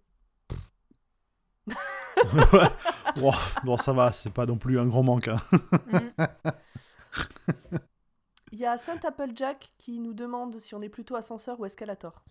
[3.17, 3.31] bon,
[3.65, 5.27] bon, ça va, c'est pas non plus un grand manque.
[5.27, 5.37] hein.
[5.91, 6.23] Mm.
[8.51, 12.23] Il y a Saint Applejack qui nous demande si on est plutôt ascenseur ou escalator.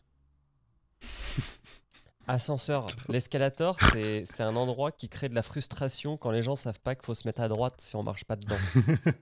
[2.29, 6.81] Ascenseur, l'escalator, c'est c'est un endroit qui crée de la frustration quand les gens savent
[6.81, 8.57] pas qu'il faut se mettre à droite si on marche pas dedans.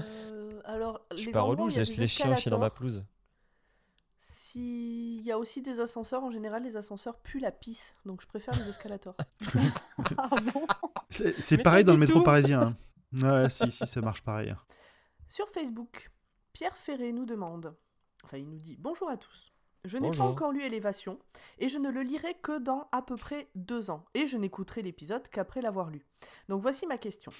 [0.00, 3.04] Euh, alors, Je suis les pas relou, je laisse les chiens chier dans ma pelouse.
[4.20, 7.96] S'il y a aussi des ascenseurs, en général, les ascenseurs puent la pisse.
[8.04, 9.16] Donc, je préfère les escalators.
[10.18, 10.66] Ah bon?
[11.10, 12.76] C'est pareil dans le métro parisien.
[13.22, 13.42] hein.
[13.44, 14.50] Ouais, si, si, ça marche pareil.
[14.50, 14.58] hein.
[15.28, 16.10] Sur Facebook,
[16.52, 17.76] Pierre Ferré nous demande,
[18.24, 19.53] enfin il nous dit Bonjour à tous.
[19.84, 21.18] Je n'ai pas encore lu Élévation
[21.58, 24.80] et je ne le lirai que dans à peu près deux ans et je n'écouterai
[24.82, 26.06] l'épisode qu'après l'avoir lu.
[26.48, 27.30] Donc voici ma question.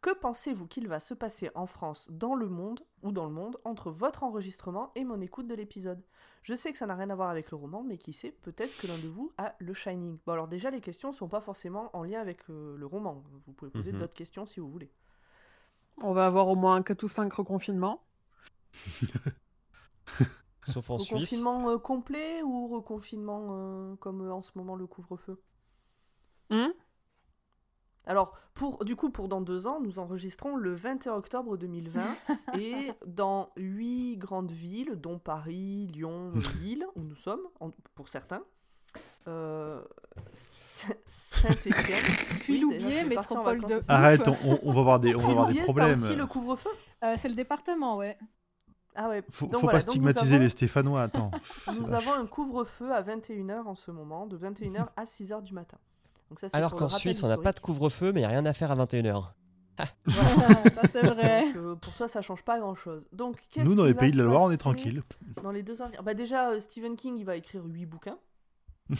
[0.00, 3.58] Que pensez-vous qu'il va se passer en France, dans le monde ou dans le monde,
[3.64, 6.00] entre votre enregistrement et mon écoute de l'épisode?
[6.44, 8.76] Je sais que ça n'a rien à voir avec le roman, mais qui sait, peut-être
[8.78, 10.18] que l'un de vous a le Shining.
[10.24, 13.24] Bon alors déjà les questions sont pas forcément en lien avec euh, le roman.
[13.46, 13.98] Vous pouvez poser Mhm.
[13.98, 14.92] d'autres questions si vous voulez.
[16.00, 18.04] On va avoir au moins un 4 ou 5 reconfinements.
[20.72, 21.12] Sauf en Suisse.
[21.12, 25.40] Reconfinement euh, complet ou reconfinement euh, comme euh, en ce moment le couvre-feu?
[26.50, 26.72] Hum?
[28.06, 32.00] Alors, pour, du coup, pour dans deux ans, nous enregistrons le 21 octobre 2020
[32.58, 36.32] et dans huit grandes villes, dont Paris, Lyon,
[36.62, 38.42] Lille, où nous sommes, en- pour certains.
[39.26, 39.82] Euh,
[41.06, 42.02] Saint-Étienne.
[42.40, 44.26] Puis l'oublier, métropole de- Arrête,
[44.62, 46.02] on, va avoir des, on va avoir des problèmes.
[46.02, 46.70] aussi le couvre-feu?
[47.04, 48.16] Euh, C'est le département, ouais.
[48.94, 49.22] Ah ouais.
[49.30, 51.30] Faut, Donc faut voilà, pas donc stigmatiser avons- les Stéphanois, attends.
[51.78, 55.78] Nous avons un couvre-feu à 21h en ce moment, de 21h à 6h du matin.
[56.30, 58.30] Donc ça, c'est Alors qu'en Suisse, on n'a pas de couvre-feu, mais il n'y a
[58.30, 59.32] rien à faire à 21h.
[60.08, 61.44] ça c'est vrai.
[61.52, 63.04] Donc, euh, pour toi, ça change pas grand-chose.
[63.12, 65.04] Donc, qu'est-ce Nous, dans les pays de la Loire, on est tranquille.
[65.42, 65.88] Dans les deux ans.
[66.02, 68.18] Bah déjà, euh, Stephen King, il va écrire huit bouquins.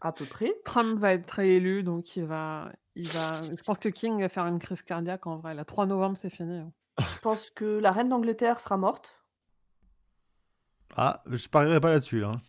[0.00, 0.54] à peu près.
[0.64, 3.32] Trump va être réélu, donc il va, il va.
[3.42, 5.54] Je pense que King va faire une crise cardiaque en vrai.
[5.54, 6.58] Le 3 novembre, c'est fini.
[6.58, 6.72] hein.
[7.00, 9.22] Je pense que la reine d'Angleterre sera morte.
[10.96, 12.28] Ah, je parierais pas là-dessus, là.
[12.34, 12.40] hein.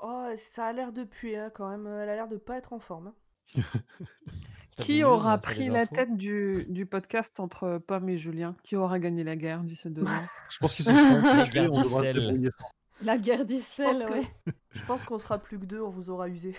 [0.00, 1.86] Oh, ça a l'air de puer hein, quand même.
[1.86, 3.12] Elle a l'air de pas être en forme.
[3.56, 3.62] hein.
[4.78, 8.56] Qui des news, aura des pris la tête du, du podcast entre Pomme et Julien?
[8.64, 10.22] Qui aura gagné la guerre d'ici deux ans?
[10.50, 12.14] Je pense qu'ils se seront La guerre on du devra se sel.
[12.16, 12.70] débrouiller sans.
[13.02, 14.26] La guerre Je d'Issel, pense que- ouais.
[14.70, 16.56] Je pense qu'on sera plus que deux, on vous aura usé.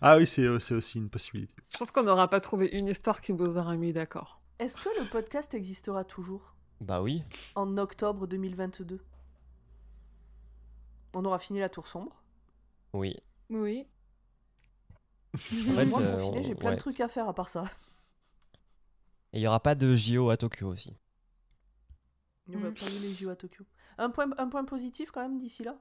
[0.00, 1.54] Ah oui, c'est euh, c'est aussi une possibilité.
[1.72, 4.40] Je pense qu'on n'aura pas trouvé une histoire qui vous aura mis d'accord.
[4.58, 6.54] Est-ce que le podcast existera toujours?
[6.80, 7.24] Bah oui.
[7.56, 9.00] en octobre 2022
[11.14, 12.22] On aura fini la tour sombre.
[12.92, 13.16] Oui.
[13.50, 13.86] Oui.
[15.34, 15.38] En Euh,
[15.76, 16.74] fait, Moi, euh, confiné, j'ai on- plein ouais.
[16.76, 17.64] de trucs à faire à part ça.
[19.32, 20.96] Et il n'y aura pas de JO à Tokyo aussi.
[22.46, 22.74] Il n'y aura Mm.
[22.74, 23.64] pas les JO à Tokyo.
[23.98, 25.76] Un point, un point positif quand même d'ici là?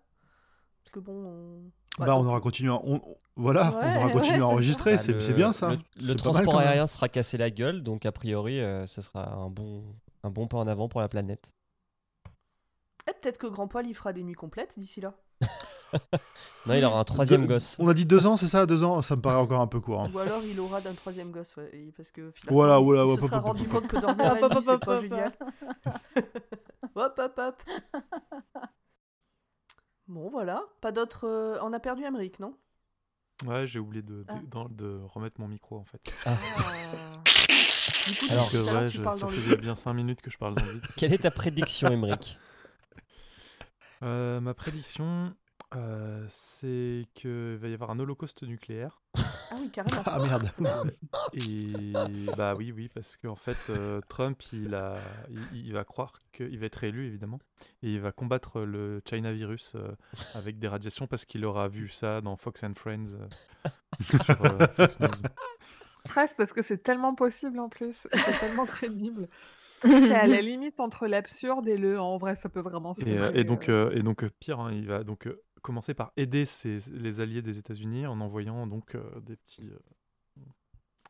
[0.84, 1.14] Parce que bon.
[1.14, 2.76] on- Bah, on aura continué, à...
[2.84, 3.02] on...
[3.36, 5.72] voilà, Ouais, on aura continué ouais, à c'est enregistrer, Bah, c'est bien ça.
[5.99, 9.49] Le, mal, transport aérien sera cassé la gueule, donc a priori, euh, ce sera un
[9.49, 9.84] bon,
[10.24, 11.53] un bon pas en avant pour la planète.
[13.10, 15.14] Eh, peut-être que Grand Poil il fera des nuits complètes d'ici là.
[16.65, 17.78] Non, il aura un troisième Deux- gosse.
[17.80, 19.02] On a dit deux ans, c'est ça Deux ans?
[19.02, 20.02] Ça me paraît encore un peu court.
[20.02, 20.11] hein.
[20.14, 21.94] Ou alors il aura d'un troisième gosse, ouais.
[21.95, 23.95] Parce que finalement, Voilà, il- voilà, il se hop, sera hop, rendu hop, compte que
[23.98, 25.32] dormir la nuit, c'est hop, pas hop, génial.
[26.95, 27.64] hop, hop, hop.
[30.07, 30.63] Bon, voilà.
[30.81, 31.25] Pas d'autres.
[31.27, 32.55] euh, On a perdu Emmerich, non?
[33.45, 34.39] Ouais, j'ai oublié de, de, Ah.
[34.49, 36.01] dans- de remettre mon micro en fait.
[36.25, 36.35] Ah.
[38.07, 40.38] Du coup, Alors- l'heure, ouais, tu je- parles ça fait bien 5 minutes que je
[40.38, 40.81] parle dans le vide.
[40.95, 42.38] Quelle est ta prédiction, Emmerich
[44.03, 45.35] Euh, ma prédiction,
[45.75, 49.01] euh, c'est qu'il va y avoir un holocauste nucléaire.
[49.52, 50.02] Ah oui, carrément.
[50.06, 50.52] Ah merde.
[51.34, 51.94] Et
[52.36, 54.95] bah oui, oui, parce qu'en fait, euh, Trump, il, a,
[55.30, 57.40] il, il va croire qu'il va être élu, évidemment,
[57.84, 59.91] et il va combattre le China virus euh,
[60.36, 63.15] avec des radiations parce qu'il aura vu ça dans Fox and Friends
[63.65, 63.69] euh,
[64.24, 65.10] sur euh, Fox News.
[66.06, 68.07] Presque parce que c'est tellement possible en plus.
[68.14, 69.28] C'est tellement crédible.
[69.82, 73.15] C'est à la limite entre l'absurde et le en vrai, ça peut vraiment se Et,
[73.15, 73.91] euh, passer, et donc, euh.
[73.91, 75.30] euh, et donc pire, hein, il va donc
[75.68, 80.41] commencer par aider ses- les alliés des États-Unis en envoyant donc euh, des petits, euh,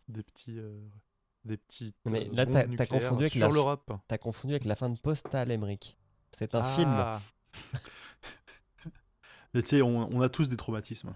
[0.07, 0.81] des petits, euh,
[1.45, 1.93] des petits.
[2.05, 3.91] Non, mais là, t'as- confondu avec sur l'Europe.
[4.07, 5.95] T'as confondu avec la fin de Postal, Emmerich.
[6.31, 6.89] C'est un film.
[6.91, 7.21] Ah.
[9.53, 11.15] Mais tu sais, on, on a tous des traumatismes.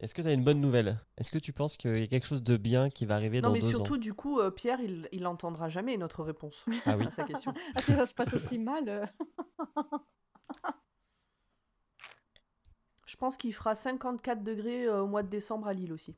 [0.00, 0.98] Est-ce que tu as une bonne nouvelle?
[1.16, 3.48] Est-ce que tu penses qu'il y a quelque chose de bien qui va arriver Non,
[3.48, 6.64] dans mais deux surtout, ans du coup, euh, Pierre, il, il entendra jamais notre réponse
[6.84, 7.06] Ah oui.
[7.06, 7.54] à sa question.
[7.76, 9.12] Ah, si ça se passe aussi mal.
[13.14, 16.16] Je pense qu'il fera 54 degrés euh, au mois de décembre à Lille aussi.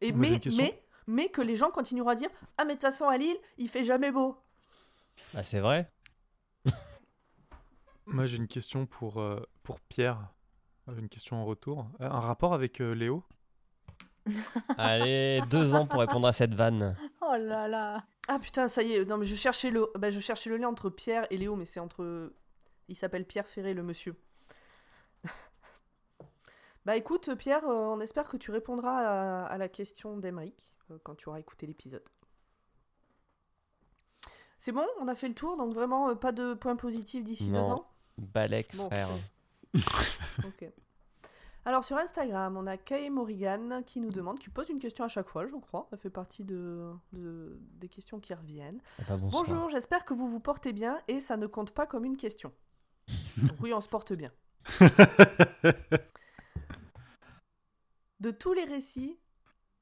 [0.00, 3.06] Et mais, mais, mais que les gens continueront à dire Ah, mais de toute façon,
[3.06, 4.34] à Lille, il fait jamais beau.
[5.36, 5.92] Ah, c'est vrai?
[8.06, 10.32] Moi, j'ai une question pour, euh, pour Pierre.
[10.88, 11.86] Euh, Une question en retour.
[12.00, 13.22] Un rapport avec euh, Léo?
[14.78, 16.96] Allez, deux ans pour répondre à cette vanne.
[17.30, 18.04] Oh là là.
[18.26, 19.04] Ah putain, ça y est.
[19.04, 21.66] Non, mais je cherchais le, bah, je cherchais le lien entre Pierre et Léo, mais
[21.66, 22.32] c'est entre.
[22.88, 24.14] Il s'appelle Pierre Ferré, le monsieur.
[26.84, 30.98] Bah écoute, Pierre, euh, on espère que tu répondras à, à la question d'Emeric euh,
[31.02, 32.04] quand tu auras écouté l'épisode.
[34.58, 37.46] C'est bon, on a fait le tour, donc vraiment euh, pas de points positifs d'ici
[37.48, 37.70] deux Non.
[37.72, 38.86] ans Balek, Bon.
[38.88, 39.08] frère.
[40.44, 40.68] Ok.
[41.64, 45.08] Alors sur Instagram, on a Kay Morrigan qui nous demande, qui pose une question à
[45.08, 45.86] chaque fois, je crois.
[45.90, 48.80] Ça fait partie de, de- des questions qui reviennent.
[49.00, 49.28] Ah bah.
[49.30, 52.52] Bonjour, j'espère que vous vous portez bien et ça ne compte pas comme une question.
[53.36, 54.32] Donc oui, on se porte bien.
[58.20, 59.18] De tous les récits,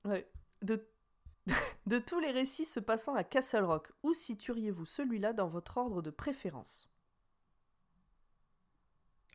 [0.05, 0.31] ouais,
[0.63, 0.87] de,
[1.87, 6.03] de tous les récits se passant à Castle Rock, où situeriez-vous celui-là dans votre ordre
[6.03, 6.91] de préférence?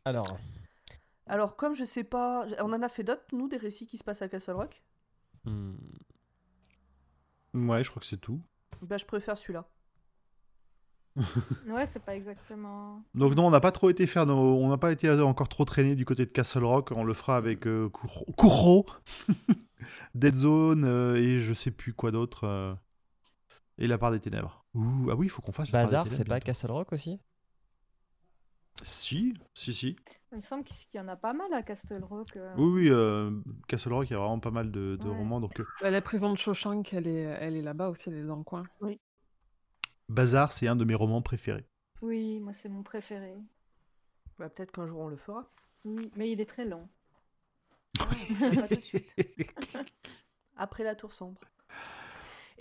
[0.04, 0.38] Alors,
[1.26, 4.04] Alors, comme je sais pas, on en a fait d'autres, nous, des récits qui se
[4.04, 4.82] passent à Castle Rock?
[5.44, 5.76] Hmm,
[7.54, 8.42] Ouais, je crois que c'est tout.
[8.82, 9.66] Bah, je préfère celui-là.
[11.68, 13.02] Ouais, c'est pas exactement.
[13.14, 14.34] Donc non, on n'a pas trop été faire nos...
[14.56, 16.90] on n'a pas été encore trop traîné du côté de Castle Rock.
[16.92, 18.86] On le fera avec euh, Kuro, Kuro,
[20.14, 22.44] Dead Zone euh, et je sais plus quoi d'autre.
[22.44, 22.74] euh,
[23.78, 24.64] Et la part des ténèbres.
[24.74, 25.70] Ouh, ah oui, il faut qu'on fasse.
[25.70, 26.40] Bazar, c'est pas.
[26.40, 27.20] Castle Rock aussi?
[28.82, 29.96] Si, si, si.
[30.32, 32.36] Il me semble qu'il y en a pas mal à Castle Rock.
[32.36, 32.54] euh.
[32.56, 32.88] Oui, oui.
[32.90, 33.30] euh,
[33.68, 35.14] Castle Rock, il y a vraiment pas mal de, de Ouais.
[35.14, 35.40] romans.
[35.40, 38.22] Donc euh, Bah, la prison de Shawshank, elle est, elle est là-bas aussi, elle est
[38.24, 38.64] dans le coin.
[40.12, 41.64] Bazar, c'est un de mes romans préférés.
[42.02, 43.34] Oui, moi c'est mon préféré.
[44.38, 45.50] Bah, peut-être qu'un jour on le fera.
[45.84, 46.86] Oui, mais il est très long.
[47.98, 49.14] Pas tout de suite.
[50.56, 51.40] Après la tour sombre.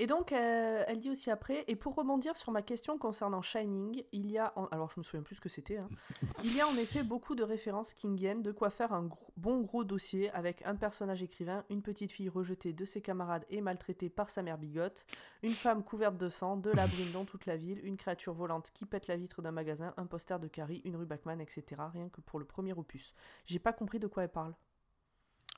[0.01, 4.03] Et donc, euh, elle dit aussi après, et pour rebondir sur ma question concernant Shining,
[4.11, 5.87] il y a, en- alors je me souviens plus ce que c'était, hein.
[6.43, 9.61] il y a en effet beaucoup de références kingiennes, de quoi faire un gros- bon
[9.61, 14.09] gros dossier avec un personnage écrivain, une petite fille rejetée de ses camarades et maltraitée
[14.09, 15.05] par sa mère bigote,
[15.43, 18.71] une femme couverte de sang, de la brume dans toute la ville, une créature volante
[18.73, 21.79] qui pète la vitre d'un magasin, un poster de Carrie, une rue Bachman, etc.
[21.93, 23.13] Rien que pour le premier opus.
[23.45, 24.55] J'ai pas compris de quoi elle parle.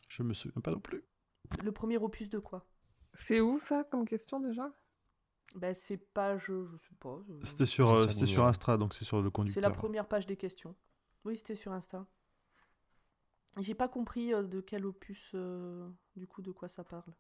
[0.09, 1.05] Je me souviens pas non plus.
[1.63, 2.65] Le premier opus de quoi?
[3.14, 4.72] C'est où ça comme question déjà?
[5.56, 7.19] Ben, c'est page, je sais pas.
[7.27, 8.45] je- C'était sur, euh, c'était dit sur.
[8.45, 9.61] Insta, donc c'est sur le C'est conducteur.
[9.61, 10.76] la première page des questions.
[11.26, 12.06] Oui, c'était sur Insta.
[13.60, 17.14] J'ai pas compris euh, de quel opus, euh, du coup, de quoi ça parle.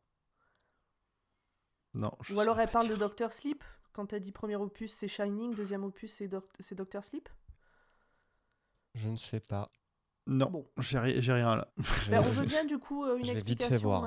[1.93, 2.11] Non.
[2.21, 2.95] je Ou alors elle parle dire.
[2.95, 3.63] de Doctor Sleep.
[3.93, 7.29] Quand elle dit premier opus, c'est Shining, deuxième opus, c'est Doc- c'est Doctor Sleep?
[8.95, 9.71] Je ne sais pas.
[10.25, 10.67] Non, Bon.
[10.79, 11.67] j'ai ri- j'ai rien là.
[12.09, 14.01] Ben, on veut bien, du coup, euh, une vite fait explication voir.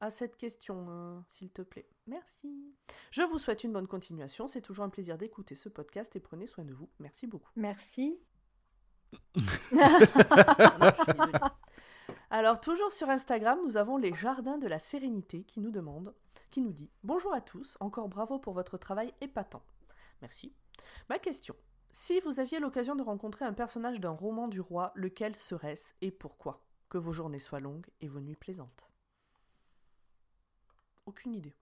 [0.00, 1.88] À, cette question, euh, s'il te plaît.
[2.06, 2.74] Merci.
[3.10, 4.48] Je vous souhaite une bonne continuation.
[4.48, 6.88] C'est toujours un plaisir d'écouter ce podcast et prenez soin de vous.
[6.98, 7.50] Merci beaucoup.
[7.56, 8.18] Merci.
[12.30, 16.14] Alors, toujours sur Instagram, nous avons les Jardins de la Sérénité qui nous demande,
[16.50, 19.62] qui nous dit Bonjour à tous, encore bravo pour votre travail épatant.
[20.20, 20.52] Merci.
[21.08, 21.54] Ma question
[21.90, 26.10] Si vous aviez l'occasion de rencontrer un personnage d'un roman du roi, lequel serait-ce et
[26.10, 26.62] pourquoi?
[26.88, 28.88] Que vos journées soient longues et vos nuits plaisantes.
[31.08, 31.54] Aucune idée.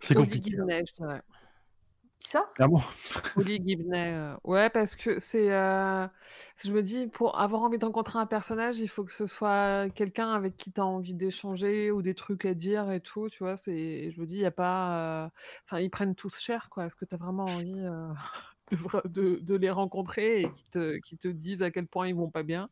[0.00, 0.50] C'est Oli compliqué.
[0.50, 1.22] Je dirais.
[2.18, 2.50] Qui ça?
[2.54, 2.82] Clairement.
[3.34, 4.12] Holly Gibney.
[4.12, 5.50] euh, Ouais, parce que c'est.
[5.50, 6.06] euh,
[6.62, 9.88] Je me dis, pour avoir envie de rencontrer un personnage, il faut que ce soit
[9.94, 13.30] quelqu'un avec qui tu as envie d'échanger ou des trucs à dire et tout.
[13.30, 14.10] Tu vois, c'est.
[14.10, 15.24] Je me dis, il n'y a pas.
[15.24, 15.28] euh,
[15.64, 16.84] Enfin, ils prennent tous cher, quoi.
[16.84, 18.08] Est-ce que tu as vraiment envie euh,
[18.70, 22.06] de, vra- de, de les rencontrer et qui te, qui te disent à quel point
[22.06, 22.68] ils vont pas bien?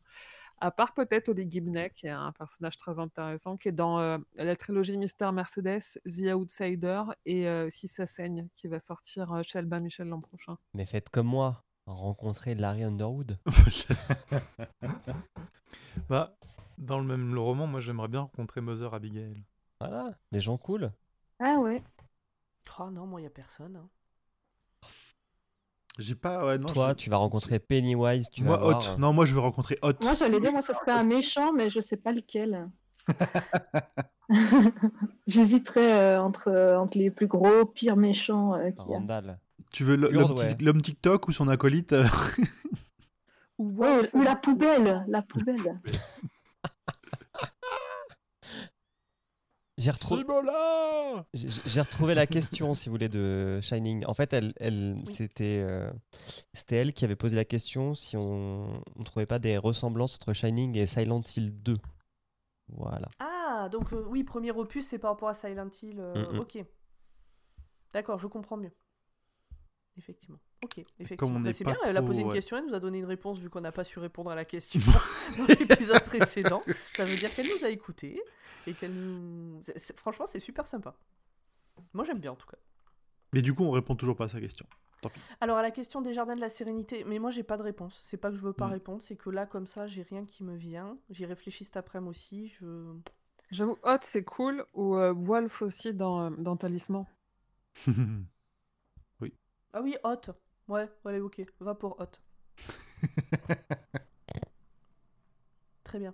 [0.59, 4.17] À part peut-être Holly Gibney, qui est un personnage très intéressant, qui est dans euh,
[4.35, 9.43] la trilogie Mister Mercedes, The Outsider et euh, Si ça saigne, qui va sortir euh,
[9.43, 10.57] chez Albin Michel l'an prochain.
[10.73, 13.37] Mais faites comme moi, rencontrez Larry Underwood.
[16.09, 16.35] Bah,
[16.77, 19.43] dans le même le roman, moi j'aimerais bien rencontrer Mother Abigail.
[19.79, 20.91] Voilà, des gens cool.
[21.39, 21.83] Ah ouais.
[22.79, 23.75] Oh non, moi, il n'y a personne.
[23.75, 23.89] hein.
[25.99, 26.45] J'ai pas.
[26.45, 28.69] Ouais, non, Toi, je- tu vas rencontrer Pennywise, tu Moi, vas Hot.
[28.81, 28.99] voir.
[28.99, 29.93] Non, moi, je veux rencontrer Hot.
[30.01, 32.67] Moi, j'allais dire, moi, ce serait un méchant, mais je sais pas lequel.
[35.27, 38.97] J'hésiterais euh, entre, euh, entre les plus gros, pires méchants euh, qu'il y a.
[38.97, 39.39] Randall.
[39.71, 40.81] Tu veux l'homme ouais.
[40.81, 42.05] TikTok ou son acolyte euh,
[43.59, 45.79] Ou Ouais, ou la poubelle, la poubelle.
[49.77, 50.23] J'ai retrouvé.
[51.33, 51.81] J'ai
[52.15, 54.05] la question, si vous voulez, de Shining.
[54.05, 55.13] En fait, elle, elle, Oui.
[55.13, 55.91] c'était, euh,
[56.53, 60.33] c'était elle qui avait posé la question si on ne trouvait pas des ressemblances entre
[60.33, 61.77] Shining et Silent Hill 2.
[62.69, 63.09] Voilà.
[63.19, 65.99] Ah, donc euh, oui, premier opus, c'est par rapport à Silent Hill.
[65.99, 66.39] euh, Mm.
[66.39, 66.65] Ok.
[67.93, 68.71] D'accord, je comprends mieux.
[69.97, 70.39] Effectivement.
[70.63, 71.39] Ok, effectivement.
[71.39, 72.33] Bah, c'est bien, elle a posé une ouais.
[72.33, 74.45] question, elle nous a donné une réponse vu qu'on n'a pas su répondre à la
[74.45, 74.79] question
[75.37, 76.63] dans l'épisode précédent.
[76.93, 78.21] Ça veut dire qu'elle nous a écoutés
[78.65, 79.59] et qu'elle nous.
[79.97, 80.95] Franchement, c'est super sympa.
[81.93, 82.57] Moi, j'aime bien en tout cas.
[83.33, 84.65] Mais du coup, on répond toujours pas à sa question.
[85.01, 85.21] Tant pis.
[85.41, 87.99] Alors, à la question des jardins de la sérénité, mais moi, j'ai pas de réponse.
[88.03, 88.71] C'est pas que je veux pas Mm.
[88.71, 90.97] répondre, c'est que là, comme ça, j'ai rien qui me vient.
[91.09, 92.47] J'y réfléchis cet après-midi aussi.
[92.59, 92.93] Je...
[93.51, 94.65] J'avoue, Hot, c'est cool.
[94.73, 97.05] Ou euh, Wolf aussi dans, euh, dans Talisman.
[99.75, 100.21] Ah oui, hot.
[100.67, 101.41] Ouais, allez, ok.
[101.59, 102.05] Va pour hot.
[105.83, 106.13] Très bien.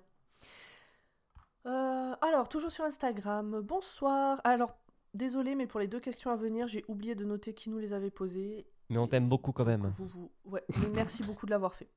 [1.66, 3.62] Euh, alors, toujours sur Instagram.
[3.62, 4.42] Bonsoir.
[4.44, 4.76] Alors,
[5.14, 7.94] désolé, mais pour les deux questions à venir, j'ai oublié de noter qui nous les
[7.94, 8.66] avait posées.
[8.90, 9.88] Mais on t'aime beaucoup quand même.
[9.98, 10.32] Vous, vous...
[10.46, 11.90] Ouais, mais merci beaucoup de l'avoir fait.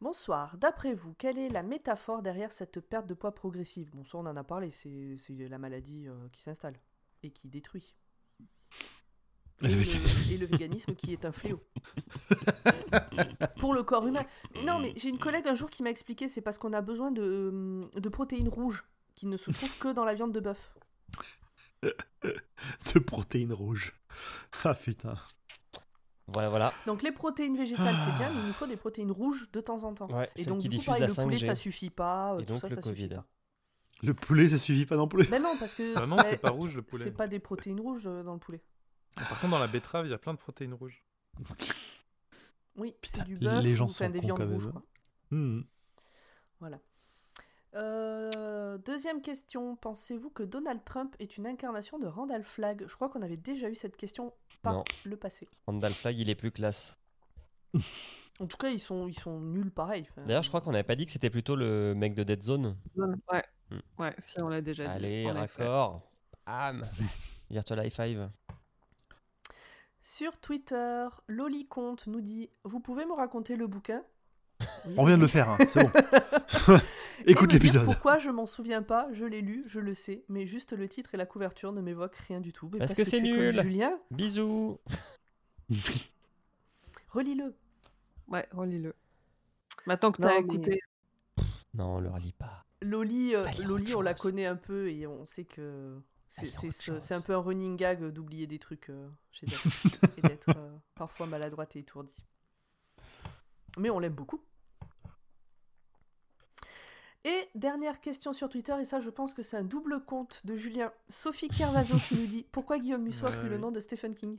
[0.00, 0.56] Bonsoir.
[0.56, 3.90] D'après vous, quelle est la métaphore derrière cette perte de poids progressive?
[3.94, 4.72] Bon, ça, on en a parlé.
[4.72, 6.74] C'est c'est la maladie euh, qui s'installe
[7.22, 7.94] et qui détruit.
[9.62, 11.60] Et Le le, et le véganisme qui est un fléau.
[13.58, 14.24] Pour le corps humain.
[14.54, 16.80] Mais non, mais j'ai une collègue un jour qui m'a expliqué, c'est parce qu'on a
[16.80, 18.84] besoin de, euh, de protéines rouges
[19.14, 20.74] qui ne se trouvent que dans la viande de bœuf.
[21.82, 23.94] de protéines rouges.
[24.64, 25.14] Ah putain.
[26.28, 26.72] Voilà, voilà.
[26.86, 29.82] Donc les protéines végétales, c'est bien, mais il nous faut des protéines rouges de temps
[29.84, 30.08] en temps.
[30.08, 31.46] Ouais, et donc qui du coup, pareil, la le poulet, 5G.
[31.46, 33.16] ça suffit pas, euh, Et tout donc ça, le ça suffit Covid.
[33.16, 33.24] pas.
[34.02, 35.28] Le poulet, ça suffit pas non plus.
[35.28, 37.04] Ben non, parce que Bah non, c'est pas rouge le poulet.
[37.04, 38.60] c'est pas des protéines rouges euh, dans le poulet.
[39.14, 41.04] Par contre, dans la betterave, il y a plein de protéines rouges.
[42.74, 44.68] Oui, c'est du bœuf les gens ou sont des viandes rouges.
[44.68, 44.72] hein.
[44.72, 44.82] quoi.
[45.30, 45.60] Hmm.
[46.58, 46.78] Voilà.
[47.74, 49.76] Euh, deuxième question.
[49.76, 52.84] Pensez-vous que Donald Trump est une incarnation de Randall Flagg?
[52.88, 54.32] Je crois qu'on avait déjà eu cette question
[54.62, 54.84] par Non.
[55.04, 55.48] le passé.
[55.66, 56.98] Randall Flag, il est plus classe.
[58.40, 60.06] En tout cas, ils sont, ils sont nuls pareil.
[60.10, 62.42] Enfin, D'ailleurs, je crois qu'on n'avait pas dit que c'était plutôt le mec de Dead
[62.42, 62.76] Zone.
[62.96, 63.44] Ouais.
[63.70, 63.78] Hmm.
[63.98, 64.90] Ouais, si on l'a déjà dit.
[64.90, 66.00] Allez, raccord.
[66.46, 66.88] Bam
[67.50, 68.30] Virtual High Five.
[70.02, 74.02] Sur Twitter, Loli Comte nous dit Vous pouvez me raconter le bouquin
[74.86, 74.94] Oui.
[74.98, 75.90] On vient de le faire, hein, c'est bon.
[77.26, 77.84] Écoute l'épisode.
[77.84, 79.06] Pourquoi je m'en souviens pas?
[79.12, 82.16] Je l'ai lu, je le sais, mais juste le titre et la couverture ne m'évoquent
[82.16, 82.68] rien du tout.
[82.72, 83.52] Mais Parce que c'est nul.
[83.62, 84.80] Julien, Bisous
[87.10, 87.54] relis-le.
[88.28, 88.94] Ouais, relis-le.
[89.86, 90.80] Maintenant que Non, t'as mais- écouté.
[91.74, 92.64] Non, on le relit pas.
[92.82, 95.96] Loli, euh, Loli on la connaît un peu et on sait que
[96.32, 100.76] c'est un peu un running gag d'oublier des trucs euh, chez elle et d'être euh,
[100.94, 102.24] parfois maladroite et étourdie.
[103.76, 104.42] Mais on l'aime beaucoup.
[107.24, 110.56] Et dernière question sur Twitter, et ça je pense que c'est un double compte de
[110.56, 110.92] Julien.
[111.08, 114.38] Sophie Kervazo qui nous dit Pourquoi Guillaume Musso a pris le nom de Stephen King?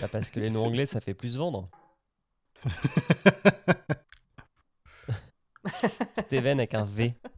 [0.00, 1.68] Bah, parce que les noms anglais, ça fait plus vendre.
[6.18, 7.14] Steven avec un V.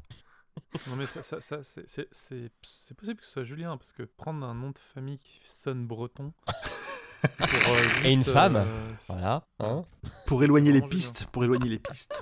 [0.88, 3.92] Non, mais ça, ça, ça, c'est- c'est c'est- c'est possible que ce soit Julien, parce
[3.92, 6.32] que prendre un nom de famille qui sonne breton.
[7.38, 8.56] pour, euh, Et une juste, femme.
[8.56, 8.64] euh,
[9.08, 9.42] Voilà.
[9.58, 9.84] Hein
[10.26, 12.18] Pour éloigner les pistes, pour éloigner les pistes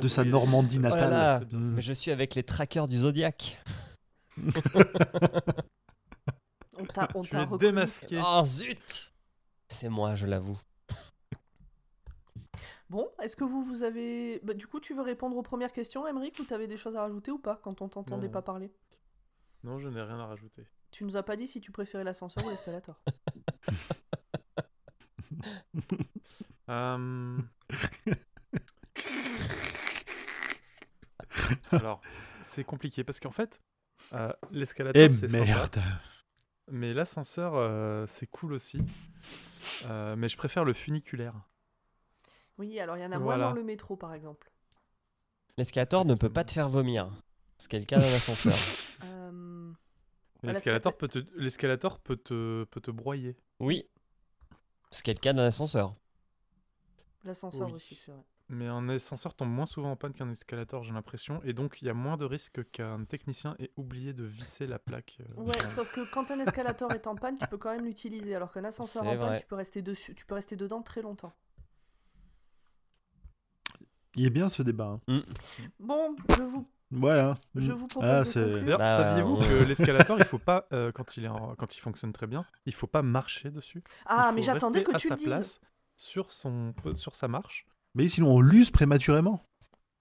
[0.00, 0.98] de sa Normandie natale.
[1.08, 1.38] Voilà.
[1.40, 1.58] c'est bien.
[1.74, 3.62] Mais je suis avec les trackers du Zodiac.
[6.76, 7.58] On t'a on Tu t'a l'as reconnu.
[7.70, 8.20] démasqué.
[8.22, 9.12] Oh zut
[9.68, 10.58] C'est moi, je l'avoue.
[12.90, 14.40] Bon, est-ce que vous, vous avez.
[14.42, 17.00] Bah, du coup, tu veux répondre aux premières questions, Emmerich, ou t'avais des choses à
[17.02, 18.70] rajouter ou pas quand on t'entendait pas parler?
[19.62, 20.66] Non, je n'ai rien à rajouter.
[20.90, 23.00] Tu nous as pas dit si tu préférais l'ascenseur ou l'escalator.
[26.70, 27.38] Euh,
[31.72, 32.00] Alors,
[32.42, 33.60] c'est compliqué parce qu'en fait,
[34.14, 35.76] euh, l'escalator, Eh c'est sympa, merde.
[36.70, 38.78] mais l'ascenseur, euh, c'est cool aussi.
[39.86, 41.34] Euh, mais je préfère le funiculaire.
[42.58, 44.50] Oui, alors il y en a moins dans le métro, par exemple.
[45.56, 47.10] L'escalator ne peut pas te faire vomir.
[47.58, 48.54] Ce qui est le cas d'un ascenseur.
[49.04, 49.72] Euh,
[50.42, 53.36] L'escalator peut te, l'escalator peut te, peut te broyer.
[53.60, 53.88] Oui.
[54.90, 55.94] Ce qui est le cas d'un ascenseur.
[57.24, 57.74] L'ascenseur Oui.
[57.74, 58.22] aussi, c'est vrai.
[58.50, 61.86] Mais un ascenseur tombe moins souvent en panne qu'un escalator, j'ai l'impression, et donc il
[61.86, 65.16] y a moins de risque qu'un technicien ait oublié de visser la plaque.
[65.20, 68.34] euh, Ouais, sauf que quand un escalator est en panne, tu peux quand même l'utiliser,
[68.34, 71.32] alors qu'un ascenseur en panne, tu peux rester dessus, tu peux rester dedans très longtemps.
[74.16, 74.98] Il est bien ce débat.
[75.08, 75.22] hein.
[75.80, 77.18] Bon, je vous, Ouais.
[77.18, 77.34] hein.
[77.54, 77.74] je Mm.
[77.74, 78.40] vous propose Ah.
[78.40, 81.76] D'ailleurs, Bah, saviez-vous on- que l'escalator, il faut pas, euh, quand, il est en- quand
[81.76, 83.82] il fonctionne très bien, il faut pas marcher dessus?
[84.06, 85.26] Ah, mais j'attendais que à tu sa le dises.
[85.26, 85.60] place
[85.96, 87.66] sur, son, sur sa marche.
[87.94, 89.44] Mais sinon, on l'use prématurément.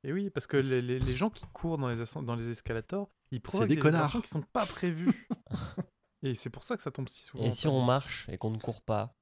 [0.04, 3.10] Et oui, parce que les, les- les gens qui courent dans les, dans les escalators,
[3.32, 4.12] ils provoquent des des, connards.
[4.22, 5.28] qui sont pas prévues.
[6.24, 7.44] et c'est pour ça que ça tombe si souvent.
[7.46, 9.16] Et si on marche et qu'on ne court pas?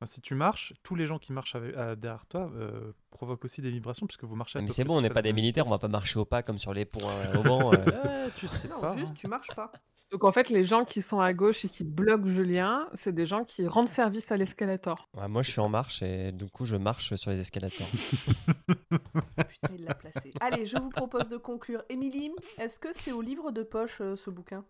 [0.00, 3.44] Enfin, si tu marches, tous les gens qui marchent avec- à- derrière toi euh, provoquent
[3.44, 5.36] aussi des vibrations puisque vous marchez à Mais c'est bon, on n'est pas des même
[5.36, 7.72] militaires, on va pas marcher au pas comme sur les ponts euh, au banc.
[7.72, 8.28] euh.
[8.36, 8.96] Tu sais Non, pas.
[8.96, 9.14] juste, hein.
[9.16, 9.70] tu marches pas.
[10.10, 13.26] Donc en fait, les gens qui sont à gauche et qui bloquent Julien, c'est des
[13.26, 15.08] gens qui rendent service à l'escalator.
[15.14, 17.86] Ouais, moi, je suis en marche et du coup, je marche sur les escalators.
[19.48, 20.32] Putain, il l'a placé.
[20.40, 21.82] Allez, je vous propose de conclure.
[21.88, 24.64] Émilie, est-ce que c'est au livre de poche euh, ce bouquin?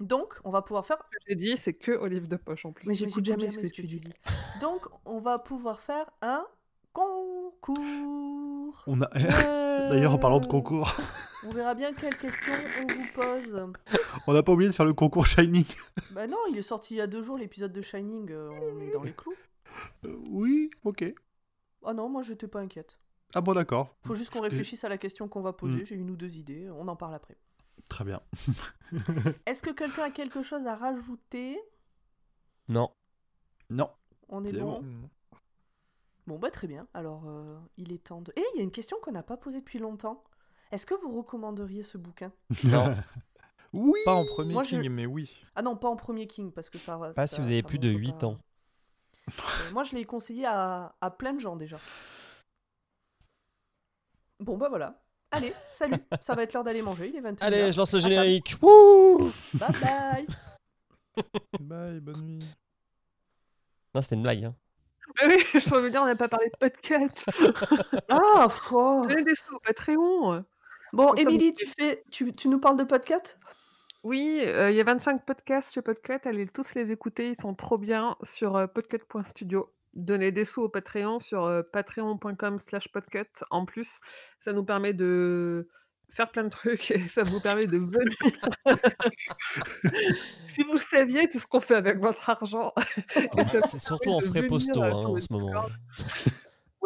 [0.00, 0.98] Donc, on va pouvoir faire.
[1.26, 2.86] J'ai dit, c'est que au livre de poche en plus.
[2.86, 4.00] Mais j'écoute jamais ce que tu dis.
[4.60, 6.46] Donc, on va pouvoir faire un
[6.92, 8.84] concours.
[8.86, 9.08] On a...
[9.90, 10.94] D'ailleurs, en parlant de concours,
[11.46, 12.52] On verra bien quelles questions
[12.82, 13.70] on vous pose.
[14.26, 15.66] on n'a pas oublié de faire le concours Shining.
[16.12, 18.30] Bah non, il est sorti il y a deux jours l'épisode de Shining.
[18.30, 19.34] euh, on est dans les clous.
[20.04, 21.04] Euh, oui, ok.
[21.82, 22.98] Oh non, moi j'étais pas inquiète.
[23.34, 23.94] Ah bon, d'accord.
[24.06, 25.82] Faut juste qu'on réfléchisse à la question qu'on va poser.
[25.82, 25.84] Mm.
[25.84, 26.68] J'ai une ou deux idées.
[26.70, 27.36] On en parle après.
[27.88, 28.20] Très bien.
[29.46, 31.58] Est-ce que quelqu'un a quelque chose à rajouter?
[32.68, 32.90] Non.
[33.70, 33.90] Non.
[34.28, 34.80] On est bon.
[34.80, 34.82] bon.
[34.82, 35.08] Mm.
[36.26, 36.86] Bon, bah très bien.
[36.92, 38.32] Alors, euh, il est temps de.
[38.36, 40.22] Eh, il y a une question qu'on n'a pas posée depuis longtemps.
[40.72, 42.32] Est-ce que vous recommanderiez ce bouquin?
[42.64, 42.94] Non.
[43.74, 44.00] Oui.
[44.06, 45.30] Pas en premier Moi, je- King, mais oui.
[45.54, 47.10] Ah non, pas en premier King, parce que ça va.
[47.12, 48.38] Pas si vous avez plus de 8 ans.
[49.28, 51.78] Euh, moi, je l'ai conseillé à, à plein de gens déjà.
[54.40, 55.02] Bon, bah voilà.
[55.30, 55.96] Allez, salut.
[56.20, 57.08] ça va être l'heure d'aller manger.
[57.08, 57.42] Il est 21h.
[57.42, 58.54] Allez, je lance le générique.
[58.62, 60.26] Wouh Bye bye.
[61.60, 62.44] Bye, bonne nuit.
[63.94, 64.44] Non, c'était une blague.
[64.44, 64.54] hein.
[65.20, 67.26] Mais oui, je veux dire, on n'a pas parlé de podcast.
[68.08, 69.02] Ah, oh.
[69.08, 70.44] Donnez des sous Patreon.
[70.92, 72.02] Bon, Émilie, tu, fais...
[72.10, 73.38] tu, tu nous parles de podcast
[74.02, 76.20] Oui, euh, il y a 25 podcasts chez Podcut.
[76.24, 79.70] Allez tous les écouter, ils sont trop bien sur euh, podcut.studio.
[79.98, 83.26] Donnez des sous au Patreon sur patreon.com slash podcut.
[83.50, 83.98] En plus,
[84.38, 85.68] ça nous permet de
[86.10, 88.16] faire plein de trucs et ça vous permet de venir.
[90.46, 92.72] si vous saviez tout ce qu'on fait avec votre argent.
[93.16, 95.66] Et ça C'est surtout en frais postaux hein, en ce moment.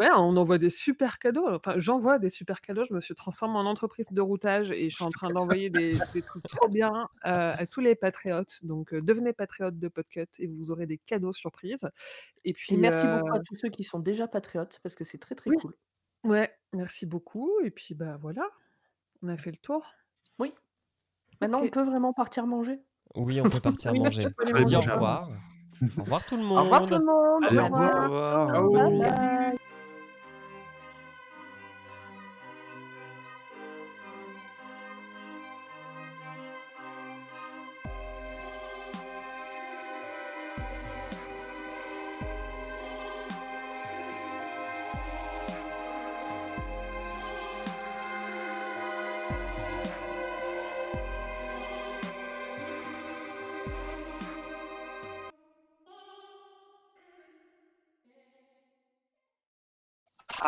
[0.03, 1.47] Ouais, on envoie des super cadeaux.
[1.49, 2.83] Enfin, j'envoie des super cadeaux.
[2.83, 6.01] Je me suis transformée en entreprise de routage et je suis en train d'envoyer des,
[6.13, 8.59] des trucs trop bien euh, à tous les patriotes.
[8.65, 11.87] Donc, euh, devenez patriote de Podcut et vous aurez des cadeaux surprises.
[12.43, 15.05] Et puis, Et merci euh, beaucoup à tous ceux qui sont déjà patriotes, parce que
[15.05, 15.55] c'est très très Oui.
[15.55, 15.75] cool.
[16.25, 17.51] Ouais, merci beaucoup.
[17.63, 18.49] Et puis, bah voilà,
[19.23, 19.87] on a fait le tour.
[21.41, 21.65] Maintenant, Ok.
[21.65, 22.79] on peut vraiment partir manger.
[23.15, 24.25] Oui, on peut partir Oui, manger.
[24.55, 25.29] je dis au revoir.
[25.97, 26.59] Au revoir tout le monde.
[26.59, 27.43] Au revoir tout le monde.
[27.45, 27.95] Allez, Au au revoir.
[28.03, 28.49] revoir.
[28.55, 29.32] Au revoir.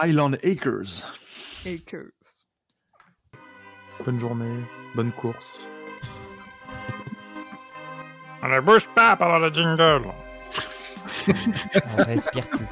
[0.05, 1.03] Highland Acres.
[1.65, 2.13] Acres.
[4.05, 4.63] Bonne journée,
[4.93, 5.59] bonne course.
[8.43, 10.03] On ne bouge pas pendant le jingle.
[11.97, 12.67] On respire plus.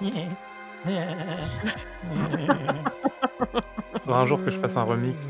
[4.02, 5.28] Faudra un jour que je fasse un remix.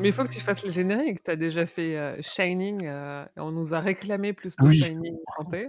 [0.00, 1.22] Mais il faut que tu fasses le générique.
[1.22, 4.80] Tu as déjà fait euh, Shining euh, et on nous a réclamé plus Oui.
[4.82, 5.68] Shining chanté.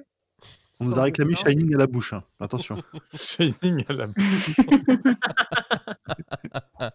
[0.80, 1.36] On nous a réclamé.
[1.36, 2.14] Shining à la bouche.
[2.14, 2.24] hein.
[2.40, 2.82] Attention.
[3.20, 4.08] Shining à la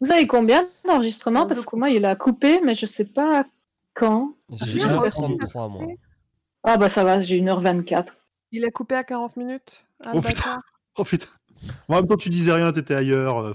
[0.00, 1.44] Vous avez combien d'enregistrements?
[1.44, 3.46] Euh, Parce que moi, il a coupé, mais je sais pas
[3.94, 4.34] quand.
[4.50, 5.86] J'ai Ah, j'ai moi, 33 moi.
[6.64, 8.08] Ah bah ça va, j'ai 1h24.
[8.52, 9.84] Il a coupé à 40 minutes.
[10.12, 10.60] Oh, putain.
[10.96, 11.26] Oh putain.
[11.88, 13.54] En même temps, tu disais rien, t'étais ailleurs.